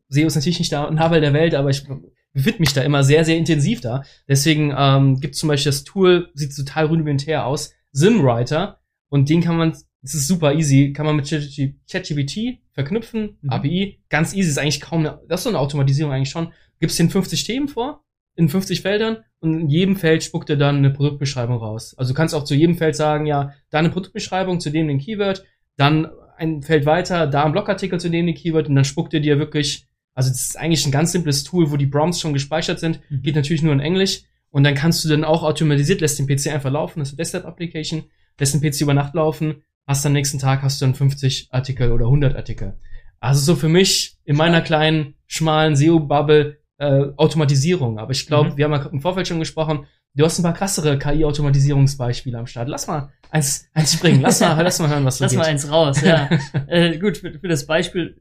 SEO 0.09 0.27
ist 0.27 0.35
natürlich 0.35 0.59
nicht 0.59 0.73
der 0.73 0.91
Nabel 0.91 1.21
der 1.21 1.33
Welt, 1.33 1.55
aber 1.55 1.71
ich 1.71 1.85
befinde 2.33 2.61
mich 2.61 2.73
da 2.73 2.83
immer 2.83 3.03
sehr, 3.05 3.25
sehr 3.25 3.37
intensiv 3.37 3.81
da. 3.81 4.03
Deswegen 4.29 4.75
ähm, 4.77 5.21
gibt 5.21 5.35
es 5.35 5.41
zum 5.41 5.49
Beispiel 5.49 5.71
das 5.73 5.85
Tool, 5.85 6.31
sieht 6.35 6.55
total 6.55 6.87
rudimentär 6.87 7.47
aus, 7.47 7.73
SimWriter. 7.93 8.79
Und 9.09 9.29
den 9.29 9.41
kann 9.43 9.57
man, 9.57 9.77
das 10.03 10.15
ist 10.15 10.27
super 10.29 10.55
easy, 10.55 10.93
kann 10.93 11.07
man 11.07 11.17
mit 11.17 11.27
ChatG- 11.27 11.75
ChatGPT 11.91 12.59
verknüpfen, 12.73 13.37
Mhm. 13.43 13.51
API. 13.51 13.99
Ganz 14.09 14.35
easy, 14.35 14.49
ist 14.51 14.59
eigentlich 14.59 14.81
kaum 14.81 15.01
eine, 15.01 15.21
das 15.29 15.41
ist 15.41 15.45
so 15.45 15.51
eine 15.51 15.59
Automatisierung 15.59 16.13
eigentlich 16.13 16.31
schon. 16.31 16.53
Gibst 16.81 16.99
den 16.99 17.11
50 17.11 17.45
Themen 17.45 17.69
vor, 17.69 18.03
in 18.37 18.49
50 18.49 18.81
Feldern 18.81 19.19
und 19.41 19.61
in 19.61 19.69
jedem 19.69 19.97
Feld 19.97 20.23
spuckt 20.23 20.49
er 20.51 20.57
dann 20.57 20.77
eine 20.77 20.91
Produktbeschreibung 20.91 21.59
raus. 21.59 21.95
Also 21.99 22.13
du 22.13 22.17
kannst 22.17 22.35
auch 22.35 22.45
zu 22.45 22.55
jedem 22.55 22.77
Feld 22.77 22.97
sagen, 22.97 23.27
ja, 23.27 23.53
da 23.71 23.79
eine 23.79 23.91
Produktbeschreibung 23.91 24.61
zu 24.61 24.71
dem 24.71 24.89
den 24.89 24.99
Keyword, 24.99 25.45
dann 25.77 26.09
ein 26.39 26.63
Feld 26.63 26.87
weiter, 26.87 27.27
da 27.27 27.45
ein 27.45 27.53
Blogartikel 27.53 28.01
zu 28.01 28.09
dem 28.09 28.25
den 28.27 28.35
Keyword 28.35 28.69
und 28.69 28.75
dann 28.77 28.85
spuckt 28.87 29.13
er 29.13 29.21
dir 29.21 29.39
wirklich, 29.39 29.87
also 30.15 30.31
das 30.31 30.41
ist 30.41 30.59
eigentlich 30.59 30.87
ein 30.87 30.93
ganz 30.93 31.13
simples 31.13 31.45
Tool, 31.45 31.71
wo 31.71 31.77
die 31.77 31.87
Prompts 31.87 32.21
schon 32.21 32.33
gespeichert 32.33 32.81
sind, 32.81 33.01
Mhm. 33.11 33.23
geht 33.23 33.35
natürlich 33.37 33.63
nur 33.63 33.75
in 33.75 33.81
Englisch 33.81 34.23
und 34.51 34.65
dann 34.65 34.75
kannst 34.75 35.05
du 35.05 35.09
dann 35.11 35.25
auch 35.25 35.43
automatisiert, 35.43 36.01
lässt 36.01 36.19
den 36.19 36.27
PC 36.27 36.47
einfach 36.51 36.71
laufen, 36.71 37.01
das 37.01 37.09
ist 37.09 37.13
eine 37.15 37.19
Desktop-Application, 37.19 38.05
lässt 38.39 38.55
den 38.55 38.63
PC 38.63 38.81
über 38.83 38.95
Nacht 38.95 39.15
laufen, 39.15 39.63
hast 39.91 40.07
am 40.07 40.13
nächsten 40.13 40.39
Tag 40.39 40.63
hast 40.63 40.81
du 40.81 40.87
dann 40.87 40.95
50 40.95 41.49
Artikel 41.51 41.93
oder 41.93 42.07
100 42.07 42.35
Artikel. 42.37 42.79
Also 43.21 43.41
so 43.41 43.57
für 43.57 43.69
mich 43.69 44.17
in 44.25 44.37
meiner 44.37 44.63
kleinen, 44.63 45.15
schmalen 45.27 45.77
SEO-Bubble 45.77 46.59
äh, 46.79 47.05
Automatisierung. 47.17 47.99
Aber 47.99 48.13
ich 48.13 48.27
glaube, 48.27 48.51
Mhm. 48.51 48.57
wir 48.57 48.65
haben 48.65 48.73
ja 48.73 48.87
im 48.87 49.01
Vorfeld 49.03 49.29
schon 49.29 49.39
gesprochen, 49.39 49.87
du 50.15 50.25
hast 50.25 50.39
ein 50.39 50.43
paar 50.43 50.55
krassere 50.55 50.99
KI-Automatisierungsbeispiele 50.99 52.39
am 52.39 52.47
Start. 52.47 52.69
Lass 52.69 52.87
mal 52.87 53.11
eins, 53.31 53.69
eins 53.75 53.93
springen. 53.93 54.21
Lass 54.23 54.41
mal, 54.41 54.61
lass 54.63 54.79
mal 54.79 54.89
hören, 54.89 55.05
was 55.05 55.19
so 55.19 55.25
Lass 55.25 55.33
geht. 55.33 55.39
mal 55.39 55.47
eins 55.47 55.71
raus, 55.71 56.01
ja. 56.03 56.29
äh, 56.69 56.99
gut, 56.99 57.19
für, 57.19 57.33
für 57.39 57.49
das 57.49 57.67
Beispiel 57.67 58.17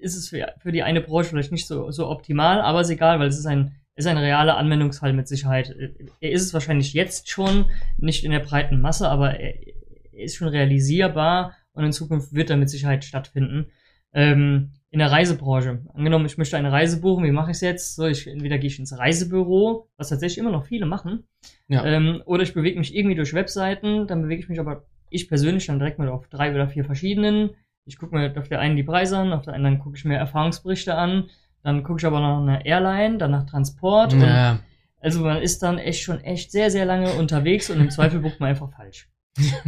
ist 0.00 0.16
es 0.16 0.28
für, 0.28 0.46
für 0.60 0.72
die 0.72 0.82
eine 0.82 1.00
Branche 1.00 1.30
vielleicht 1.30 1.52
nicht 1.52 1.66
so, 1.66 1.90
so 1.90 2.08
optimal, 2.08 2.60
aber 2.60 2.80
ist 2.80 2.90
egal, 2.90 3.18
weil 3.18 3.28
es 3.28 3.38
ist 3.38 3.46
ein, 3.46 3.72
ist 3.96 4.06
ein 4.06 4.16
realer 4.16 4.56
Anwendungsfall 4.56 5.12
mit 5.12 5.26
Sicherheit. 5.28 5.74
Er 6.20 6.30
ist 6.30 6.42
es 6.44 6.54
wahrscheinlich 6.54 6.92
jetzt 6.92 7.28
schon, 7.28 7.66
nicht 7.98 8.24
in 8.24 8.30
der 8.30 8.38
breiten 8.40 8.80
Masse, 8.80 9.08
aber 9.08 9.38
er, 9.38 9.54
er 9.66 9.74
ist 10.18 10.36
schon 10.36 10.48
realisierbar 10.48 11.54
und 11.72 11.84
in 11.84 11.92
Zukunft 11.92 12.34
wird 12.34 12.50
er 12.50 12.56
mit 12.56 12.70
Sicherheit 12.70 13.04
stattfinden. 13.04 13.66
Ähm, 14.12 14.72
in 14.90 15.00
der 15.00 15.10
Reisebranche. 15.10 15.82
Angenommen, 15.92 16.24
ich 16.24 16.38
möchte 16.38 16.56
eine 16.56 16.72
Reise 16.72 17.00
buchen, 17.00 17.24
wie 17.24 17.30
mache 17.30 17.50
ich 17.50 17.56
es 17.56 17.60
jetzt? 17.60 17.94
So, 17.96 18.06
ich, 18.06 18.26
entweder 18.26 18.56
gehe 18.56 18.68
ich 18.68 18.78
ins 18.78 18.96
Reisebüro, 18.96 19.88
was 19.98 20.08
tatsächlich 20.08 20.38
immer 20.38 20.50
noch 20.50 20.64
viele 20.64 20.86
machen, 20.86 21.24
Ja. 21.68 21.84
ähm, 21.84 22.22
oder 22.24 22.42
ich 22.42 22.54
bewege 22.54 22.78
mich 22.78 22.96
irgendwie 22.96 23.16
durch 23.16 23.34
Webseiten, 23.34 24.06
dann 24.06 24.22
bewege 24.22 24.40
ich 24.42 24.48
mich 24.48 24.58
aber, 24.60 24.84
ich 25.10 25.28
persönlich, 25.28 25.66
dann 25.66 25.78
direkt 25.78 25.98
mal 25.98 26.08
auf 26.08 26.28
drei 26.28 26.54
oder 26.54 26.68
vier 26.68 26.84
verschiedenen. 26.84 27.50
Ich 27.84 27.98
gucke 27.98 28.14
mir 28.14 28.34
auf 28.38 28.48
der 28.48 28.60
einen 28.60 28.76
die 28.76 28.82
Preise 28.82 29.18
an, 29.18 29.32
auf 29.32 29.44
der 29.44 29.54
anderen 29.54 29.78
gucke 29.78 29.96
ich 29.96 30.04
mir 30.06 30.16
Erfahrungsberichte 30.16 30.94
an, 30.94 31.28
dann 31.62 31.82
gucke 31.82 32.00
ich 32.00 32.06
aber 32.06 32.20
noch 32.20 32.40
nach 32.40 32.54
einer 32.54 32.64
Airline, 32.66 33.18
dann 33.18 33.30
nach 33.30 33.44
Transport. 33.44 34.14
Ja. 34.14 34.58
also 35.00 35.20
man 35.20 35.42
ist 35.42 35.62
dann 35.62 35.76
echt 35.78 36.00
schon 36.02 36.20
echt 36.20 36.50
sehr, 36.50 36.70
sehr 36.70 36.86
lange 36.86 37.12
unterwegs 37.12 37.68
und 37.68 37.78
im 37.80 37.90
Zweifel 37.90 38.20
bucht 38.20 38.40
man 38.40 38.50
einfach 38.50 38.70
falsch. 38.70 39.08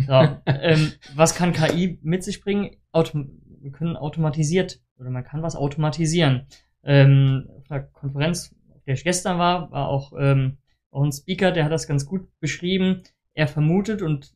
So, 0.06 0.36
ähm, 0.46 0.92
was 1.14 1.34
kann 1.34 1.52
KI 1.52 1.98
mit 2.02 2.24
sich 2.24 2.42
bringen? 2.42 2.76
Auto 2.92 3.24
wir 3.60 3.70
können 3.72 3.96
automatisiert 3.96 4.80
oder 4.96 5.10
man 5.10 5.24
kann 5.24 5.42
was 5.42 5.56
automatisieren. 5.56 6.46
Ähm, 6.82 7.48
auf 7.58 7.70
einer 7.70 7.82
Konferenz, 7.82 8.54
auf 8.74 8.82
der 8.84 8.94
ich 8.94 9.04
gestern 9.04 9.38
war, 9.38 9.70
war 9.70 9.88
auch, 9.88 10.12
ähm, 10.18 10.58
auch 10.90 11.02
ein 11.02 11.12
Speaker, 11.12 11.52
der 11.52 11.64
hat 11.64 11.72
das 11.72 11.86
ganz 11.86 12.06
gut 12.06 12.28
beschrieben. 12.40 13.02
Er 13.34 13.46
vermutet 13.46 14.02
und 14.02 14.34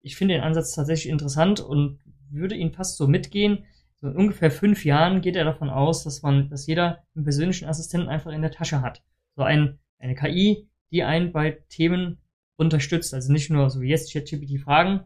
ich 0.00 0.16
finde 0.16 0.34
den 0.34 0.42
Ansatz 0.42 0.74
tatsächlich 0.74 1.12
interessant 1.12 1.60
und 1.60 2.00
würde 2.30 2.54
ihn 2.54 2.72
fast 2.72 2.96
so 2.96 3.06
mitgehen. 3.06 3.64
So 4.00 4.08
in 4.08 4.16
ungefähr 4.16 4.50
fünf 4.50 4.84
Jahren 4.84 5.20
geht 5.20 5.36
er 5.36 5.44
davon 5.44 5.70
aus, 5.70 6.04
dass 6.04 6.22
man, 6.22 6.48
dass 6.48 6.66
jeder 6.66 7.04
einen 7.14 7.24
persönlichen 7.24 7.68
Assistenten 7.68 8.08
einfach 8.08 8.32
in 8.32 8.42
der 8.42 8.50
Tasche 8.52 8.80
hat. 8.80 9.02
So 9.36 9.42
ein, 9.42 9.78
eine 9.98 10.14
KI, 10.14 10.68
die 10.90 11.02
einen 11.02 11.32
bei 11.32 11.58
Themen 11.68 12.18
unterstützt. 12.58 13.14
Also 13.14 13.32
nicht 13.32 13.48
nur 13.48 13.70
so 13.70 13.80
wie 13.80 13.88
jetzt 13.88 14.12
ChatGPT 14.12 14.60
Fragen 14.60 15.00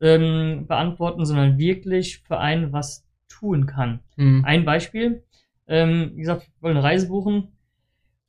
ähm, 0.00 0.66
beantworten, 0.66 1.26
sondern 1.26 1.58
wirklich 1.58 2.20
für 2.20 2.38
einen 2.38 2.72
was 2.72 3.06
tun 3.28 3.66
kann. 3.66 4.00
Hm. 4.16 4.44
Ein 4.44 4.64
Beispiel, 4.64 5.22
ähm, 5.66 6.12
wie 6.14 6.20
gesagt, 6.20 6.44
ich 6.44 6.62
wollte 6.62 6.78
eine 6.78 6.86
Reise 6.86 7.08
buchen 7.08 7.48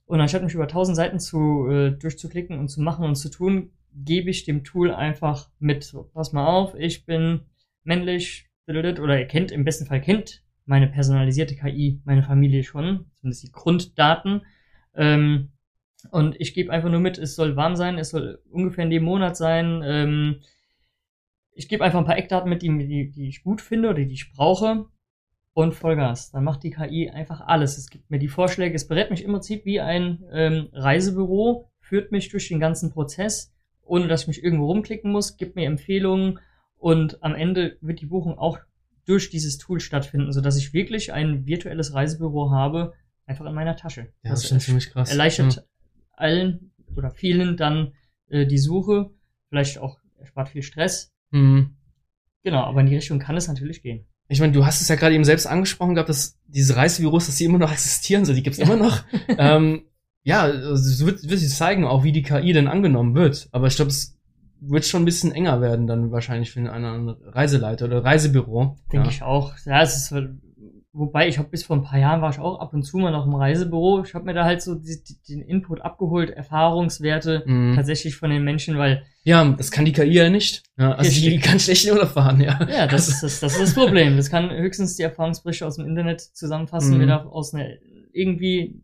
und 0.06 0.20
anstatt 0.20 0.44
mich 0.44 0.54
über 0.54 0.68
tausend 0.68 0.98
Seiten 0.98 1.20
zu, 1.20 1.68
äh, 1.70 1.92
durchzuklicken 1.92 2.60
und 2.60 2.68
zu 2.68 2.82
machen 2.82 3.06
und 3.06 3.16
zu 3.16 3.30
tun, 3.30 3.72
gebe 3.96 4.30
ich 4.30 4.44
dem 4.44 4.64
Tool 4.64 4.92
einfach 4.92 5.50
mit, 5.60 5.84
so, 5.84 6.10
pass 6.14 6.34
mal 6.34 6.48
auf, 6.48 6.76
ich 6.76 7.06
bin 7.06 7.42
männlich, 7.84 8.50
oder 8.68 9.18
er 9.18 9.26
kennt, 9.26 9.52
im 9.52 9.66
besten 9.66 9.86
Fall 9.86 10.02
kennt 10.02 10.44
meine 10.66 10.88
personalisierte 10.88 11.56
KI, 11.56 12.00
meine 12.06 12.24
Familie 12.24 12.64
schon, 12.64 13.06
zumindest 13.16 13.44
die 13.44 13.52
Grunddaten, 13.52 14.42
ähm, 14.96 15.50
und 16.12 16.40
ich 16.40 16.54
gebe 16.54 16.72
einfach 16.72 16.90
nur 16.90 17.00
mit, 17.00 17.18
es 17.18 17.36
soll 17.36 17.56
warm 17.56 17.76
sein, 17.76 17.98
es 17.98 18.10
soll 18.10 18.40
ungefähr 18.50 18.84
in 18.84 18.90
dem 18.90 19.04
Monat 19.04 19.38
sein, 19.38 19.82
ähm, 19.86 20.42
ich 21.56 21.68
gebe 21.68 21.84
einfach 21.84 22.00
ein 22.00 22.06
paar 22.06 22.18
Eckdaten 22.18 22.50
mit, 22.50 22.62
die, 22.62 22.78
die, 22.88 23.12
die 23.12 23.28
ich 23.28 23.44
gut 23.44 23.62
finde 23.62 23.90
oder 23.90 24.04
die 24.04 24.14
ich 24.14 24.34
brauche 24.34 24.88
und 25.54 25.74
Vollgas. 25.74 26.32
Dann 26.32 26.44
macht 26.44 26.64
die 26.64 26.72
KI 26.72 27.10
einfach 27.10 27.42
alles. 27.42 27.78
Es 27.78 27.90
gibt 27.90 28.10
mir 28.10 28.20
die 28.20 28.28
Vorschläge, 28.28 28.76
es 28.76 28.88
berät 28.88 29.12
mich 29.12 29.24
im 29.24 29.32
Prinzip 29.32 29.66
wie 29.66 29.80
ein 29.80 30.24
ähm, 30.32 30.70
Reisebüro, 30.74 31.70
führt 31.80 32.12
mich 32.12 32.30
durch 32.30 32.48
den 32.48 32.60
ganzen 32.60 32.92
Prozess, 32.92 33.54
ohne 33.84 34.08
dass 34.08 34.24
ich 34.24 34.28
mich 34.28 34.44
irgendwo 34.44 34.66
rumklicken 34.66 35.12
muss, 35.12 35.38
gibt 35.38 35.56
mir 35.56 35.68
Empfehlungen 35.68 36.40
und 36.78 37.22
am 37.24 37.36
Ende 37.36 37.78
wird 37.82 38.02
die 38.02 38.08
Buchung 38.08 38.38
auch 38.38 38.58
durch 39.06 39.30
dieses 39.30 39.58
Tool 39.58 39.80
stattfinden, 39.80 40.32
sodass 40.32 40.58
ich 40.58 40.74
wirklich 40.74 41.14
ein 41.14 41.46
virtuelles 41.46 41.94
Reisebüro 41.94 42.52
habe, 42.52 42.94
einfach 43.26 43.46
in 43.46 43.54
meiner 43.54 43.76
Tasche. 43.76 44.14
Ja, 44.24 44.32
das 44.32 44.44
ist 44.44 44.50
schon 44.50 44.60
ziemlich 44.60 44.90
krass. 44.90 45.12
erleichtert 45.12 45.66
allen 46.14 46.72
oder 46.96 47.12
vielen 47.12 47.58
dann 47.58 47.94
äh, 48.30 48.46
die 48.46 48.58
Suche, 48.58 49.12
vielleicht 49.50 49.80
auch 49.80 50.00
erspart 50.20 50.50
viel 50.50 50.64
Stress. 50.64 51.14
Hm. 51.32 51.76
Genau, 52.44 52.64
aber 52.64 52.82
in 52.82 52.88
die 52.88 52.96
Richtung 52.96 53.20
kann 53.20 53.38
es 53.38 53.48
natürlich 53.48 53.82
gehen. 53.82 54.06
Ich 54.28 54.40
meine, 54.40 54.54
du 54.54 54.66
hast 54.66 54.82
es 54.82 54.88
ja 54.88 54.96
gerade 54.96 55.16
eben 55.16 55.24
selbst 55.24 55.46
angesprochen 55.46 55.96
gehabt, 55.96 56.10
dass 56.10 56.40
diese 56.48 56.76
Reisebüros, 56.76 57.26
dass 57.26 57.36
die 57.36 57.46
immer 57.46 57.60
noch 57.60 57.72
existieren, 57.74 58.26
so 58.26 58.34
die 58.34 58.44
gibt's 58.44 58.60
Ja. 58.60 58.66
immer 58.66 58.78
noch. 58.78 59.04
ähm, 59.38 59.84
ja, 60.24 60.44
also 60.44 60.74
es 60.74 61.06
wird, 61.06 61.30
wird 61.30 61.40
sich 61.40 61.54
zeigen, 61.54 61.86
auch 61.86 62.04
wie 62.04 62.14
die 62.14 62.24
KI 62.24 62.54
denn 62.54 62.68
angenommen 62.68 63.16
wird. 63.16 63.50
Aber 63.52 63.68
ich 63.68 63.76
glaube, 63.76 63.92
es 63.92 64.18
wird 64.62 64.86
schon 64.86 65.02
ein 65.02 65.06
bisschen 65.06 65.34
enger 65.34 65.60
werden 65.60 65.88
dann 65.88 66.12
wahrscheinlich 66.12 66.52
für 66.52 66.72
einen 66.72 67.10
Reiseleiter 67.10 67.86
oder 67.86 68.04
Reisebüro. 68.04 68.78
Denke 68.92 69.08
ja. 69.08 69.12
ich 69.12 69.22
auch. 69.24 69.54
Ja, 69.66 69.82
es 69.82 69.98
ist, 69.98 70.16
wobei 70.94 71.28
ich 71.28 71.40
habe 71.40 71.50
bis 71.50 71.64
vor 71.64 71.76
ein 71.76 71.82
paar 71.84 72.00
Jahren 72.00 72.22
war 72.22 72.30
ich 72.30 72.40
auch 72.40 72.60
ab 72.60 72.74
und 72.74 72.84
zu 72.84 72.98
mal 72.98 73.12
noch 73.12 73.26
im 73.26 73.34
Reisebüro. 73.36 74.04
Ich 74.06 74.14
habe 74.14 74.26
mir 74.26 74.34
da 74.34 74.44
halt 74.46 74.62
so 74.62 74.76
die, 74.76 75.04
die, 75.04 75.18
den 75.28 75.42
Input 75.42 75.82
abgeholt, 75.82 76.30
Erfahrungswerte 76.30 77.44
Mhm. 77.46 77.74
tatsächlich 77.76 78.16
von 78.16 78.30
den 78.30 78.44
Menschen, 78.44 78.78
weil 78.78 79.04
Ja, 79.24 79.44
das 79.58 79.72
kann 79.72 79.86
die 79.86 79.92
KI 79.92 80.12
ja 80.14 80.30
nicht. 80.30 80.64
Ja, 80.78 80.94
also 80.94 81.10
die 81.12 81.28
Richtig. 81.30 81.42
kann 81.44 81.60
schlecht 81.60 81.86
in 81.86 81.94
Urlaub 81.94 82.10
fahren, 82.10 82.40
ja. 82.42 82.60
ja, 82.70 82.88
das 82.88 83.08
ist 83.10 83.24
das, 83.24 83.40
das 83.40 83.54
ist 83.54 83.62
das 83.62 83.74
Problem. 83.74 84.18
Das 84.18 84.30
kann 84.30 84.50
höchstens 84.52 84.96
die 84.96 85.04
Erfahrungsberichte 85.04 85.66
aus 85.66 85.78
dem 85.78 85.86
Internet 85.88 86.22
zusammenfassen, 86.22 86.94
Mhm. 86.94 86.98
mir 87.00 87.08
daraus 87.08 87.54
eine, 87.54 87.80
irgendwie 88.12 88.82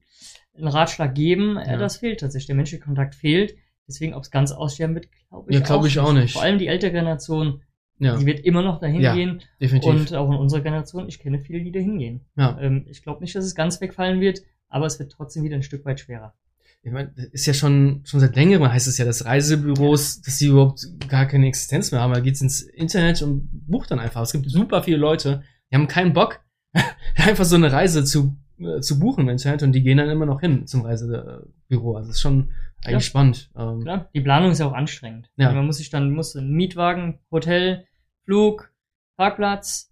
einen 0.58 0.68
Ratschlag 0.68 1.14
geben. 1.16 1.56
Ja. 1.58 1.72
Ja. 1.74 1.78
das 1.78 1.98
fehlt 1.98 2.20
tatsächlich. 2.22 2.48
Der 2.48 2.56
menschliche 2.56 2.84
Kontakt 2.84 3.16
fehlt. 3.16 3.56
Deswegen, 3.88 4.14
ob 4.14 4.24
es 4.24 4.30
ganz 4.32 4.52
aussterben 4.52 4.96
wird, 4.96 5.08
glaube 5.30 5.50
ich, 5.52 5.56
Ja, 5.58 5.62
glaub 5.66 5.86
ich 5.86 6.00
auch 6.00 6.14
nicht. 6.14 6.34
Vor 6.34 6.42
allem 6.44 6.60
die 6.60 6.68
ältere 6.68 6.92
Generation, 6.92 7.62
Ja, 8.00 8.18
die 8.18 8.26
wird 8.26 8.40
immer 8.42 8.62
noch 8.62 8.80
dahin 8.80 9.02
Ja, 9.02 9.14
gehen. 9.14 9.42
definitiv. 9.62 9.90
Und 9.90 10.14
auch 10.16 10.30
in 10.32 10.38
unserer 10.38 10.62
Generation, 10.62 11.08
ich 11.08 11.20
kenne 11.20 11.40
viele, 11.40 11.64
die 11.64 11.72
da 11.72 11.80
hingehen. 11.80 12.22
ja. 12.38 12.58
Ähm, 12.60 12.86
ich 12.90 13.04
glaube 13.04 13.22
nicht, 13.22 13.36
dass 13.36 13.46
es 13.46 13.56
ganz 13.56 13.80
wegfallen 13.82 14.22
wird, 14.22 14.42
aber 14.70 14.86
es 14.86 15.00
wird 15.00 15.12
trotzdem 15.12 15.44
wieder 15.44 15.56
ein 15.56 15.64
Stück 15.64 15.84
weit 15.86 16.00
schwerer. 16.00 16.34
Ich 16.82 16.94
meine, 16.94 17.12
ist 17.34 17.46
ja 17.46 17.54
schon, 17.54 18.02
schon 18.06 18.22
seit 18.22 18.38
längerem 18.38 18.72
heißt 18.72 18.88
es 18.88 18.98
ja, 18.98 19.04
dass 19.04 19.26
Reisebüros, 19.26 20.22
dass 20.22 20.38
sie 20.38 20.48
überhaupt 20.48 20.86
gar 21.10 21.26
keine 21.26 21.48
Existenz 21.48 21.92
mehr 21.92 22.00
haben. 22.00 22.14
Da 22.14 22.22
geht's 22.22 22.40
ins 22.42 22.62
Internet 22.62 23.22
und 23.22 23.50
bucht 23.68 23.92
dann 23.92 24.00
einfach. 24.00 24.22
Es 24.22 24.32
gibt 24.32 24.50
super 24.50 24.82
viele 24.84 24.96
Leute, 24.98 25.44
die 25.70 25.76
haben 25.76 25.88
keinen 25.90 26.14
Bock, 26.14 26.40
einfach 27.18 27.44
so 27.44 27.58
eine 27.58 27.72
Reise 27.72 28.06
zu, 28.06 28.38
äh, 28.60 28.80
zu 28.80 28.98
buchen 28.98 29.22
im 29.24 29.30
Internet 29.30 29.62
und 29.64 29.74
die 29.74 29.84
gehen 29.84 29.98
dann 29.98 30.10
immer 30.10 30.26
noch 30.26 30.40
hin 30.40 30.68
zum 30.68 30.84
Reisebüro. 30.84 31.96
Also 31.98 32.08
das 32.08 32.16
ist 32.18 32.22
schon 32.22 32.52
eigentlich 32.86 32.94
Ja. 32.94 33.00
spannend. 33.02 33.50
Ähm, 33.58 33.82
Klar, 33.82 34.10
die 34.14 34.22
Planung 34.22 34.52
ist 34.52 34.60
ja 34.60 34.66
auch 34.68 34.74
anstrengend. 34.74 35.30
Ja. 35.36 35.52
Man 35.52 35.66
muss 35.66 35.78
sich 35.80 35.90
dann, 35.90 36.12
muss 36.12 36.36
einen 36.38 36.52
Mietwagen, 36.54 37.20
Hotel, 37.30 37.86
Flug, 38.34 38.72
Parkplatz, 39.18 39.90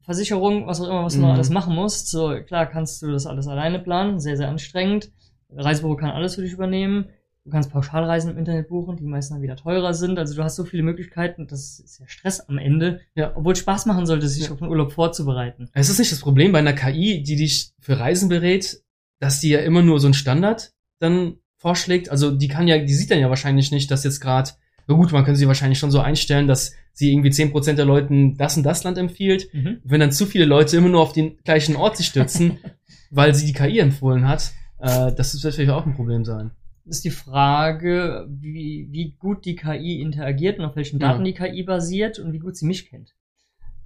Versicherung, 0.00 0.66
was 0.66 0.80
auch 0.80 0.88
immer, 0.88 1.04
was 1.04 1.12
du 1.12 1.20
noch 1.20 1.28
Mhm. 1.28 1.34
alles 1.34 1.50
machen 1.50 1.74
musst. 1.74 2.08
So, 2.08 2.34
klar 2.46 2.64
kannst 2.64 3.02
du 3.02 3.10
das 3.12 3.26
alles 3.26 3.46
alleine 3.46 3.78
planen, 3.78 4.20
sehr, 4.20 4.38
sehr 4.38 4.48
anstrengend. 4.48 5.10
Reisebüro 5.54 5.94
kann 5.96 6.08
alles 6.12 6.36
für 6.36 6.40
dich 6.40 6.52
übernehmen. 6.52 7.10
Du 7.44 7.50
kannst 7.50 7.70
Pauschalreisen 7.70 8.30
im 8.30 8.38
Internet 8.38 8.68
buchen, 8.70 8.96
die 8.96 9.04
meistens 9.04 9.34
dann 9.36 9.42
wieder 9.42 9.56
teurer 9.56 9.92
sind. 9.92 10.18
Also 10.18 10.34
du 10.34 10.42
hast 10.42 10.56
so 10.56 10.64
viele 10.64 10.82
Möglichkeiten, 10.82 11.46
das 11.46 11.78
ist 11.78 11.98
ja 12.00 12.08
Stress 12.08 12.40
am 12.40 12.56
Ende. 12.56 13.00
Ja. 13.14 13.32
Obwohl 13.36 13.52
es 13.52 13.58
Spaß 13.58 13.84
machen 13.84 14.06
sollte, 14.06 14.28
sich 14.28 14.46
Ja. 14.46 14.52
auf 14.52 14.60
den 14.60 14.68
Urlaub 14.68 14.92
vorzubereiten. 14.92 15.68
Es 15.74 15.90
ist 15.90 15.98
nicht 15.98 16.10
das 16.10 16.20
Problem 16.20 16.52
bei 16.52 16.60
einer 16.60 16.72
KI, 16.72 17.22
die 17.22 17.36
dich 17.36 17.72
für 17.80 17.98
Reisen 18.00 18.30
berät, 18.30 18.80
dass 19.20 19.40
die 19.40 19.50
ja 19.50 19.58
immer 19.60 19.82
nur 19.82 20.00
so 20.00 20.06
einen 20.06 20.14
Standard 20.14 20.72
dann 21.00 21.34
vorschlägt. 21.58 22.08
Also 22.08 22.30
die 22.30 22.48
kann 22.48 22.66
ja, 22.66 22.78
die 22.78 22.94
sieht 22.94 23.10
dann 23.10 23.20
ja 23.20 23.28
wahrscheinlich 23.28 23.72
nicht, 23.72 23.90
dass 23.90 24.04
jetzt 24.04 24.20
gerade, 24.20 24.52
na 24.86 24.94
gut, 24.94 25.12
man 25.12 25.24
könnte 25.26 25.38
sie 25.38 25.46
wahrscheinlich 25.48 25.78
schon 25.78 25.90
so 25.90 26.00
einstellen, 26.00 26.46
dass 26.48 26.72
sie 26.98 27.12
irgendwie 27.12 27.30
10% 27.30 27.74
der 27.74 27.84
Leuten 27.84 28.36
das 28.36 28.56
und 28.56 28.64
das 28.64 28.82
Land 28.82 28.98
empfiehlt. 28.98 29.48
Mhm. 29.54 29.78
Wenn 29.84 30.00
dann 30.00 30.10
zu 30.10 30.26
viele 30.26 30.44
Leute 30.44 30.76
immer 30.76 30.88
nur 30.88 31.00
auf 31.00 31.12
den 31.12 31.36
gleichen 31.44 31.76
Ort 31.76 31.96
sich 31.96 32.06
stürzen, 32.06 32.58
weil 33.10 33.34
sie 33.34 33.46
die 33.46 33.52
KI 33.52 33.78
empfohlen 33.78 34.26
hat, 34.26 34.52
äh, 34.80 35.12
das 35.14 35.40
wird 35.42 35.54
vielleicht 35.54 35.70
auch 35.70 35.86
ein 35.86 35.94
Problem 35.94 36.24
sein. 36.24 36.50
ist 36.84 37.04
die 37.04 37.10
Frage, 37.10 38.26
wie, 38.28 38.88
wie 38.90 39.12
gut 39.12 39.44
die 39.44 39.54
KI 39.54 40.00
interagiert 40.00 40.58
und 40.58 40.64
auf 40.64 40.74
welchen 40.74 40.98
Ja. 40.98 41.12
Daten 41.12 41.24
die 41.24 41.34
KI 41.34 41.62
basiert 41.62 42.18
und 42.18 42.32
wie 42.32 42.40
gut 42.40 42.56
sie 42.56 42.66
mich 42.66 42.90
kennt. 42.90 43.14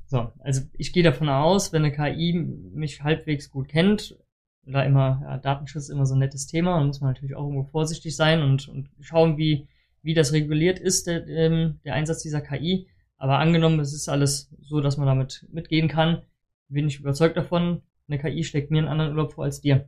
So, 0.07 0.31
also 0.41 0.63
ich 0.79 0.93
gehe 0.93 1.03
davon 1.03 1.29
aus, 1.29 1.73
wenn 1.73 1.85
eine 1.85 1.93
KI 1.93 2.33
mich 2.33 3.03
halbwegs 3.03 3.51
gut 3.51 3.69
kennt, 3.69 4.17
da 4.65 4.83
immer, 4.85 5.21
ja, 5.23 5.39
Datenschutz 5.39 5.85
ist 5.85 5.91
immer 5.91 6.07
so 6.07 6.15
ein 6.15 6.21
nettes 6.21 6.47
Thema, 6.47 6.79
da 6.79 6.85
muss 6.85 7.01
man 7.01 7.11
natürlich 7.11 7.35
auch 7.35 7.43
irgendwo 7.43 7.65
vorsichtig 7.65 8.15
sein 8.17 8.43
und, 8.43 8.69
und 8.69 8.89
schauen, 9.01 9.37
wie, 9.37 9.67
wie 10.03 10.15
das 10.15 10.33
reguliert 10.33 10.79
ist, 10.79 11.07
der, 11.07 11.27
ähm, 11.27 11.81
der 11.85 11.95
Einsatz 11.95 12.23
dieser 12.23 12.41
KI. 12.41 12.87
Aber 13.23 13.39
angenommen, 13.39 13.79
es 13.79 13.95
ist 13.95 14.09
alles 14.09 14.51
so, 14.61 14.81
dass 14.81 14.97
man 14.97 15.07
damit 15.07 15.47
mitgehen 15.53 15.87
kann, 15.87 16.23
bin 16.69 16.89
ich 16.89 16.99
überzeugt 16.99 17.37
davon, 17.37 17.83
eine 18.09 18.19
KI 18.19 18.43
schlägt 18.43 18.73
mir 18.73 18.79
einen 18.79 18.89
anderen 18.89 19.13
Urlaub 19.13 19.35
vor 19.35 19.45
als 19.45 19.61
dir. 19.61 19.87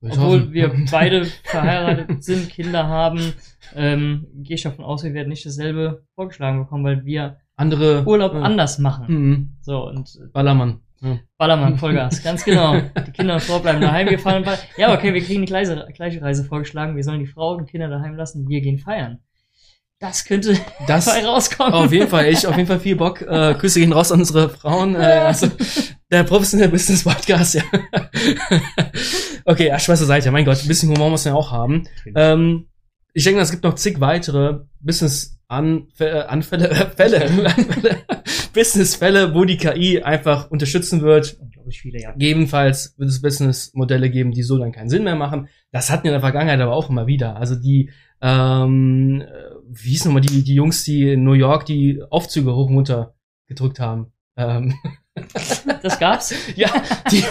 Ich 0.00 0.12
Obwohl 0.12 0.42
hoffe. 0.42 0.52
wir 0.52 0.72
beide 0.92 1.24
verheiratet 1.24 2.22
sind, 2.22 2.50
Kinder 2.50 2.86
haben, 2.86 3.32
ähm, 3.74 4.28
gehe 4.36 4.54
ich 4.54 4.62
davon 4.62 4.84
aus, 4.84 5.02
wir 5.02 5.12
werden 5.12 5.30
nicht 5.30 5.44
dasselbe 5.44 6.04
vorgeschlagen 6.14 6.60
bekommen, 6.60 6.84
weil 6.84 7.04
wir 7.04 7.38
andere 7.56 8.04
Urlaub 8.06 8.34
äh, 8.34 8.38
anders 8.38 8.78
machen. 8.78 9.06
Mhm. 9.08 9.56
So, 9.60 9.88
und 9.88 10.16
äh, 10.22 10.28
Ballermann. 10.32 10.82
Ja. 11.00 11.18
Ballermann, 11.38 11.78
Vollgas, 11.78 12.22
ganz 12.22 12.44
genau. 12.44 12.80
Die 12.80 13.10
Kinder 13.10 13.34
und 13.34 13.42
Frau 13.42 13.58
bleiben 13.58 13.80
daheim, 13.80 14.08
wir 14.08 14.20
fahren. 14.20 14.44
Ja, 14.76 14.94
okay, 14.94 15.12
wir 15.12 15.20
kriegen 15.20 15.40
die 15.40 15.46
gleiche, 15.46 15.88
gleiche 15.92 16.22
Reise 16.22 16.44
vorgeschlagen, 16.44 16.94
wir 16.94 17.02
sollen 17.02 17.18
die 17.18 17.26
Frau 17.26 17.56
und 17.56 17.68
Kinder 17.68 17.88
daheim 17.88 18.14
lassen, 18.14 18.48
wir 18.48 18.60
gehen 18.60 18.78
feiern. 18.78 19.18
Das 20.02 20.24
könnte 20.24 20.58
Das 20.88 21.04
dabei 21.06 21.24
rauskommen. 21.24 21.72
Auf 21.72 21.92
jeden 21.92 22.08
Fall, 22.08 22.26
ich 22.26 22.44
auf 22.44 22.56
jeden 22.56 22.66
Fall 22.66 22.80
viel 22.80 22.96
Bock. 22.96 23.22
Äh, 23.22 23.54
Grüße 23.54 23.78
gehen 23.78 23.92
raus 23.92 24.10
an 24.10 24.18
unsere 24.18 24.48
Frauen. 24.48 24.96
Äh, 24.96 24.98
also, 24.98 25.46
der 26.10 26.24
professionelle 26.24 26.72
Business 26.72 27.04
Podcast, 27.04 27.54
ja. 27.54 27.62
okay, 29.44 29.68
ja, 29.68 29.78
Spaß 29.78 30.00
zur 30.00 30.08
Seite. 30.08 30.32
Mein 30.32 30.44
Gott, 30.44 30.60
ein 30.60 30.66
bisschen 30.66 30.90
Humor 30.90 31.10
muss 31.10 31.24
man 31.24 31.34
ja 31.34 31.38
auch 31.38 31.52
haben. 31.52 31.84
Ähm, 32.16 32.66
ich 33.14 33.22
denke, 33.22 33.40
es 33.40 33.52
gibt 33.52 33.62
noch 33.62 33.74
zig 33.76 34.00
weitere 34.00 34.64
Business 34.80 35.38
Anfälle, 35.46 36.28
Anfälle, 36.28 36.70
äh, 36.70 36.86
Fälle, 36.96 37.24
Anfälle, 37.26 37.98
Business-Fälle, 38.54 39.34
wo 39.34 39.44
die 39.44 39.56
KI 39.56 40.02
einfach 40.02 40.50
unterstützen 40.50 41.02
wird. 41.02 41.36
Unglaublich 41.38 41.80
viele, 41.80 42.00
ja. 42.00 42.10
Gegebenenfalls 42.10 42.94
wird 42.98 43.08
es 43.08 43.22
Business-Modelle 43.22 44.10
geben, 44.10 44.32
die 44.32 44.42
so 44.42 44.58
dann 44.58 44.72
keinen 44.72 44.88
Sinn 44.88 45.04
mehr 45.04 45.14
machen. 45.14 45.48
Das 45.70 45.90
hatten 45.90 46.04
wir 46.04 46.10
in 46.10 46.14
der 46.14 46.20
Vergangenheit 46.22 46.60
aber 46.60 46.74
auch 46.74 46.90
immer 46.90 47.06
wieder. 47.06 47.36
Also 47.36 47.54
die, 47.54 47.90
ähm, 48.22 49.20
äh, 49.20 49.51
wie 49.74 49.90
hieß 49.90 50.06
nochmal 50.06 50.22
die, 50.22 50.42
die 50.42 50.54
Jungs, 50.54 50.84
die 50.84 51.12
in 51.12 51.24
New 51.24 51.32
York 51.32 51.66
die 51.66 52.02
Aufzüge 52.10 52.54
hoch 52.54 52.68
und 52.68 52.76
runter 52.76 53.14
gedrückt 53.46 53.80
haben. 53.80 54.12
Ähm, 54.36 54.74
Das 55.82 55.98
gab's. 55.98 56.34
ja, 56.56 56.70
die, 57.10 57.22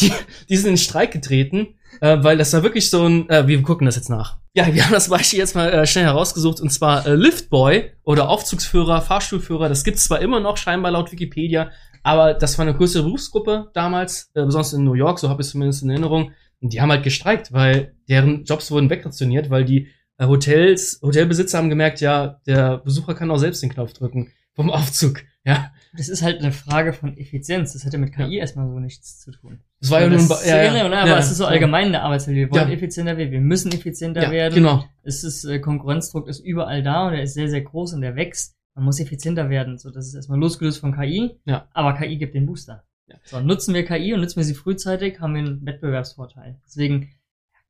die, 0.00 0.12
die 0.48 0.56
sind 0.56 0.70
in 0.70 0.76
Streik 0.76 1.12
getreten, 1.12 1.74
äh, 2.00 2.18
weil 2.20 2.38
das 2.38 2.52
war 2.52 2.62
wirklich 2.62 2.90
so 2.90 3.06
ein, 3.06 3.28
äh, 3.28 3.46
wir 3.46 3.60
gucken 3.62 3.86
das 3.86 3.96
jetzt 3.96 4.10
nach. 4.10 4.38
Ja, 4.54 4.72
wir 4.72 4.84
haben 4.84 4.92
das 4.92 5.08
Beispiel 5.08 5.40
jetzt 5.40 5.54
mal 5.54 5.72
äh, 5.72 5.86
schnell 5.86 6.04
herausgesucht 6.04 6.60
und 6.60 6.70
zwar 6.70 7.06
äh, 7.06 7.14
Liftboy 7.14 7.90
oder 8.04 8.28
Aufzugsführer, 8.28 9.02
Fahrstuhlführer, 9.02 9.68
das 9.68 9.84
gibt's 9.84 10.04
zwar 10.04 10.20
immer 10.20 10.40
noch 10.40 10.56
scheinbar 10.56 10.92
laut 10.92 11.10
Wikipedia, 11.10 11.70
aber 12.02 12.34
das 12.34 12.58
war 12.58 12.66
eine 12.66 12.76
größere 12.76 13.02
Berufsgruppe 13.02 13.70
damals, 13.74 14.30
äh, 14.34 14.44
besonders 14.44 14.72
in 14.72 14.84
New 14.84 14.94
York, 14.94 15.18
so 15.18 15.28
habe 15.28 15.42
ich 15.42 15.46
es 15.46 15.52
zumindest 15.52 15.82
in 15.82 15.90
Erinnerung. 15.90 16.32
Und 16.60 16.72
die 16.72 16.80
haben 16.80 16.90
halt 16.90 17.02
gestreikt, 17.02 17.52
weil 17.52 17.94
deren 18.08 18.44
Jobs 18.44 18.70
wurden 18.70 18.88
wegrationiert, 18.88 19.50
weil 19.50 19.64
die 19.64 19.88
Hotels, 20.20 21.00
Hotelbesitzer 21.02 21.58
haben 21.58 21.68
gemerkt, 21.70 22.00
ja, 22.00 22.40
der 22.46 22.78
Besucher 22.78 23.14
kann 23.14 23.30
auch 23.30 23.38
selbst 23.38 23.62
den 23.62 23.70
Knopf 23.70 23.92
drücken 23.92 24.30
vom 24.54 24.70
Aufzug. 24.70 25.22
Ja, 25.46 25.72
Das 25.94 26.08
ist 26.08 26.22
halt 26.22 26.40
eine 26.40 26.52
Frage 26.52 26.94
von 26.94 27.18
Effizienz. 27.18 27.74
Das 27.74 27.84
hätte 27.84 27.98
mit 27.98 28.14
KI 28.14 28.38
erstmal 28.38 28.66
so 28.66 28.80
nichts 28.80 29.20
zu 29.20 29.30
tun. 29.30 29.60
das 29.78 29.90
war 29.90 30.00
ja 30.00 30.08
nur 30.08 30.18
ein 30.18 30.26
Ba- 30.26 30.40
ja, 30.42 30.62
ja, 30.74 30.86
aber 30.86 30.94
ja, 31.06 31.18
es 31.18 31.30
ist 31.30 31.36
so 31.36 31.44
ja. 31.44 31.50
allgemein 31.50 31.88
in 31.88 31.92
der 31.92 32.02
Arbeitswelt. 32.02 32.34
Wir 32.38 32.50
wollen 32.50 32.68
Ja. 32.68 32.74
effizienter 32.74 33.18
werden, 33.18 33.30
wir 33.30 33.42
müssen 33.42 33.70
effizienter 33.70 34.22
Ja, 34.22 34.30
werden. 34.30 34.54
genau. 34.54 34.86
Es 35.02 35.22
ist, 35.22 35.44
äh, 35.44 35.58
Konkurrenzdruck 35.58 36.28
ist 36.28 36.40
überall 36.40 36.82
da 36.82 37.08
und 37.08 37.12
er 37.12 37.22
ist 37.24 37.34
sehr, 37.34 37.50
sehr 37.50 37.60
groß 37.60 37.92
und 37.92 38.00
der 38.00 38.16
wächst. 38.16 38.54
Man 38.74 38.86
muss 38.86 38.98
effizienter 39.00 39.50
werden. 39.50 39.76
So, 39.76 39.90
das 39.90 40.06
ist 40.06 40.14
erstmal 40.14 40.38
losgelöst 40.40 40.78
von 40.80 40.94
KI. 40.98 41.38
Ja. 41.44 41.68
Aber 41.74 41.92
KI 41.98 42.16
gibt 42.16 42.34
den 42.34 42.46
Booster. 42.46 42.84
Ja. 43.06 43.16
So, 43.24 43.40
nutzen 43.40 43.74
wir 43.74 43.84
KI 43.84 44.14
und 44.14 44.20
nutzen 44.22 44.36
wir 44.36 44.44
sie 44.44 44.54
frühzeitig, 44.54 45.20
haben 45.20 45.34
wir 45.34 45.42
einen 45.42 45.66
Wettbewerbsvorteil. 45.66 46.58
Deswegen, 46.66 47.10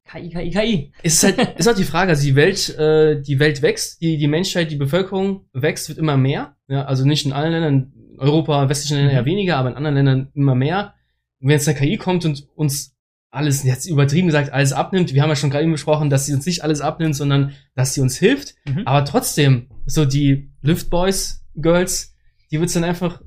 KI, 0.07 0.29
KI, 0.29 0.51
KI. 0.51 0.93
Ist 1.03 1.23
halt, 1.25 1.39
ist 1.59 1.67
halt 1.67 1.79
die 1.79 1.85
Frage, 1.85 2.11
also 2.11 2.23
die 2.25 2.35
Welt, 2.37 2.69
äh, 2.79 3.21
die 3.23 3.39
Welt 3.39 3.63
wächst, 3.63 4.01
die, 4.03 4.19
die 4.19 4.27
Menschheit, 4.29 4.71
die 4.71 4.77
Bevölkerung 4.77 5.47
wächst, 5.53 5.89
wird 5.89 5.99
immer 5.99 6.17
mehr. 6.17 6.57
Ja, 6.69 6.85
also 6.85 7.07
nicht 7.07 7.25
in 7.27 7.33
allen 7.33 7.53
Ländern, 7.53 7.93
in 8.13 8.21
Europa, 8.21 8.69
westlichen 8.69 8.97
Ländern 8.97 9.13
Mhm. 9.15 9.19
eher 9.19 9.25
weniger, 9.27 9.57
aber 9.57 9.71
in 9.71 9.77
anderen 9.77 9.95
Ländern 9.97 10.29
immer 10.35 10.55
mehr. 10.55 10.95
Und 11.41 11.49
wenn 11.49 11.55
jetzt 11.57 11.69
eine 11.69 11.79
KI 11.79 11.97
kommt 11.97 12.25
und 12.25 12.47
uns 12.55 12.95
alles, 13.31 13.65
jetzt 13.65 13.87
übertrieben 13.87 14.29
gesagt, 14.29 14.53
alles 14.53 14.73
abnimmt, 14.73 15.13
wir 15.13 15.23
haben 15.23 15.31
ja 15.31 15.37
schon 15.37 15.51
gerade 15.51 15.65
eben 15.65 15.73
besprochen, 15.73 16.09
dass 16.11 16.27
sie 16.27 16.35
uns 16.35 16.47
nicht 16.47 16.63
alles 16.63 16.81
abnimmt, 16.81 17.17
sondern 17.17 17.53
dass 17.75 17.95
sie 17.95 18.01
uns 18.01 18.17
hilft. 18.17 18.55
Mhm. 18.69 18.83
Aber 18.85 19.05
trotzdem, 19.05 19.69
so 19.87 20.05
die 20.05 20.51
Liftboys, 20.63 21.45
Girls, 21.57 22.15
die 22.51 22.59
wird 22.61 22.69
es 22.69 22.75
dann 22.75 22.85
einfach 22.85 23.21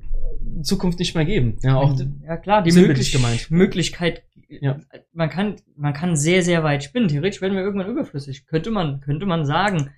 in 0.56 0.64
Zukunft 0.64 0.98
nicht 0.98 1.14
mehr 1.14 1.24
geben. 1.26 1.58
Ja, 1.62 1.76
auch, 1.76 1.98
ja 2.24 2.36
klar, 2.38 2.62
die 2.62 2.72
Möglich 2.72 3.12
gemeint. 3.12 3.50
Möglichkeit, 3.50 4.22
Ja. 4.48 4.80
man 5.12 5.28
kann, 5.28 5.56
man 5.76 5.92
kann 5.92 6.16
sehr, 6.16 6.42
sehr 6.42 6.64
weit 6.64 6.82
spinnen. 6.82 7.08
Theoretisch 7.08 7.40
werden 7.40 7.54
wir 7.54 7.62
irgendwann 7.62 7.90
überflüssig. 7.90 8.46
Könnte 8.46 8.70
man, 8.70 9.00
könnte 9.00 9.26
man 9.26 9.44
sagen. 9.44 9.90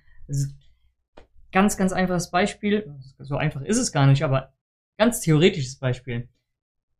Ganz, 1.51 1.77
ganz 1.77 1.93
einfaches 1.93 2.31
Beispiel. 2.31 2.93
So 3.17 3.37
einfach 3.37 3.61
ist 3.61 3.77
es 3.77 3.91
gar 3.91 4.07
nicht, 4.07 4.23
aber 4.23 4.53
ganz 4.97 5.21
theoretisches 5.21 5.77
Beispiel. 5.77 6.29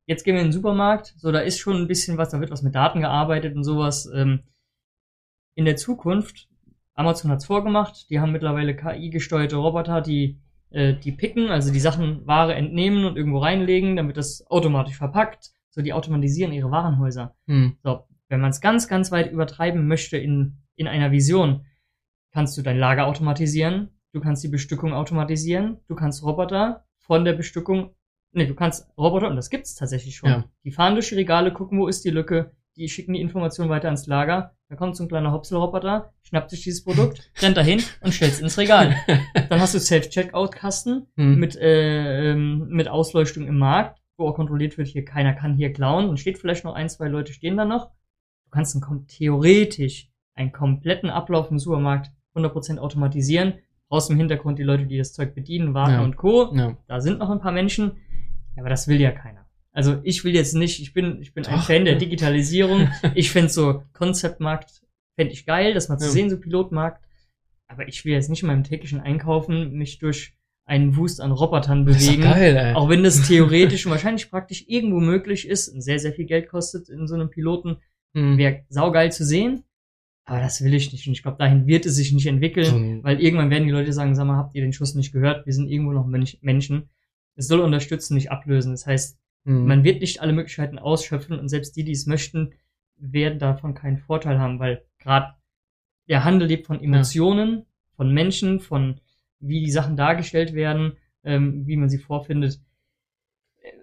Jetzt 0.06 0.24
gehen 0.24 0.36
wir 0.36 0.42
in 0.42 0.48
den 0.48 0.54
Supermarkt. 0.54 1.14
So, 1.18 1.32
da 1.32 1.40
ist 1.40 1.60
schon 1.60 1.78
ein 1.78 1.88
bisschen 1.88 2.18
was, 2.18 2.30
da 2.30 2.40
wird 2.40 2.52
was 2.52 2.64
mit 2.64 2.76
Daten 2.76 3.02
gearbeitet 3.02 3.56
und 3.56 3.64
sowas. 3.64 4.10
Ähm, 4.14 4.44
in 5.56 5.66
der 5.66 5.76
Zukunft, 5.76 6.48
Amazon 6.94 7.32
hat's 7.32 7.46
vorgemacht, 7.46 8.10
die 8.10 8.20
haben 8.20 8.32
mittlerweile 8.32 8.76
KI-gesteuerte 8.76 9.58
Roboter, 9.58 10.02
die 10.02 10.40
äh, 10.72 10.94
die 10.94 11.12
picken, 11.12 11.50
also 11.50 11.72
die 11.72 11.80
Sachen 11.80 12.26
Ware 12.26 12.56
entnehmen 12.56 13.06
und 13.06 13.18
irgendwo 13.18 13.40
reinlegen, 13.40 13.96
damit 13.96 14.18
das 14.18 14.46
automatisch 14.48 14.98
verpackt. 14.98 15.52
So, 15.72 15.82
die 15.82 15.94
automatisieren 15.94 16.54
ihre 16.54 16.70
Warenhäuser. 16.70 17.36
hm, 17.48 17.78
So, 17.84 18.04
wenn 18.30 18.40
man 18.42 18.52
es 18.52 18.62
ganz, 18.62 18.88
ganz 18.88 19.12
weit 19.12 19.32
übertreiben 19.32 19.88
möchte 19.88 20.18
in, 20.18 20.58
in 20.76 20.88
einer 20.88 21.12
Vision, 21.12 21.66
kannst 22.34 22.58
du 22.58 22.62
dein 22.62 22.78
Lager 22.78 23.08
automatisieren, 23.08 23.90
du 24.14 24.20
kannst 24.22 24.44
die 24.44 24.48
Bestückung 24.50 24.94
automatisieren, 24.94 25.78
du 25.88 25.96
kannst 25.96 26.24
Roboter 26.24 26.86
von 27.00 27.26
der 27.26 27.34
Bestückung, 27.34 27.96
nee, 28.34 28.46
du 28.46 28.54
kannst 28.56 28.88
Roboter, 28.98 29.30
und 29.30 29.36
das 29.36 29.50
gibt's 29.50 29.76
tatsächlich 29.76 30.16
schon, 30.16 30.30
Ja. 30.30 30.46
die 30.64 30.72
fahren 30.72 30.94
durch 30.96 31.10
die 31.10 31.16
Regale, 31.16 31.52
gucken, 31.54 31.80
wo 31.80 31.88
ist 31.88 32.04
die 32.06 32.10
Lücke, 32.10 32.52
die 32.78 32.88
schicken 32.88 33.14
die 33.14 33.22
Information 33.22 33.68
weiter 33.70 33.88
ans 33.90 34.08
Lager, 34.08 34.56
da 34.70 34.76
kommt 34.78 34.96
so 34.96 35.04
ein 35.04 35.10
kleiner 35.10 35.34
Hopselroboter, 35.34 36.14
schnappt 36.24 36.50
sich 36.52 36.64
dieses 36.64 36.84
Produkt, 36.86 37.30
rennt 37.42 37.58
dahin 37.58 37.82
und 38.02 38.14
stellt's 38.14 38.40
ins 38.40 38.58
Regal. 38.58 38.96
Dann 39.50 39.60
hast 39.60 39.74
du 39.74 39.80
Self-Checkout-Kasten 39.80 41.08
Hm. 41.18 41.36
mit, 41.38 41.56
äh, 41.58 42.32
ähm, 42.32 42.68
mit 42.70 42.88
Ausleuchtung 42.88 43.46
im 43.48 43.58
Markt, 43.58 44.01
kontrolliert 44.32 44.78
wird, 44.78 44.88
hier 44.88 45.04
keiner 45.06 45.34
kann 45.34 45.56
hier 45.56 45.74
klauen 45.74 46.08
und 46.10 46.20
steht 46.20 46.38
vielleicht 46.38 46.64
noch 46.64 46.76
ein, 46.76 46.90
zwei 46.90 47.08
Leute 47.08 47.34
stehen 47.34 47.58
da 47.58 47.66
noch. 47.66 47.88
Du 48.46 48.52
kannst 48.52 48.76
kom- 48.78 49.08
theoretisch 49.08 50.10
einen 50.36 50.52
kompletten 50.52 51.10
Ablauf 51.10 51.50
im 51.52 51.60
Supermarkt 51.60 52.12
100% 52.36 52.78
automatisieren. 52.78 53.54
Aus 53.90 54.08
dem 54.08 54.18
Hintergrund 54.18 54.58
die 54.60 54.64
Leute, 54.64 54.86
die 54.86 54.98
das 54.98 55.12
Zeug 55.14 55.36
bedienen, 55.36 55.74
warten 55.74 55.94
Ja. 55.96 56.04
und 56.04 56.16
Co. 56.16 56.54
ja. 56.56 56.78
Da 56.88 57.02
sind 57.02 57.20
noch 57.20 57.30
ein 57.30 57.40
paar 57.42 57.52
Menschen, 57.52 57.94
aber 58.58 58.70
das 58.70 58.88
will 58.88 59.02
ja 59.02 59.12
keiner. 59.12 59.46
Also 59.74 60.00
ich 60.04 60.24
will 60.24 60.34
jetzt 60.36 60.54
nicht, 60.54 60.82
ich 60.82 60.94
bin, 60.94 61.22
ich 61.22 61.34
bin 61.34 61.46
ein. 61.46 61.60
Fan 61.60 61.86
der 61.86 61.96
Digitalisierung. 61.96 62.90
ich 63.16 63.32
fände 63.32 63.50
so 63.50 63.84
Konzeptmarkt, 63.94 64.82
fände 65.18 65.34
ich 65.34 65.46
geil, 65.46 65.74
das 65.74 65.90
mal 65.90 65.98
zu 65.98 66.06
Ja. 66.06 66.12
sehen, 66.12 66.30
so 66.30 66.40
Pilotmarkt. 66.40 67.04
Aber 67.68 67.88
ich 67.88 68.04
will 68.06 68.12
jetzt 68.14 68.30
nicht 68.30 68.44
in 68.44 68.48
meinem 68.48 68.64
täglichen 68.66 69.00
Einkaufen 69.00 69.74
mich 69.74 70.00
durch 70.00 70.34
einen 70.72 70.96
Wust 70.96 71.20
an 71.20 71.32
Robotern 71.32 71.84
bewegen. 71.86 72.22
geil, 72.24 72.56
ey. 72.56 72.74
Auch 72.76 72.88
wenn 72.90 73.04
das 73.04 73.22
theoretisch 73.28 73.86
und 73.86 73.92
wahrscheinlich 73.92 74.30
praktisch 74.32 74.64
irgendwo 74.68 75.00
möglich 75.00 75.48
ist 75.48 75.68
und 75.68 75.82
sehr, 75.82 76.00
sehr 76.00 76.14
viel 76.14 76.26
Geld 76.26 76.48
kostet 76.48 76.88
in 76.90 77.08
so 77.08 77.16
einem 77.16 77.30
Piloten, 77.30 77.78
Hm. 78.16 78.38
wäre 78.38 78.64
saugeil 78.70 79.12
zu 79.12 79.24
sehen. 79.26 79.64
Aber 80.26 80.40
das 80.40 80.64
will 80.64 80.74
ich 80.74 80.92
nicht. 80.92 81.08
Und 81.08 81.14
ich 81.14 81.24
glaube, 81.24 81.38
dahin 81.40 81.66
wird 81.68 81.86
es 81.86 81.96
sich 81.96 82.12
nicht 82.14 82.28
entwickeln, 82.28 82.74
ein- 82.76 83.04
weil 83.04 83.20
irgendwann 83.22 83.50
werden 83.50 83.66
die 83.66 83.72
Leute 83.74 83.92
sagen, 83.94 84.16
sag 84.16 84.26
mal, 84.28 84.38
habt 84.38 84.54
ihr 84.56 84.62
den 84.62 84.74
Schuss 84.74 84.96
nicht 84.96 85.12
gehört? 85.14 85.46
Wir 85.46 85.54
sind 85.54 85.68
irgendwo 85.70 85.92
noch 85.94 86.06
Mensch 86.06 86.38
Menschen. 86.42 86.90
Es 87.36 87.48
soll 87.48 87.60
unterstützen, 87.62 88.16
nicht 88.16 88.32
ablösen. 88.32 88.72
Das 88.72 88.86
heißt, 88.88 89.18
Hm. 89.46 89.66
man 89.66 89.84
wird 89.84 90.02
nicht 90.02 90.22
alle 90.22 90.34
Möglichkeiten 90.34 90.78
ausschöpfen 90.80 91.40
und 91.40 91.48
selbst 91.50 91.76
die, 91.76 91.84
die 91.84 91.92
es 91.94 92.06
möchten, 92.06 92.54
werden 92.98 93.40
davon 93.40 93.74
keinen 93.74 93.98
Vorteil 93.98 94.40
haben, 94.40 94.60
weil 94.60 94.84
gerade 95.00 95.34
der 96.08 96.24
Handel 96.24 96.48
lebt 96.48 96.68
von 96.68 96.82
Emotionen, 96.84 97.66
von 97.96 98.14
Menschen, 98.14 98.60
von 98.60 99.00
wie 99.42 99.60
die 99.64 99.72
Sachen 99.72 99.96
dargestellt 99.98 100.54
werden, 100.54 100.94
ähm, 101.24 101.64
wie 101.68 101.76
man 101.78 101.90
sie 101.90 101.98
vorfindet. 101.98 102.60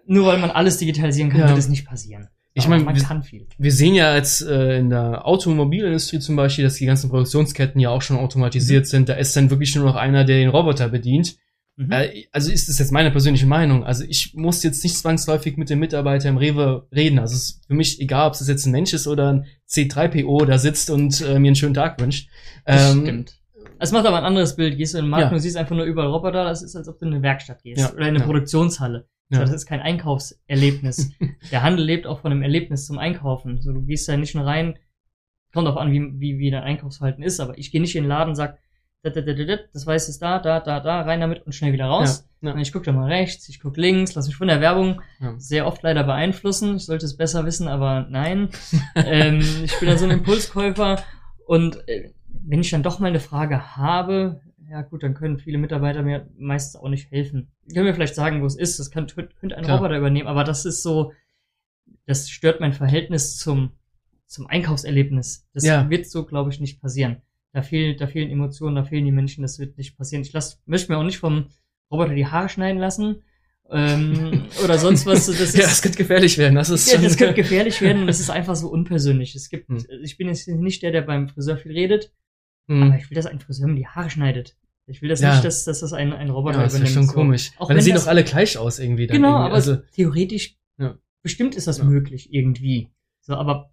Nur 0.06 0.26
weil 0.26 0.38
man 0.38 0.50
alles 0.50 0.78
digitalisieren 0.78 1.30
kann, 1.30 1.40
Ja. 1.42 1.48
wird 1.48 1.58
es 1.58 1.68
nicht 1.68 1.86
passieren. 1.86 2.28
Ich 2.54 2.66
meine, 2.66 2.82
man 2.82 2.96
wir- 2.96 3.02
kann 3.04 3.22
viel. 3.22 3.46
Wir 3.58 3.70
sehen 3.70 3.94
ja 3.94 4.16
jetzt 4.16 4.40
äh, 4.42 4.78
in 4.78 4.90
der 4.90 5.24
Automobilindustrie 5.26 6.18
zum 6.18 6.34
Beispiel, 6.34 6.64
dass 6.64 6.74
die 6.74 6.86
ganzen 6.86 7.08
Produktionsketten 7.08 7.80
ja 7.80 7.90
auch 7.90 8.02
schon 8.02 8.16
automatisiert 8.16 8.86
sind. 8.88 9.08
Da 9.08 9.14
ist 9.14 9.36
dann 9.36 9.50
wirklich 9.50 9.76
nur 9.76 9.84
noch 9.84 9.94
einer, 9.94 10.24
der 10.24 10.38
den 10.38 10.48
Roboter 10.48 10.88
bedient. 10.88 11.36
Mhm. 11.76 11.92
Äh, 11.92 12.24
also 12.32 12.50
ist 12.50 12.68
das 12.68 12.80
jetzt 12.80 12.90
meine 12.90 13.12
persönliche 13.12 13.46
Meinung. 13.46 13.84
Also 13.84 14.02
ich 14.02 14.34
muss 14.34 14.64
jetzt 14.64 14.82
nicht 14.82 14.96
zwangsläufig 14.96 15.56
mit 15.56 15.70
dem 15.70 15.78
Mitarbeiter 15.78 16.28
im 16.30 16.36
Rewe 16.36 16.88
reden. 16.92 17.20
Also 17.20 17.36
es 17.36 17.42
ist 17.50 17.66
für 17.68 17.74
mich 17.74 18.00
egal, 18.00 18.26
ob 18.26 18.34
es 18.34 18.48
jetzt 18.48 18.66
ein 18.66 18.72
Mensch 18.72 18.92
ist 18.92 19.06
oder 19.06 19.32
ein 19.34 19.46
C3PO 19.68 20.44
da 20.44 20.58
sitzt 20.58 20.90
und 20.90 21.20
äh, 21.20 21.38
mir 21.38 21.48
einen 21.48 21.54
schönen 21.54 21.74
Tag 21.74 22.00
wünscht. 22.00 22.28
Das 22.64 22.92
Ähm, 22.92 23.02
stimmt. 23.02 23.37
Es 23.78 23.92
macht 23.92 24.06
aber 24.06 24.18
ein 24.18 24.24
anderes 24.24 24.56
Bild. 24.56 24.76
Gehst 24.76 24.94
du 24.94 24.98
in 24.98 25.04
den 25.04 25.10
Markt 25.10 25.26
Ja. 25.26 25.32
und 25.32 25.40
siehst 25.40 25.56
einfach 25.56 25.76
nur 25.76 25.84
überall 25.84 26.08
Roboter, 26.08 26.44
das 26.44 26.62
ist, 26.62 26.74
als 26.76 26.88
ob 26.88 26.98
du 26.98 27.06
in 27.06 27.12
eine 27.14 27.22
Werkstatt 27.22 27.62
gehst. 27.62 27.80
Ja, 27.80 27.90
Oder 27.90 28.00
in 28.02 28.08
eine 28.08 28.18
ja. 28.18 28.24
Produktionshalle. 28.24 29.08
Ja. 29.30 29.38
So, 29.38 29.44
das 29.44 29.52
ist 29.52 29.66
kein 29.66 29.80
Einkaufserlebnis. 29.80 31.12
Der 31.52 31.62
Handel 31.62 31.84
lebt 31.84 32.06
auch 32.06 32.20
von 32.20 32.32
einem 32.32 32.42
Erlebnis 32.42 32.86
zum 32.86 32.98
Einkaufen. 32.98 33.60
So, 33.60 33.72
du 33.72 33.82
gehst 33.82 34.08
da 34.08 34.16
nicht 34.16 34.34
nur 34.34 34.46
rein, 34.46 34.78
kommt 35.52 35.68
auch 35.68 35.76
an, 35.76 35.92
wie, 35.92 36.18
wie, 36.20 36.38
wie 36.38 36.50
dein 36.50 36.62
Einkaufsverhalten 36.62 37.22
ist, 37.22 37.40
aber 37.40 37.56
ich 37.58 37.70
gehe 37.70 37.80
nicht 37.80 37.94
in 37.96 38.04
den 38.04 38.08
Laden 38.08 38.30
und 38.30 38.36
sag, 38.36 38.58
das 39.02 39.86
weiß 39.86 40.08
ist 40.08 40.20
da, 40.20 40.38
da, 40.40 40.60
da, 40.60 40.80
da, 40.80 41.02
rein 41.02 41.20
damit 41.20 41.46
und 41.46 41.54
schnell 41.54 41.72
wieder 41.72 41.86
raus. 41.86 42.28
Ja, 42.40 42.50
ja. 42.50 42.56
Ich 42.60 42.72
gucke 42.72 42.84
da 42.86 42.92
mal 42.92 43.06
rechts, 43.06 43.48
ich 43.48 43.60
gucke 43.60 43.80
links, 43.80 44.14
lass 44.14 44.26
mich 44.26 44.36
von 44.36 44.48
der 44.48 44.60
Werbung 44.60 45.00
Ja. 45.20 45.34
sehr 45.38 45.66
oft 45.66 45.82
leider 45.82 46.04
beeinflussen. 46.04 46.76
Ich 46.76 46.86
sollte 46.86 47.06
es 47.06 47.16
besser 47.16 47.44
wissen, 47.46 47.68
aber 47.68 48.06
nein. 48.10 48.48
ähm, 48.96 49.40
ich 49.64 49.78
bin 49.78 49.88
da 49.88 49.96
so 49.96 50.04
ein 50.04 50.10
Impulskäufer 50.10 51.02
und 51.46 51.88
äh, 51.88 52.12
wenn 52.48 52.60
ich 52.60 52.70
dann 52.70 52.82
doch 52.82 52.98
mal 52.98 53.08
eine 53.08 53.20
Frage 53.20 53.76
habe, 53.76 54.40
ja 54.70 54.82
gut, 54.82 55.02
dann 55.02 55.14
können 55.14 55.38
viele 55.38 55.58
Mitarbeiter 55.58 56.02
mir 56.02 56.28
meistens 56.38 56.80
auch 56.80 56.88
nicht 56.88 57.10
helfen. 57.10 57.48
Können 57.72 57.86
mir 57.86 57.94
vielleicht 57.94 58.14
sagen, 58.14 58.42
wo 58.42 58.46
es 58.46 58.56
ist, 58.56 58.78
das 58.78 58.90
kann, 58.90 59.06
könnte 59.06 59.56
ein 59.56 59.64
Klar. 59.64 59.78
Roboter 59.78 59.98
übernehmen, 59.98 60.28
aber 60.28 60.44
das 60.44 60.64
ist 60.64 60.82
so, 60.82 61.12
das 62.06 62.28
stört 62.30 62.60
mein 62.60 62.72
Verhältnis 62.72 63.36
zum, 63.36 63.72
zum 64.26 64.46
Einkaufserlebnis. 64.46 65.46
Das 65.54 65.64
Ja. 65.64 65.88
wird 65.90 66.06
so, 66.08 66.24
glaube 66.24 66.50
ich, 66.50 66.60
nicht 66.60 66.80
passieren. 66.80 67.18
Da 67.52 67.62
fehlt, 67.62 68.00
da 68.00 68.06
fehlen 68.06 68.30
Emotionen, 68.30 68.76
da 68.76 68.84
fehlen 68.84 69.04
die 69.06 69.12
Menschen, 69.12 69.42
das 69.42 69.58
wird 69.58 69.78
nicht 69.78 69.96
passieren. 69.96 70.22
Ich 70.22 70.32
lass, 70.32 70.60
möchte 70.66 70.92
mir 70.92 70.98
auch 70.98 71.04
nicht 71.04 71.18
vom 71.18 71.46
Roboter 71.90 72.14
die 72.14 72.26
Haare 72.26 72.48
schneiden 72.50 72.78
lassen. 72.78 73.22
Ähm, 73.70 74.44
oder 74.64 74.78
sonst 74.78 75.06
was. 75.06 75.26
Das 75.26 75.40
ist, 75.40 75.56
ja, 75.56 75.62
das 75.62 75.80
könnte 75.82 75.96
gefährlich 75.98 76.36
werden. 76.38 76.54
Das 76.54 76.68
ist 76.70 76.92
ja, 76.92 77.00
das 77.00 77.16
könnte 77.18 77.34
gefährlich 77.34 77.80
werden 77.80 78.02
und 78.02 78.08
es 78.08 78.20
ist 78.20 78.30
einfach 78.30 78.54
so 78.56 78.68
unpersönlich. 78.68 79.34
Es 79.34 79.48
gibt, 79.48 79.68
Hm. 79.68 79.82
ich 80.02 80.16
bin 80.18 80.28
jetzt 80.28 80.46
nicht 80.48 80.82
der, 80.82 80.92
der 80.92 81.02
beim 81.02 81.28
Friseur 81.28 81.56
viel 81.56 81.72
redet, 81.72 82.12
Hm. 82.68 82.82
aber 82.84 82.96
ich 82.96 83.10
will, 83.10 83.16
dass 83.16 83.26
ein 83.26 83.40
Friseur 83.40 83.66
mir 83.68 83.74
die 83.76 83.86
Haare 83.86 84.10
schneidet. 84.10 84.56
Ich 84.86 85.02
will 85.02 85.08
das 85.08 85.20
Ja. 85.20 85.32
nicht, 85.32 85.44
dass, 85.44 85.64
dass 85.64 85.80
das 85.80 85.92
ein, 85.92 86.12
ein 86.12 86.30
Roboter 86.30 86.58
ja, 86.58 86.62
das 86.64 86.72
ist 86.74 86.78
übernimmt. 86.80 86.94
schon 86.94 87.06
so. 87.06 87.12
komisch. 87.12 87.50
Auch 87.56 87.62
Weil 87.62 87.68
dann 87.68 87.76
wenn 87.76 87.84
sehen 87.84 87.94
das- 87.94 88.04
doch 88.04 88.10
alle 88.10 88.24
gleich 88.24 88.56
aus 88.56 88.78
irgendwie. 88.78 89.06
Dann 89.06 89.16
Genau, 89.16 89.28
irgendwie. 89.30 89.44
aber 89.46 89.54
also, 89.54 89.76
theoretisch, 89.94 90.56
Ja. 90.78 90.96
bestimmt 91.22 91.54
ist 91.56 91.66
das 91.66 91.78
Ja. 91.78 91.84
möglich 91.84 92.32
irgendwie. 92.32 92.88
So, 93.20 93.34
aber 93.34 93.70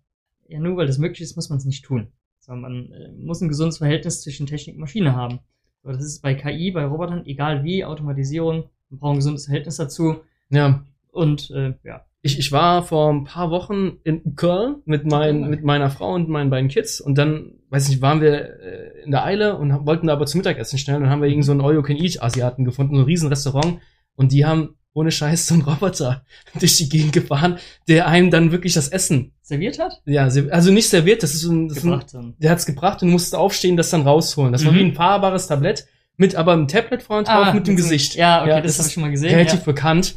ja, 0.47 0.59
nur 0.59 0.75
weil 0.77 0.87
das 0.87 0.97
möglich 0.97 1.21
ist, 1.21 1.35
muss 1.35 1.49
man 1.49 1.57
es 1.57 1.65
nicht 1.65 1.85
tun. 1.85 2.07
So, 2.39 2.53
man 2.53 2.91
äh, 2.91 3.11
muss 3.13 3.41
ein 3.41 3.47
gesundes 3.49 3.77
Verhältnis 3.79 4.21
zwischen 4.21 4.45
Technik 4.45 4.75
und 4.75 4.81
Maschine 4.81 5.15
haben. 5.15 5.39
So, 5.83 5.91
das 5.91 6.03
ist 6.03 6.21
bei 6.21 6.33
KI, 6.35 6.71
bei 6.71 6.83
Robotern, 6.85 7.25
egal 7.25 7.63
wie, 7.63 7.85
Automatisierung, 7.85 8.69
man 8.89 8.99
braucht 8.99 9.13
ein 9.13 9.17
gesundes 9.17 9.45
Verhältnis 9.45 9.77
dazu. 9.77 10.17
ja, 10.49 10.83
Und 11.11 11.49
äh, 11.51 11.73
ja, 11.83 12.05
ich, 12.25 12.39
ich 12.39 12.51
war 12.51 12.83
vor 12.83 13.11
ein 13.13 13.23
paar 13.23 13.51
Wochen 13.51 13.93
in 14.03 14.35
Köln 14.35 14.77
mit, 14.85 15.05
mein, 15.05 15.43
Ah. 15.43 15.47
mit 15.47 15.63
meiner 15.63 15.89
Frau 15.89 16.13
und 16.13 16.27
meinen 16.27 16.49
beiden 16.49 16.69
Kids 16.69 16.99
und 16.99 17.17
dann, 17.17 17.53
weiß 17.69 17.87
nicht, 17.89 18.01
waren 18.01 18.19
wir 18.21 18.33
äh, 18.59 19.03
in 19.05 19.11
der 19.11 19.23
Eile 19.23 19.55
und 19.57 19.85
wollten 19.85 20.07
da 20.07 20.13
aber 20.13 20.25
zum 20.25 20.39
Mittagessen 20.39 20.77
schnell 20.79 20.97
und 20.97 21.03
dann 21.03 21.11
haben 21.11 21.21
wir 21.21 21.29
irgend 21.29 21.45
so 21.45 21.51
einen 21.51 21.61
All-You-Can-Eat-Asiaten 21.61 22.65
gefunden, 22.65 22.95
so 22.95 23.01
ein 23.01 23.05
riesen 23.05 23.29
Restaurant 23.29 23.79
und 24.15 24.31
die 24.31 24.45
haben 24.45 24.75
ohne 24.93 25.11
Scheiß 25.11 25.47
so 25.47 25.53
einen 25.55 25.63
Roboter 25.63 26.23
durch 26.59 26.77
die 26.77 26.87
Gegend 26.89 27.11
gefahren, 27.13 27.57
der 27.87 28.07
einem 28.07 28.31
dann 28.31 28.51
wirklich 28.51 28.73
das 28.73 28.87
Essen, 28.87 29.33
serviert 29.41 29.77
hat, 29.77 30.01
ja, 30.05 30.23
also 30.23 30.71
nicht 30.71 30.89
serviert, 30.89 31.21
das 31.21 31.33
ist 31.33 31.41
so 31.41 31.51
ein, 31.51 31.67
das 31.67 31.77
ein 31.79 31.83
gebracht 31.91 32.13
dann. 32.13 32.33
der 32.39 32.49
hat's 32.51 32.65
gebracht 32.65 33.03
und 33.03 33.09
musste 33.09 33.37
aufstehen, 33.37 33.77
das 33.77 33.89
dann 33.91 34.01
rausholen. 34.03 34.51
Das 34.51 34.65
war 34.65 34.71
Mhm. 34.71 34.77
wie 34.77 34.83
ein 34.85 34.93
fahrbares 34.93 35.47
Tablett 35.47 35.85
mit 36.17 36.35
aber 36.35 36.53
einem 36.53 36.67
Tablet 36.69 37.03
vorne 37.03 37.25
drauf 37.25 37.53
mit 37.53 37.67
dem 37.67 37.75
Gesicht. 37.75 38.15
Ja, 38.15 38.41
okay, 38.41 38.49
Ja, 38.51 38.61
das 38.61 38.77
das 38.77 38.79
habe 38.79 38.87
ich 38.87 38.93
schon 38.93 39.03
mal 39.03 39.11
gesehen. 39.11 39.31
relativ 39.35 39.59
ja. 39.59 39.65
bekannt. 39.65 40.15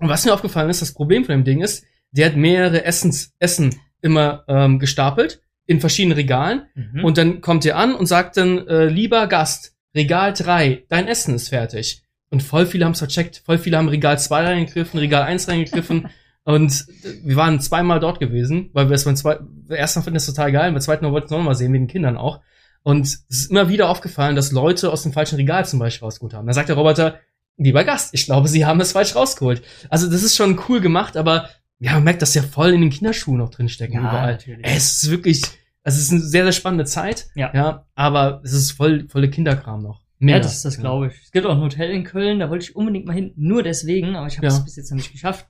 Und 0.00 0.08
was 0.08 0.24
mir 0.24 0.32
aufgefallen 0.34 0.70
ist, 0.70 0.82
das 0.82 0.92
Problem 0.94 1.24
von 1.24 1.34
dem 1.34 1.44
Ding 1.44 1.60
ist, 1.62 1.84
der 2.10 2.26
hat 2.26 2.36
mehrere 2.36 2.84
Essens, 2.84 3.32
Essen 3.38 3.74
immer 4.02 4.44
ähm, 4.48 4.78
gestapelt 4.78 5.40
in 5.66 5.78
verschiedenen 5.80 6.16
Regalen 6.16 6.62
Mhm. 6.74 7.04
und 7.04 7.18
dann 7.18 7.40
kommt 7.40 7.64
er 7.64 7.76
an 7.76 7.94
und 7.94 8.06
sagt 8.06 8.36
dann, 8.36 8.66
äh, 8.66 8.86
lieber 8.86 9.26
Gast, 9.28 9.74
Regal 9.94 10.32
3, 10.32 10.84
dein 10.88 11.06
Essen 11.06 11.34
ist 11.34 11.48
fertig. 11.50 12.02
Und 12.30 12.42
voll 12.42 12.64
viele 12.66 12.84
haben 12.84 12.92
es 12.92 12.98
vercheckt, 12.98 13.42
voll 13.44 13.58
viele 13.58 13.76
haben 13.76 13.88
Regal 13.88 14.18
2 14.18 14.44
reingegriffen, 14.44 14.98
Regal 14.98 15.22
1 15.22 15.48
reingegriffen 15.48 16.08
und 16.44 16.72
äh, 17.04 17.08
wir 17.24 17.36
waren 17.36 17.60
zweimal 17.60 18.00
dort 18.00 18.18
gewesen, 18.20 18.70
weil 18.72 18.88
wir 18.88 18.94
es 18.94 19.04
beim 19.04 19.16
zweiten, 19.16 19.66
erst 19.68 19.96
mal 19.96 20.02
finden 20.02 20.14
das 20.14 20.26
total 20.26 20.50
geil, 20.50 20.72
beim 20.72 20.80
zweiten 20.80 21.04
Mal 21.04 21.12
wollten 21.12 21.30
wir 21.30 21.36
noch 21.38 21.44
mal 21.44 21.54
sehen, 21.54 21.72
wegen 21.72 21.84
den 21.84 21.90
Kindern 21.92 22.16
auch. 22.16 22.40
Und 22.82 23.04
es 23.06 23.26
ist 23.28 23.50
immer 23.50 23.68
wieder 23.68 23.90
aufgefallen, 23.90 24.36
dass 24.36 24.52
Leute 24.52 24.90
aus 24.90 25.02
dem 25.02 25.12
falschen 25.12 25.36
Regal 25.36 25.66
zum 25.66 25.78
Beispiel 25.78 26.06
rausgeholt 26.06 26.32
haben. 26.32 26.46
Da 26.46 26.54
sagt 26.54 26.70
der 26.70 26.76
Roboter, 26.76 27.20
lieber 27.64 27.84
Gast, 27.84 28.14
ich 28.14 28.24
glaube, 28.26 28.48
Sie 28.48 28.64
haben 28.64 28.80
es 28.80 28.92
falsch 28.92 29.14
rausgeholt. 29.14 29.62
Also 29.88 30.10
das 30.10 30.22
ist 30.22 30.36
schon 30.36 30.58
cool 30.68 30.80
gemacht, 30.80 31.16
aber 31.16 31.48
ja, 31.78 31.92
man 31.94 32.04
merkt, 32.04 32.22
dass 32.22 32.34
ja 32.34 32.42
voll 32.42 32.70
in 32.70 32.80
den 32.82 32.90
Kinderschuhen 32.90 33.38
noch 33.38 33.50
drinstecken 33.50 33.94
Ja, 33.94 34.00
überall. 34.00 34.32
natürlich. 34.32 34.66
Es 34.66 35.02
ist 35.02 35.10
wirklich, 35.10 35.42
also 35.82 35.96
es 35.96 36.04
ist 36.04 36.10
eine 36.12 36.20
sehr, 36.20 36.42
sehr 36.44 36.52
spannende 36.52 36.84
Zeit. 36.84 37.28
Ja. 37.34 37.50
Ja, 37.54 37.86
aber 37.94 38.40
es 38.44 38.52
ist 38.52 38.72
voll, 38.72 39.08
volle 39.08 39.30
Kinderkram 39.30 39.82
noch. 39.82 40.00
Ja, 40.22 40.38
das, 40.38 40.60
das 40.62 40.78
glaube 40.78 41.06
ich. 41.06 41.14
Es 41.22 41.30
gibt 41.32 41.46
auch 41.46 41.54
ein 41.54 41.60
Hotel 41.62 41.90
in 41.92 42.04
Köln, 42.04 42.40
da 42.40 42.50
wollte 42.50 42.64
ich 42.64 42.76
unbedingt 42.76 43.06
mal 43.06 43.14
hin, 43.14 43.32
nur 43.36 43.62
deswegen, 43.62 44.16
aber 44.16 44.26
ich 44.26 44.36
habe 44.36 44.46
es 44.48 44.58
Ja. 44.58 44.64
bis 44.64 44.76
jetzt 44.76 44.90
noch 44.90 44.96
nicht 44.96 45.12
geschafft. 45.12 45.46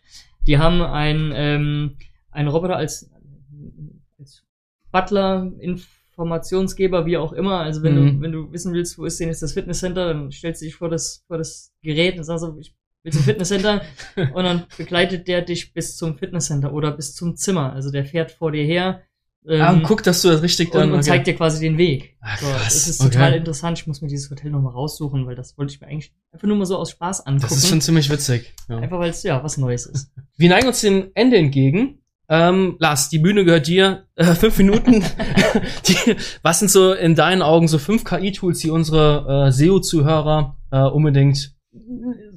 Die 0.46 0.58
haben 0.58 0.80
ein, 0.80 1.32
ähm, 1.34 1.96
einen 2.30 2.48
Roboter 2.48 2.76
als, 2.76 3.10
als 4.18 4.44
Butler, 4.92 5.50
Informationsgeber, 6.20 7.06
wie 7.06 7.16
auch 7.16 7.32
immer. 7.32 7.58
Also 7.60 7.82
wenn 7.82 7.94
Mhm. 7.94 8.16
du, 8.16 8.20
wenn 8.22 8.32
du 8.32 8.52
wissen 8.52 8.72
willst, 8.72 8.98
wo 8.98 9.04
ist 9.04 9.18
denn 9.20 9.28
jetzt 9.28 9.42
das 9.42 9.52
Fitnesscenter, 9.52 10.06
dann 10.08 10.30
stellst 10.30 10.60
du 10.62 10.66
dich 10.66 10.74
vor 10.76 10.88
das, 10.88 11.24
vor 11.26 11.38
das 11.38 11.72
Gerät 11.82 12.16
und 12.18 12.24
sagst 12.24 12.44
so, 12.44 12.56
ich 12.58 12.74
will 13.02 13.12
zum 13.12 13.22
Fitnesscenter 13.22 13.82
und 14.34 14.44
dann 14.44 14.64
begleitet 14.76 15.26
der 15.28 15.42
dich 15.42 15.72
bis 15.72 15.96
zum 15.96 16.18
Fitnesscenter 16.18 16.72
oder 16.72 16.92
bis 16.92 17.14
zum 17.14 17.36
Zimmer. 17.36 17.72
Also 17.72 17.90
der 17.90 18.04
fährt 18.04 18.30
vor 18.32 18.52
dir 18.52 18.64
her. 18.64 19.02
Ähm, 19.48 19.60
Ah, 19.62 19.72
und 19.72 19.84
guck, 19.84 20.02
dass 20.02 20.20
du 20.20 20.28
das 20.28 20.42
richtig 20.42 20.70
dann. 20.70 20.82
und, 20.82 20.88
und 20.90 20.94
okay. 20.98 21.08
zeigt 21.08 21.26
dir 21.26 21.34
quasi 21.34 21.60
den 21.66 21.78
Weg. 21.78 22.18
Ah, 22.20 22.36
so, 22.38 22.46
krass. 22.46 22.64
das 22.64 22.88
ist 22.88 23.00
Okay. 23.00 23.10
total 23.12 23.32
interessant. 23.34 23.78
Ich 23.78 23.86
muss 23.86 24.02
mir 24.02 24.08
dieses 24.08 24.30
Hotel 24.30 24.50
nochmal 24.50 24.74
raussuchen, 24.74 25.24
weil 25.26 25.34
das 25.34 25.56
wollte 25.56 25.72
ich 25.72 25.80
mir 25.80 25.86
eigentlich 25.86 26.12
einfach 26.30 26.46
nur 26.46 26.58
mal 26.58 26.66
so 26.66 26.76
aus 26.76 26.90
Spaß 26.90 27.24
angucken. 27.26 27.46
Das 27.48 27.56
ist 27.56 27.68
schon 27.68 27.80
ziemlich 27.80 28.10
witzig. 28.10 28.52
Ja. 28.68 28.76
einfach 28.76 28.98
weil 28.98 29.08
es 29.08 29.22
ja 29.22 29.42
was 29.42 29.56
Neues 29.56 29.86
ist. 29.86 30.12
Wir 30.36 30.50
neigen 30.50 30.68
uns 30.68 30.82
dem 30.82 31.10
Ende 31.14 31.38
entgegen. 31.38 31.99
Ähm, 32.32 32.76
Lars, 32.78 33.08
die 33.08 33.18
Bühne 33.18 33.44
gehört 33.44 33.66
dir. 33.66 34.04
Äh, 34.14 34.34
fünf 34.36 34.56
Minuten. 34.58 35.02
die, 35.88 36.16
was 36.42 36.60
sind 36.60 36.70
so 36.70 36.92
in 36.94 37.14
deinen 37.16 37.42
Augen 37.42 37.66
so 37.68 37.78
fünf 37.78 38.04
KI-Tools, 38.04 38.60
die 38.60 38.70
unsere 38.70 39.48
äh, 39.48 39.52
SEO-Zuhörer 39.52 40.56
äh, 40.70 40.78
unbedingt 40.82 41.52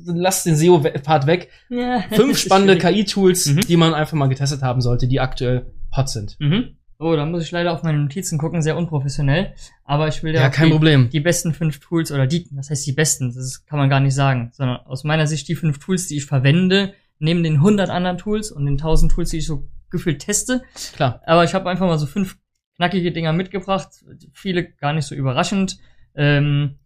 lass 0.05 0.43
den 0.43 0.55
SEO-Part 0.55 1.27
weg. 1.27 1.49
Ja, 1.69 2.03
Fünf 2.11 2.37
spannende 2.39 2.77
KI-Tools, 2.77 3.47
Mhm. 3.47 3.61
die 3.61 3.77
man 3.77 3.93
einfach 3.93 4.17
mal 4.17 4.27
getestet 4.27 4.61
haben 4.61 4.81
sollte, 4.81 5.07
die 5.07 5.19
aktuell 5.19 5.67
hot 5.95 6.09
sind. 6.09 6.37
Mhm. 6.39 6.75
Oh, 6.99 7.15
da 7.15 7.25
muss 7.25 7.43
ich 7.43 7.51
leider 7.51 7.73
auf 7.73 7.83
meine 7.83 7.97
Notizen 7.99 8.37
gucken, 8.37 8.61
sehr 8.61 8.77
unprofessionell. 8.77 9.53
Aber 9.83 10.07
ich 10.07 10.23
will 10.23 10.33
Ja, 10.33 10.49
kein 10.49 10.67
die, 10.67 10.71
Problem. 10.71 11.09
die 11.09 11.19
besten 11.19 11.53
fünf 11.53 11.79
Tools 11.79 12.11
oder 12.11 12.27
die, 12.27 12.47
was 12.51 12.69
heißt 12.69 12.85
die 12.87 12.93
besten? 12.93 13.33
Das 13.35 13.65
kann 13.65 13.77
man 13.79 13.89
gar 13.89 13.99
nicht 13.99 14.13
sagen, 14.15 14.51
sondern 14.53 14.77
aus 14.85 15.03
meiner 15.03 15.27
Sicht 15.27 15.47
die 15.47 15.55
fünf 15.55 15.79
Tools, 15.79 16.07
die 16.07 16.17
ich 16.17 16.25
verwende, 16.25 16.93
neben 17.19 17.43
den 17.43 17.55
100 17.55 17.89
anderen 17.89 18.17
Tools 18.17 18.51
und 18.51 18.65
den 18.65 18.75
1000 18.75 19.11
Tools, 19.11 19.31
die 19.31 19.37
ich 19.37 19.45
so 19.47 19.67
gefühlt 19.93 20.19
teste. 20.19 20.63
Klar. 20.95 21.21
Aber 21.25 21.45
ich 21.45 21.53
habe 21.53 21.69
einfach 21.69 21.87
mal 21.87 21.97
so 21.97 22.07
fünf 22.07 22.37
knackige 22.75 23.13
Dinger 23.13 23.31
mitgebracht, 23.31 23.89
viele 24.33 24.65
gar 24.65 24.91
nicht 24.91 25.05
so 25.05 25.15
überraschend. 25.15 25.77
Ähm, 26.15 26.79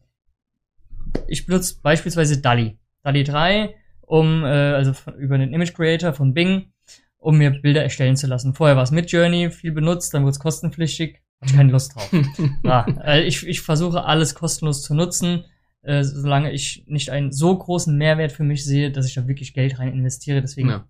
ich 1.28 1.46
benutze 1.46 1.80
beispielsweise 1.82 2.40
DALI. 2.40 2.78
DALI 3.04 3.24
3, 3.24 3.76
um, 4.02 4.44
äh, 4.44 4.48
also 4.48 4.94
von, 4.94 5.16
über 5.16 5.38
den 5.38 5.54
Image 5.54 5.74
Creator 5.74 6.14
von 6.14 6.34
Bing, 6.34 6.74
um 7.18 7.38
mir 7.38 7.52
Bilder 7.52 7.82
erstellen 7.82 8.18
zu 8.18 8.28
lassen. 8.28 8.54
Vorher 8.54 8.76
war 8.76 8.84
es 8.84 8.92
Midjourney, 8.92 9.50
viel 9.50 9.72
benutzt, 9.72 10.14
dann 10.14 10.24
wurde 10.24 10.32
es 10.32 10.40
kostenpflichtig, 10.40 11.22
hatte 11.40 11.52
ich 11.52 11.58
keine 11.58 11.72
Lust 11.72 11.96
drauf. 11.96 12.12
ja, 12.64 12.86
äh, 13.04 13.24
ich, 13.24 13.48
ich 13.48 13.62
versuche 13.62 14.04
alles 14.04 14.36
kostenlos 14.36 14.84
zu 14.84 14.94
nutzen, 14.94 15.46
äh, 15.82 16.04
solange 16.04 16.52
ich 16.52 16.84
nicht 16.88 17.12
einen 17.12 17.32
so 17.32 17.58
großen 17.58 17.98
Mehrwert 17.98 18.34
für 18.34 18.44
mich 18.44 18.66
sehe, 18.66 18.92
dass 18.92 19.08
ich 19.08 19.16
da 19.16 19.28
wirklich 19.28 19.54
Geld 19.54 19.80
rein 19.80 19.94
investiere. 19.94 20.42
Deswegen 20.42 20.70
Ja. 20.70 20.88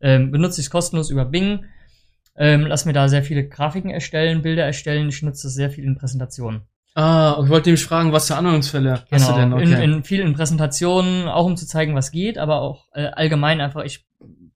Ähm, 0.00 0.30
benutze 0.30 0.60
ich 0.60 0.66
es 0.66 0.70
kostenlos 0.70 1.10
über 1.10 1.24
Bing. 1.24 1.64
Ähm, 2.36 2.66
lass 2.66 2.84
mir 2.84 2.92
da 2.92 3.08
sehr 3.08 3.22
viele 3.22 3.48
Grafiken 3.48 3.90
erstellen, 3.90 4.42
Bilder 4.42 4.64
erstellen. 4.64 5.08
Ich 5.08 5.22
nutze 5.22 5.48
das 5.48 5.54
sehr 5.54 5.70
viel 5.70 5.84
in 5.84 5.96
Präsentationen. 5.96 6.62
Ah, 6.94 7.40
ich 7.44 7.48
wollte 7.48 7.68
nämlich 7.68 7.84
fragen, 7.84 8.12
was 8.12 8.26
für 8.26 8.36
Anwendungsfälle 8.36 9.04
hast 9.10 9.28
du 9.28 9.32
denn? 9.32 9.50
Genau, 9.50 9.58
in, 9.58 9.72
in 9.72 10.04
vielen 10.04 10.32
Präsentationen, 10.32 11.28
auch 11.28 11.44
um 11.44 11.56
zu 11.56 11.66
zeigen, 11.66 11.94
was 11.94 12.10
geht, 12.10 12.38
aber 12.38 12.60
auch 12.60 12.86
äh, 12.92 13.06
allgemein 13.06 13.60
einfach, 13.60 13.84
ich 13.84 14.04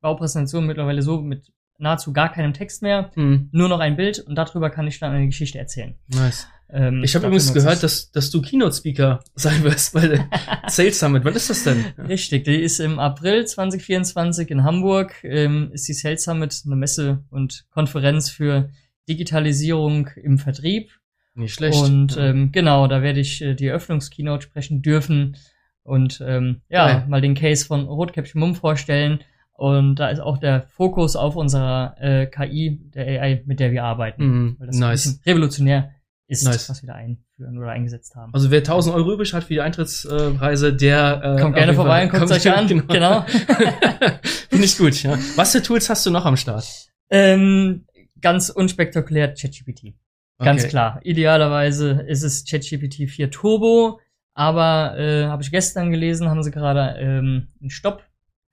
baue 0.01 0.17
Präsentationen 0.17 0.67
mittlerweile 0.67 1.03
so 1.03 1.21
mit 1.21 1.53
nahezu 1.83 2.13
gar 2.13 2.33
keinem 2.33 2.53
Text 2.55 2.81
mehr, 2.83 3.11
hm, 3.15 3.49
nur 3.53 3.69
noch 3.69 3.81
ein 3.81 3.97
Bild 3.97 4.19
und 4.21 4.35
darüber 4.37 4.71
kann 4.71 4.87
ich 4.87 4.99
dann 5.01 5.13
eine 5.13 5.27
Geschichte 5.27 5.59
erzählen. 5.59 5.95
nice. 6.09 6.49
Ähm, 6.75 7.03
Ich 7.05 7.15
habe 7.15 7.27
übrigens 7.27 7.53
gehört, 7.53 7.83
dass, 7.83 8.11
dass 8.13 8.31
du 8.31 8.41
Keynote-Speaker 8.41 9.21
sein 9.35 9.63
wirst 9.63 9.93
bei 9.93 10.07
der 10.09 10.27
Sales 10.69 10.99
Summit. 10.99 11.23
Wann 11.23 11.35
ist 11.35 11.51
das 11.51 11.65
denn? 11.65 11.85
Richtig, 12.09 12.45
die 12.45 12.55
ist 12.63 12.81
im 12.81 12.99
April 12.99 13.45
2024 13.47 14.51
in 14.51 14.65
Hamburg, 14.65 15.23
ähm, 15.23 15.69
ist 15.75 15.87
die 15.87 15.93
Sales 15.93 16.25
Summit, 16.25 16.63
eine 16.65 16.77
Messe 16.77 17.25
und 17.29 17.67
Konferenz 17.71 18.31
für 18.31 18.71
Digitalisierung 19.07 20.09
im 20.17 20.39
Vertrieb. 20.39 20.91
Nicht 21.35 21.55
schlecht. 21.55 21.79
Und 21.83 22.17
Ja. 22.17 22.27
ähm, 22.27 22.53
genau, 22.53 22.87
da 22.87 23.03
werde 23.03 23.21
ich 23.21 23.43
äh, 23.43 23.55
die 23.55 23.67
Eröffnungskeynote 23.67 24.43
sprechen 24.43 24.83
dürfen 24.83 25.37
und 25.83 26.23
ähm, 26.27 26.61
ja, 26.69 26.87
Geil. 26.87 27.05
mal 27.09 27.21
den 27.21 27.35
Case 27.35 27.65
von 27.67 27.85
Rotkäppchen 27.87 28.41
Mumm 28.41 28.55
vorstellen. 28.55 29.21
Und 29.63 29.95
da 29.97 30.09
ist 30.09 30.19
auch 30.19 30.39
der 30.39 30.63
Fokus 30.63 31.15
auf 31.15 31.37
unserer 31.37 31.95
äh, 32.01 32.27
KI, 32.27 32.81
der 32.95 33.07
AI, 33.23 33.43
mit 33.47 33.61
der 33.61 33.71
wir 33.71 33.85
arbeiten. 33.85 34.25
Mhm, 34.27 34.57
Weil 34.59 34.67
das 34.67 34.77
ein 34.77 34.81
nice. 34.81 35.03
bisschen 35.05 35.21
revolutionär 35.25 35.91
ist, 36.27 36.45
Nice. 36.45 36.69
was 36.69 36.83
wir 36.83 36.89
da 36.89 36.95
einführen 36.95 37.59
oder 37.59 37.71
eingesetzt 37.71 38.17
haben. 38.17 38.35
Also 38.35 38.51
wer 38.51 38.59
1000 38.59 38.93
Euro 38.97 39.13
übrig 39.13 39.33
hat 39.35 39.45
für 39.45 39.55
die 39.55 39.61
Eintrittspreise, 39.61 40.73
der 40.75 41.37
äh, 41.39 41.41
Kommt 41.41 41.55
gerne 41.55 41.75
vorbei 41.75 42.03
und 42.03 42.09
guckt 42.11 42.21
kommt- 42.23 42.33
euch 42.33 42.51
an. 42.53 42.67
Genau. 42.89 43.21
Finde 44.51 44.65
ich 44.65 44.77
gut, 44.77 45.01
ja. 45.03 45.17
Was 45.37 45.53
für 45.53 45.63
Tools 45.63 45.89
hast 45.89 46.05
du 46.07 46.11
noch 46.11 46.27
am 46.27 46.37
Start? 46.37 46.65
ähm, 47.11 47.87
ganz 48.21 48.49
unspektakulär 48.51 49.35
ChatGPT. 49.35 49.95
Ganz 50.41 50.63
Okay. 50.63 50.71
klar. 50.71 51.01
Idealerweise 51.05 52.05
ist 52.09 52.23
es 52.25 52.45
ChatGPT 52.45 53.09
4 53.09 53.31
Turbo, 53.31 54.01
aber 54.35 54.99
äh, 54.99 55.27
habe 55.27 55.43
ich 55.43 55.51
gestern 55.53 55.91
gelesen, 55.93 56.29
haben 56.29 56.43
sie 56.43 56.51
gerade 56.51 56.99
ähm, 56.99 57.49
einen 57.61 57.71
Stopp, 57.71 58.03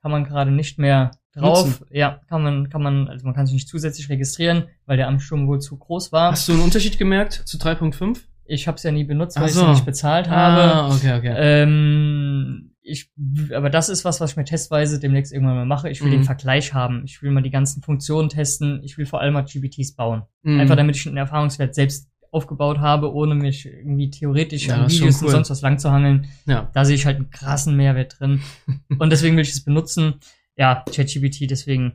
kann 0.02 0.12
man 0.12 0.24
gerade 0.24 0.52
nicht 0.52 0.80
mehr 0.80 1.12
drauf. 1.34 1.66
Nutzen. 1.66 1.86
Ja, 1.92 2.22
kann 2.28 2.42
man, 2.44 2.70
kann 2.70 2.82
man, 2.82 3.08
also 3.08 3.26
man 3.26 3.36
kann 3.36 3.46
sich 3.46 3.54
nicht 3.54 3.68
zusätzlich 3.68 4.10
registrieren, 4.10 4.64
weil 4.86 4.98
der 4.98 5.08
Ansturm 5.08 5.48
wohl 5.48 5.60
zu 5.60 5.78
groß 5.78 6.12
war. 6.12 6.32
Hast 6.32 6.48
du 6.48 6.54
einen 6.54 6.62
Unterschied 6.62 6.98
gemerkt 6.98 7.34
zu 7.46 7.58
3.5? 7.58 8.20
Ich 8.46 8.68
habe 8.68 8.78
es 8.78 8.84
ja 8.84 8.92
nie 8.92 9.04
benutzt, 9.04 9.36
weil 9.38 9.44
Ach 9.44 9.48
ich 9.50 9.54
so. 9.54 9.64
es 9.66 9.70
nicht 9.78 9.86
bezahlt 9.86 10.28
habe. 10.30 10.74
Ah, 10.74 10.88
okay, 10.96 11.14
okay. 11.18 11.34
Ähm, 11.38 12.72
ich, 12.82 13.12
aber 13.54 13.70
das 13.70 13.90
ist 13.90 14.06
was, 14.06 14.20
was 14.22 14.32
ich 14.32 14.38
mir 14.38 14.46
testweise 14.46 15.00
demnächst 15.00 15.32
irgendwann 15.32 15.56
mal 15.56 15.66
mache. 15.66 15.90
Ich 15.90 16.02
will 16.02 16.08
Mhm. 16.08 16.14
den 16.14 16.24
Vergleich 16.24 16.74
haben. 16.74 17.04
Ich 17.06 17.22
will 17.22 17.30
mal 17.30 17.44
die 17.44 17.52
ganzen 17.52 17.84
Funktionen 17.84 18.30
testen. 18.30 18.82
Ich 18.84 18.98
will 18.98 19.06
vor 19.06 19.22
allem 19.22 19.34
mal 19.36 19.44
GPTs 19.44 19.94
bauen. 19.96 20.24
Mhm. 20.42 20.60
Einfach 20.62 20.76
damit 20.76 20.96
ich 20.96 21.06
einen 21.06 21.18
Erfahrungswert 21.18 21.76
selbst 21.76 22.10
aufgebaut 22.32 22.80
habe, 22.80 23.14
ohne 23.14 23.36
mich 23.36 23.66
irgendwie 23.66 24.10
theoretisch 24.10 24.68
Ja, 24.68 24.76
an 24.76 24.90
Videos 24.90 25.00
schon 25.00 25.08
und 25.08 25.24
cool. 25.24 25.32
sonst 25.32 25.50
was 25.50 25.62
lang 25.62 25.80
zu 25.80 25.92
hangeln. 25.92 26.28
Ja. 26.46 26.70
Da 26.74 26.86
sehe 26.86 26.96
ich 26.96 27.06
halt 27.06 27.18
einen 27.18 27.30
krassen 27.32 27.76
Mehrwert 27.76 28.20
drin. 28.20 28.42
und 29.00 29.12
deswegen 29.12 29.36
will 29.36 29.44
ich 29.44 29.52
es 29.52 29.64
benutzen. 29.64 30.16
Ja, 30.56 30.84
ChatGPT 30.94 31.50
deswegen 31.50 31.94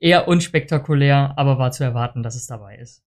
eher 0.00 0.28
unspektakulär, 0.28 1.34
aber 1.36 1.58
war 1.58 1.72
zu 1.72 1.82
erwarten, 1.84 2.22
dass 2.22 2.36
es 2.36 2.46
dabei 2.46 2.76
ist. 2.76 3.02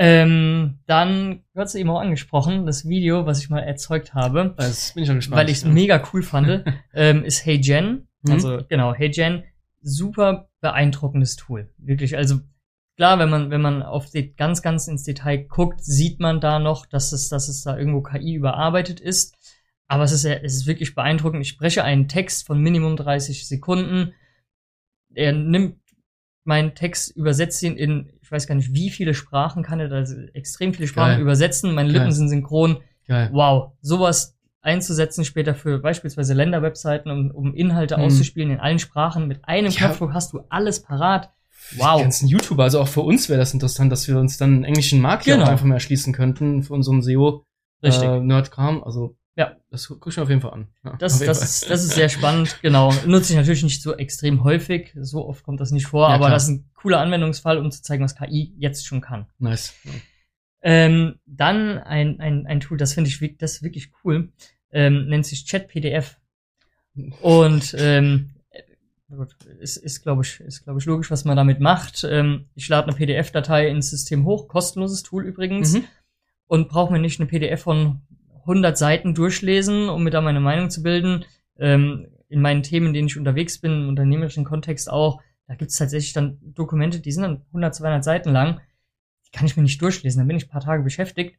Ähm, 0.00 0.78
dann, 0.86 1.42
du 1.54 1.60
hast 1.60 1.74
eben 1.74 1.90
auch 1.90 2.00
angesprochen, 2.00 2.66
das 2.66 2.88
Video, 2.88 3.26
was 3.26 3.40
ich 3.42 3.50
mal 3.50 3.60
erzeugt 3.60 4.14
habe, 4.14 4.54
Das 4.56 4.92
bin 4.94 5.02
ich 5.02 5.08
schon 5.08 5.16
gespannt. 5.16 5.40
weil 5.40 5.50
ich 5.50 5.58
es 5.58 5.64
mega 5.64 6.00
cool 6.12 6.22
fand, 6.22 6.64
ähm, 6.94 7.24
ist 7.24 7.44
Hey 7.44 7.56
Jen. 7.60 8.06
Mhm. 8.22 8.32
Also 8.32 8.60
genau, 8.68 8.94
Hey 8.94 9.10
Jen, 9.12 9.42
super 9.82 10.48
beeindruckendes 10.60 11.34
Tool. 11.36 11.68
Wirklich, 11.78 12.16
also 12.16 12.38
klar, 12.98 13.18
wenn 13.18 13.30
man 13.30 13.50
wenn 13.50 13.62
man 13.62 13.82
auf 13.82 14.10
die 14.10 14.34
ganz 14.36 14.60
ganz 14.60 14.86
ins 14.88 15.04
Detail 15.04 15.38
guckt, 15.48 15.82
sieht 15.82 16.20
man 16.20 16.40
da 16.40 16.58
noch, 16.58 16.84
dass 16.84 17.12
es 17.12 17.28
dass 17.30 17.48
es 17.48 17.62
da 17.62 17.78
irgendwo 17.78 18.02
KI 18.02 18.34
überarbeitet 18.34 19.00
ist. 19.00 19.34
Aber 19.86 20.02
es 20.04 20.12
ist 20.12 20.24
ja, 20.24 20.34
es 20.34 20.54
ist 20.54 20.66
wirklich 20.66 20.94
beeindruckend. 20.94 21.40
Ich 21.40 21.48
spreche 21.48 21.82
einen 21.82 22.08
Text 22.08 22.46
von 22.46 22.60
Minimum 22.60 22.96
30 22.96 23.48
Sekunden. 23.48 24.12
Er 25.14 25.32
nimmt 25.32 25.76
meinen 26.44 26.74
Text, 26.74 27.16
übersetzt 27.16 27.62
ihn 27.62 27.76
in, 27.76 28.10
ich 28.20 28.30
weiß 28.30 28.46
gar 28.46 28.54
nicht, 28.54 28.74
wie 28.74 28.90
viele 28.90 29.14
Sprachen 29.14 29.62
kann 29.62 29.80
er, 29.80 29.90
also 29.92 30.14
extrem 30.34 30.74
viele 30.74 30.88
Sprachen 30.88 31.12
Geil. 31.14 31.20
übersetzen. 31.22 31.74
Meine 31.74 31.88
Geil. 31.90 31.98
Lippen 32.00 32.12
sind 32.12 32.28
synchron 32.28 32.82
Geil. 33.06 33.30
wow, 33.32 33.72
sowas 33.80 34.36
einzusetzen 34.60 35.24
später 35.24 35.54
für 35.54 35.78
beispielsweise 35.78 36.34
Länderwebseiten, 36.34 37.10
um, 37.10 37.30
um 37.30 37.54
Inhalte 37.54 37.96
Mhm. 37.96 38.02
auszuspielen 38.04 38.50
in 38.50 38.60
allen 38.60 38.78
Sprachen. 38.78 39.26
Mit 39.28 39.44
einem 39.46 39.70
Ja. 39.70 39.86
Knopfdruck 39.86 40.12
hast 40.12 40.32
du 40.34 40.40
alles 40.50 40.82
parat. 40.82 41.30
Die 41.72 41.78
Wow. 41.78 42.00
ganzen 42.02 42.28
YouTuber, 42.28 42.62
also 42.64 42.80
auch 42.80 42.88
für 42.88 43.00
uns 43.02 43.28
wäre 43.28 43.38
das 43.38 43.52
interessant, 43.52 43.92
dass 43.92 44.08
wir 44.08 44.18
uns 44.18 44.38
dann 44.38 44.54
einen 44.54 44.64
englischen 44.64 45.00
Markt 45.00 45.24
Genau. 45.24 45.46
einfach 45.46 45.64
mal 45.64 45.74
erschließen 45.74 46.12
könnten 46.12 46.62
für 46.62 46.72
unseren 46.74 47.02
SEO. 47.02 47.44
Richtig. 47.82 48.08
Äh, 48.08 48.20
Nerdkram. 48.20 48.82
Also, 48.82 49.16
Ja. 49.36 49.56
das 49.70 49.86
gucke 49.88 50.10
ich 50.10 50.16
mir 50.16 50.22
auf 50.24 50.28
jeden 50.30 50.40
Fall 50.40 50.52
an. 50.52 50.68
Ja, 50.84 50.96
Das, 50.98 51.18
das, 51.18 51.42
ist, 51.42 51.70
das 51.70 51.84
ist 51.84 51.94
sehr 51.94 52.08
spannend, 52.08 52.58
genau. 52.62 52.92
Nutze 53.06 53.32
ich 53.32 53.36
natürlich 53.36 53.62
nicht 53.62 53.82
so 53.82 53.94
extrem 53.96 54.42
häufig, 54.44 54.92
so 55.00 55.26
oft 55.28 55.44
kommt 55.44 55.60
das 55.60 55.70
nicht 55.70 55.86
vor, 55.86 56.08
Ja, 56.08 56.14
aber 56.14 56.26
klar. 56.26 56.30
das 56.30 56.44
ist 56.44 56.48
ein 56.50 56.70
cooler 56.74 57.00
Anwendungsfall, 57.00 57.58
um 57.58 57.70
zu 57.70 57.82
zeigen, 57.82 58.02
was 58.02 58.16
KI 58.16 58.52
jetzt 58.58 58.86
schon 58.86 59.00
kann. 59.00 59.26
Nice. 59.38 59.74
Ähm, 60.60 61.20
dann 61.26 61.78
ein, 61.78 62.18
ein, 62.20 62.46
ein 62.46 62.60
Tool, 62.60 62.78
das 62.78 62.94
finde 62.94 63.10
ich 63.10 63.36
das 63.38 63.62
wirklich 63.62 63.92
cool, 64.04 64.32
ähm, 64.72 65.06
nennt 65.06 65.24
sich 65.26 65.46
ChatPDF. 65.46 66.16
Und 67.22 67.76
ähm, 67.78 68.30
äh, 68.34 68.37
gut, 69.16 69.34
ist, 69.60 69.76
ist 69.78 70.02
glaube 70.02 70.22
ich, 70.22 70.40
ist, 70.40 70.64
glaube 70.64 70.78
ich, 70.78 70.84
logisch, 70.84 71.10
was 71.10 71.24
man 71.24 71.36
damit 71.36 71.60
macht. 71.60 72.04
Ähm, 72.08 72.46
ich 72.54 72.68
lade 72.68 72.88
eine 72.88 72.96
PDF-Datei 72.96 73.68
ins 73.68 73.90
System 73.90 74.24
hoch, 74.24 74.48
kostenloses 74.48 75.02
Tool 75.02 75.24
übrigens, 75.24 75.74
Mhm. 75.74 75.84
und 76.46 76.68
brauche 76.68 76.92
mir 76.92 76.98
nicht 76.98 77.18
eine 77.20 77.28
PDF 77.28 77.62
von 77.62 78.00
100 78.44 78.76
Seiten 78.78 79.14
durchlesen, 79.14 79.88
um 79.88 80.04
mir 80.04 80.10
da 80.10 80.20
meine 80.20 80.40
Meinung 80.40 80.70
zu 80.70 80.82
bilden. 80.82 81.24
Ähm, 81.58 82.08
in 82.28 82.40
meinen 82.42 82.62
Themen, 82.62 82.88
in 82.88 82.92
denen 82.92 83.08
ich 83.08 83.16
unterwegs 83.16 83.58
bin, 83.58 83.72
im 83.82 83.88
unternehmerischen 83.88 84.44
Kontext 84.44 84.90
auch, 84.90 85.20
da 85.46 85.54
gibt 85.54 85.70
es 85.70 85.78
tatsächlich 85.78 86.12
dann 86.12 86.38
Dokumente, 86.42 87.00
die 87.00 87.12
sind 87.12 87.22
dann 87.22 87.42
100, 87.48 87.74
200 87.74 88.04
Seiten 88.04 88.30
lang. 88.32 88.60
Die 89.26 89.30
kann 89.30 89.46
ich 89.46 89.56
mir 89.56 89.62
nicht 89.62 89.80
durchlesen, 89.80 90.20
dann 90.20 90.28
bin 90.28 90.36
ich 90.36 90.46
ein 90.46 90.50
paar 90.50 90.60
Tage 90.60 90.82
beschäftigt. 90.82 91.36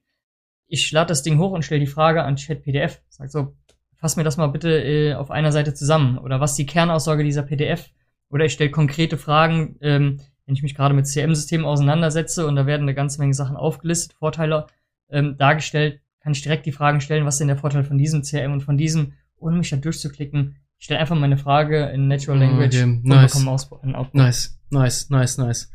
Ich 0.68 0.92
lade 0.92 1.08
das 1.10 1.22
Ding 1.24 1.38
hoch 1.40 1.52
und 1.52 1.64
stelle 1.64 1.80
die 1.80 1.88
Frage 1.88 2.24
an 2.24 2.36
ChatPDF. 2.36 3.02
Sag 3.10 3.30
so, 3.32 3.56
fass 4.00 4.16
mir 4.16 4.24
das 4.24 4.38
mal 4.38 4.48
bitte 4.48 4.70
äh, 4.82 5.14
auf 5.14 5.30
einer 5.30 5.52
Seite 5.52 5.74
zusammen. 5.74 6.18
Oder 6.18 6.40
was 6.40 6.52
ist 6.52 6.58
die 6.58 6.66
Kernaussage 6.66 7.24
dieser 7.24 7.44
PDF? 7.44 7.90
Oder 8.30 8.46
ich 8.46 8.54
stelle 8.54 8.72
konkrete 8.72 9.18
Fragen, 9.18 9.76
ähm, 9.82 10.20
wenn 10.46 10.56
ich 10.56 10.64
mich 10.64 10.74
gerade 10.76 10.96
mit 10.96 11.06
CM-Systemen 11.08 11.66
auseinandersetze 11.66 12.48
und 12.48 12.56
da 12.56 12.66
werden 12.66 12.84
eine 12.84 12.96
ganze 12.96 13.20
Menge 13.20 13.34
Sachen 13.34 13.56
aufgelistet, 13.56 14.14
Vorteile 14.18 14.68
ähm, 15.10 15.38
dargestellt, 15.38 16.00
kann 16.22 16.32
ich 16.32 16.42
direkt 16.42 16.66
die 16.66 16.72
Fragen 16.72 17.02
stellen, 17.02 17.26
was 17.26 17.36
ist 17.36 17.40
denn 17.40 17.48
der 17.50 17.58
Vorteil 17.58 17.84
von 17.84 17.98
diesem 17.98 18.24
CRM 18.24 18.54
und 18.54 18.62
von 18.62 18.78
diesem, 18.78 19.14
ohne 19.38 19.58
mich 19.58 19.70
da 19.70 19.78
durchzuklicken. 19.78 20.56
Ich 20.78 20.86
stelle 20.86 21.00
einfach 21.00 21.16
meine 21.16 21.38
Frage 21.38 21.86
in 21.90 22.08
Natural 22.08 22.40
Language 22.40 22.76
Okay, 22.76 22.84
und 22.84 23.06
nice. 23.06 23.34
bekomme 23.34 23.52
Aus 23.52 23.72
einen 23.84 23.96
Output. 23.96 24.16
Nice, 24.16 24.60
nice, 24.70 25.10
nice, 25.10 25.38
nice. 25.38 25.72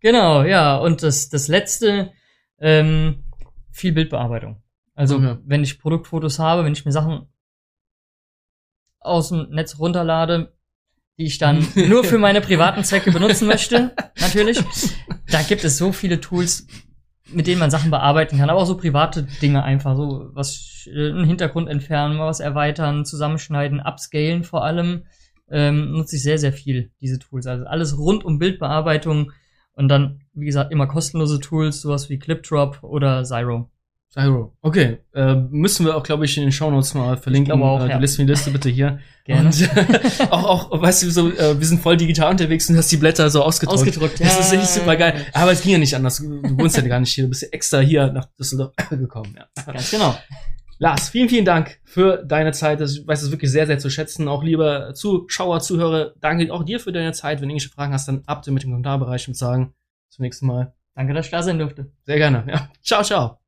Genau, 0.00 0.42
ja. 0.42 0.76
Und 0.76 1.02
das, 1.02 1.28
das 1.28 1.48
letzte, 1.48 2.12
ähm, 2.58 3.24
viel 3.70 3.92
Bildbearbeitung. 3.92 4.62
Also, 4.94 5.16
Okay. 5.16 5.36
wenn 5.44 5.62
ich 5.62 5.78
Produktfotos 5.80 6.38
habe, 6.38 6.64
wenn 6.64 6.72
ich 6.72 6.84
mir 6.84 6.92
Sachen 6.92 7.26
aus 9.04 9.28
dem 9.28 9.48
Netz 9.50 9.78
runterlade, 9.78 10.52
die 11.18 11.24
ich 11.24 11.38
dann 11.38 11.66
nur 11.74 12.04
für 12.04 12.18
meine 12.18 12.40
privaten 12.40 12.84
Zwecke 12.84 13.12
benutzen 13.12 13.46
möchte, 13.46 13.92
natürlich. 14.20 14.58
Da 15.30 15.42
gibt 15.42 15.64
es 15.64 15.78
so 15.78 15.92
viele 15.92 16.20
Tools, 16.20 16.66
mit 17.28 17.46
denen 17.46 17.60
man 17.60 17.70
Sachen 17.70 17.90
bearbeiten 17.90 18.38
kann, 18.38 18.50
aber 18.50 18.60
auch 18.60 18.66
so 18.66 18.76
private 18.76 19.24
Dinge 19.40 19.62
einfach, 19.62 19.96
so 19.96 20.30
was 20.32 20.88
äh, 20.92 21.10
einen 21.10 21.24
Hintergrund 21.24 21.68
entfernen, 21.68 22.16
mal 22.16 22.26
was 22.26 22.40
erweitern, 22.40 23.04
zusammenschneiden, 23.04 23.80
upscalen 23.80 24.44
vor 24.44 24.64
allem, 24.64 25.04
ähm, 25.50 25.92
nutze 25.92 26.16
ich 26.16 26.22
sehr, 26.22 26.38
sehr 26.38 26.52
viel, 26.52 26.90
diese 27.00 27.18
Tools. 27.18 27.46
Also 27.46 27.64
alles 27.64 27.98
rund 27.98 28.24
um 28.24 28.38
Bildbearbeitung 28.38 29.32
und 29.74 29.88
dann, 29.88 30.20
wie 30.32 30.46
gesagt, 30.46 30.72
immer 30.72 30.86
kostenlose 30.86 31.40
Tools, 31.40 31.80
sowas 31.80 32.08
wie 32.08 32.18
ClipDrop 32.18 32.82
oder 32.82 33.24
Zyro. 33.24 33.70
Zyro. 34.14 34.56
Okay. 34.62 34.98
Äh, 35.12 35.34
müssen 35.50 35.84
wir 35.84 35.96
auch, 35.96 36.04
glaube 36.04 36.24
ich, 36.24 36.36
in 36.36 36.44
den 36.44 36.52
Shownotes 36.52 36.94
mal 36.94 37.16
verlinken. 37.16 37.46
glaube 37.46 37.64
auch, 37.64 37.84
äh, 37.84 37.88
ja. 37.88 37.96
die 37.96 38.00
Liste, 38.02 38.22
die 38.24 38.30
Liste 38.30 38.50
bitte 38.52 38.68
hier. 38.70 39.00
Gerne. 39.24 39.46
Und 39.48 39.60
äh, 39.60 40.26
auch, 40.30 40.70
auch, 40.70 40.80
weißt 40.82 41.02
du, 41.02 41.10
so, 41.10 41.30
äh, 41.32 41.58
wir 41.58 41.66
sind 41.66 41.80
voll 41.82 41.96
digital 41.96 42.30
unterwegs 42.30 42.70
und 42.70 42.76
hast 42.76 42.92
die 42.92 42.96
Blätter 42.96 43.28
so 43.28 43.42
ausgedruckt. 43.42 43.80
Ausgedruckt, 43.80 44.20
Das 44.20 44.34
ja. 44.34 44.40
ist 44.40 44.52
echt 44.52 44.68
super 44.68 44.94
geil. 44.96 45.26
Aber 45.32 45.50
es 45.50 45.62
ging 45.62 45.72
ja 45.72 45.78
nicht 45.78 45.96
anders. 45.96 46.18
Du 46.18 46.40
du 46.40 46.58
wohnst 46.58 46.76
ja 46.76 46.82
gar 46.86 47.00
nicht 47.00 47.12
hier. 47.12 47.24
Du 47.24 47.30
bist 47.30 47.42
ja 47.42 47.48
extra 47.50 47.80
hier 47.80 48.12
nach 48.12 48.26
Düsseldorf 48.38 48.72
gekommen. 48.90 49.36
Ja. 49.36 49.46
Ganz 49.72 49.90
genau. 49.90 50.16
Lars, 50.78 51.08
vielen, 51.08 51.28
vielen 51.28 51.44
Dank 51.44 51.80
für 51.84 52.24
deine 52.24 52.52
Zeit. 52.52 52.80
Das- 52.80 52.96
Ich 52.98 53.06
weiß 53.06 53.22
es 53.22 53.30
wirklich 53.32 53.50
sehr, 53.50 53.66
sehr 53.66 53.78
zu 53.78 53.90
schätzen. 53.90 54.28
Auch 54.28 54.44
lieber 54.44 54.94
Zuschauer, 54.94 55.58
Zuhörer, 55.60 56.12
danke 56.20 56.52
auch 56.52 56.62
dir 56.64 56.78
für 56.78 56.92
deine 56.92 57.12
Zeit. 57.12 57.40
Wenn 57.40 57.48
du 57.48 57.54
irgendwelche 57.54 57.74
Fragen 57.74 57.92
hast, 57.92 58.06
dann 58.06 58.22
ab 58.26 58.46
mit 58.46 58.62
dem 58.62 58.70
Kommentarbereich 58.70 59.26
und 59.26 59.34
sagen. 59.34 59.74
Zum 60.10 60.22
nächsten 60.22 60.46
Mal. 60.46 60.72
Danke, 60.94 61.14
dass 61.14 61.26
ich 61.26 61.32
da 61.32 61.42
sein 61.42 61.58
durfte. 61.58 61.90
Sehr 62.04 62.18
gerne. 62.18 62.44
Ja. 62.46 62.68
Ciao, 62.82 63.02
ciao. 63.02 63.43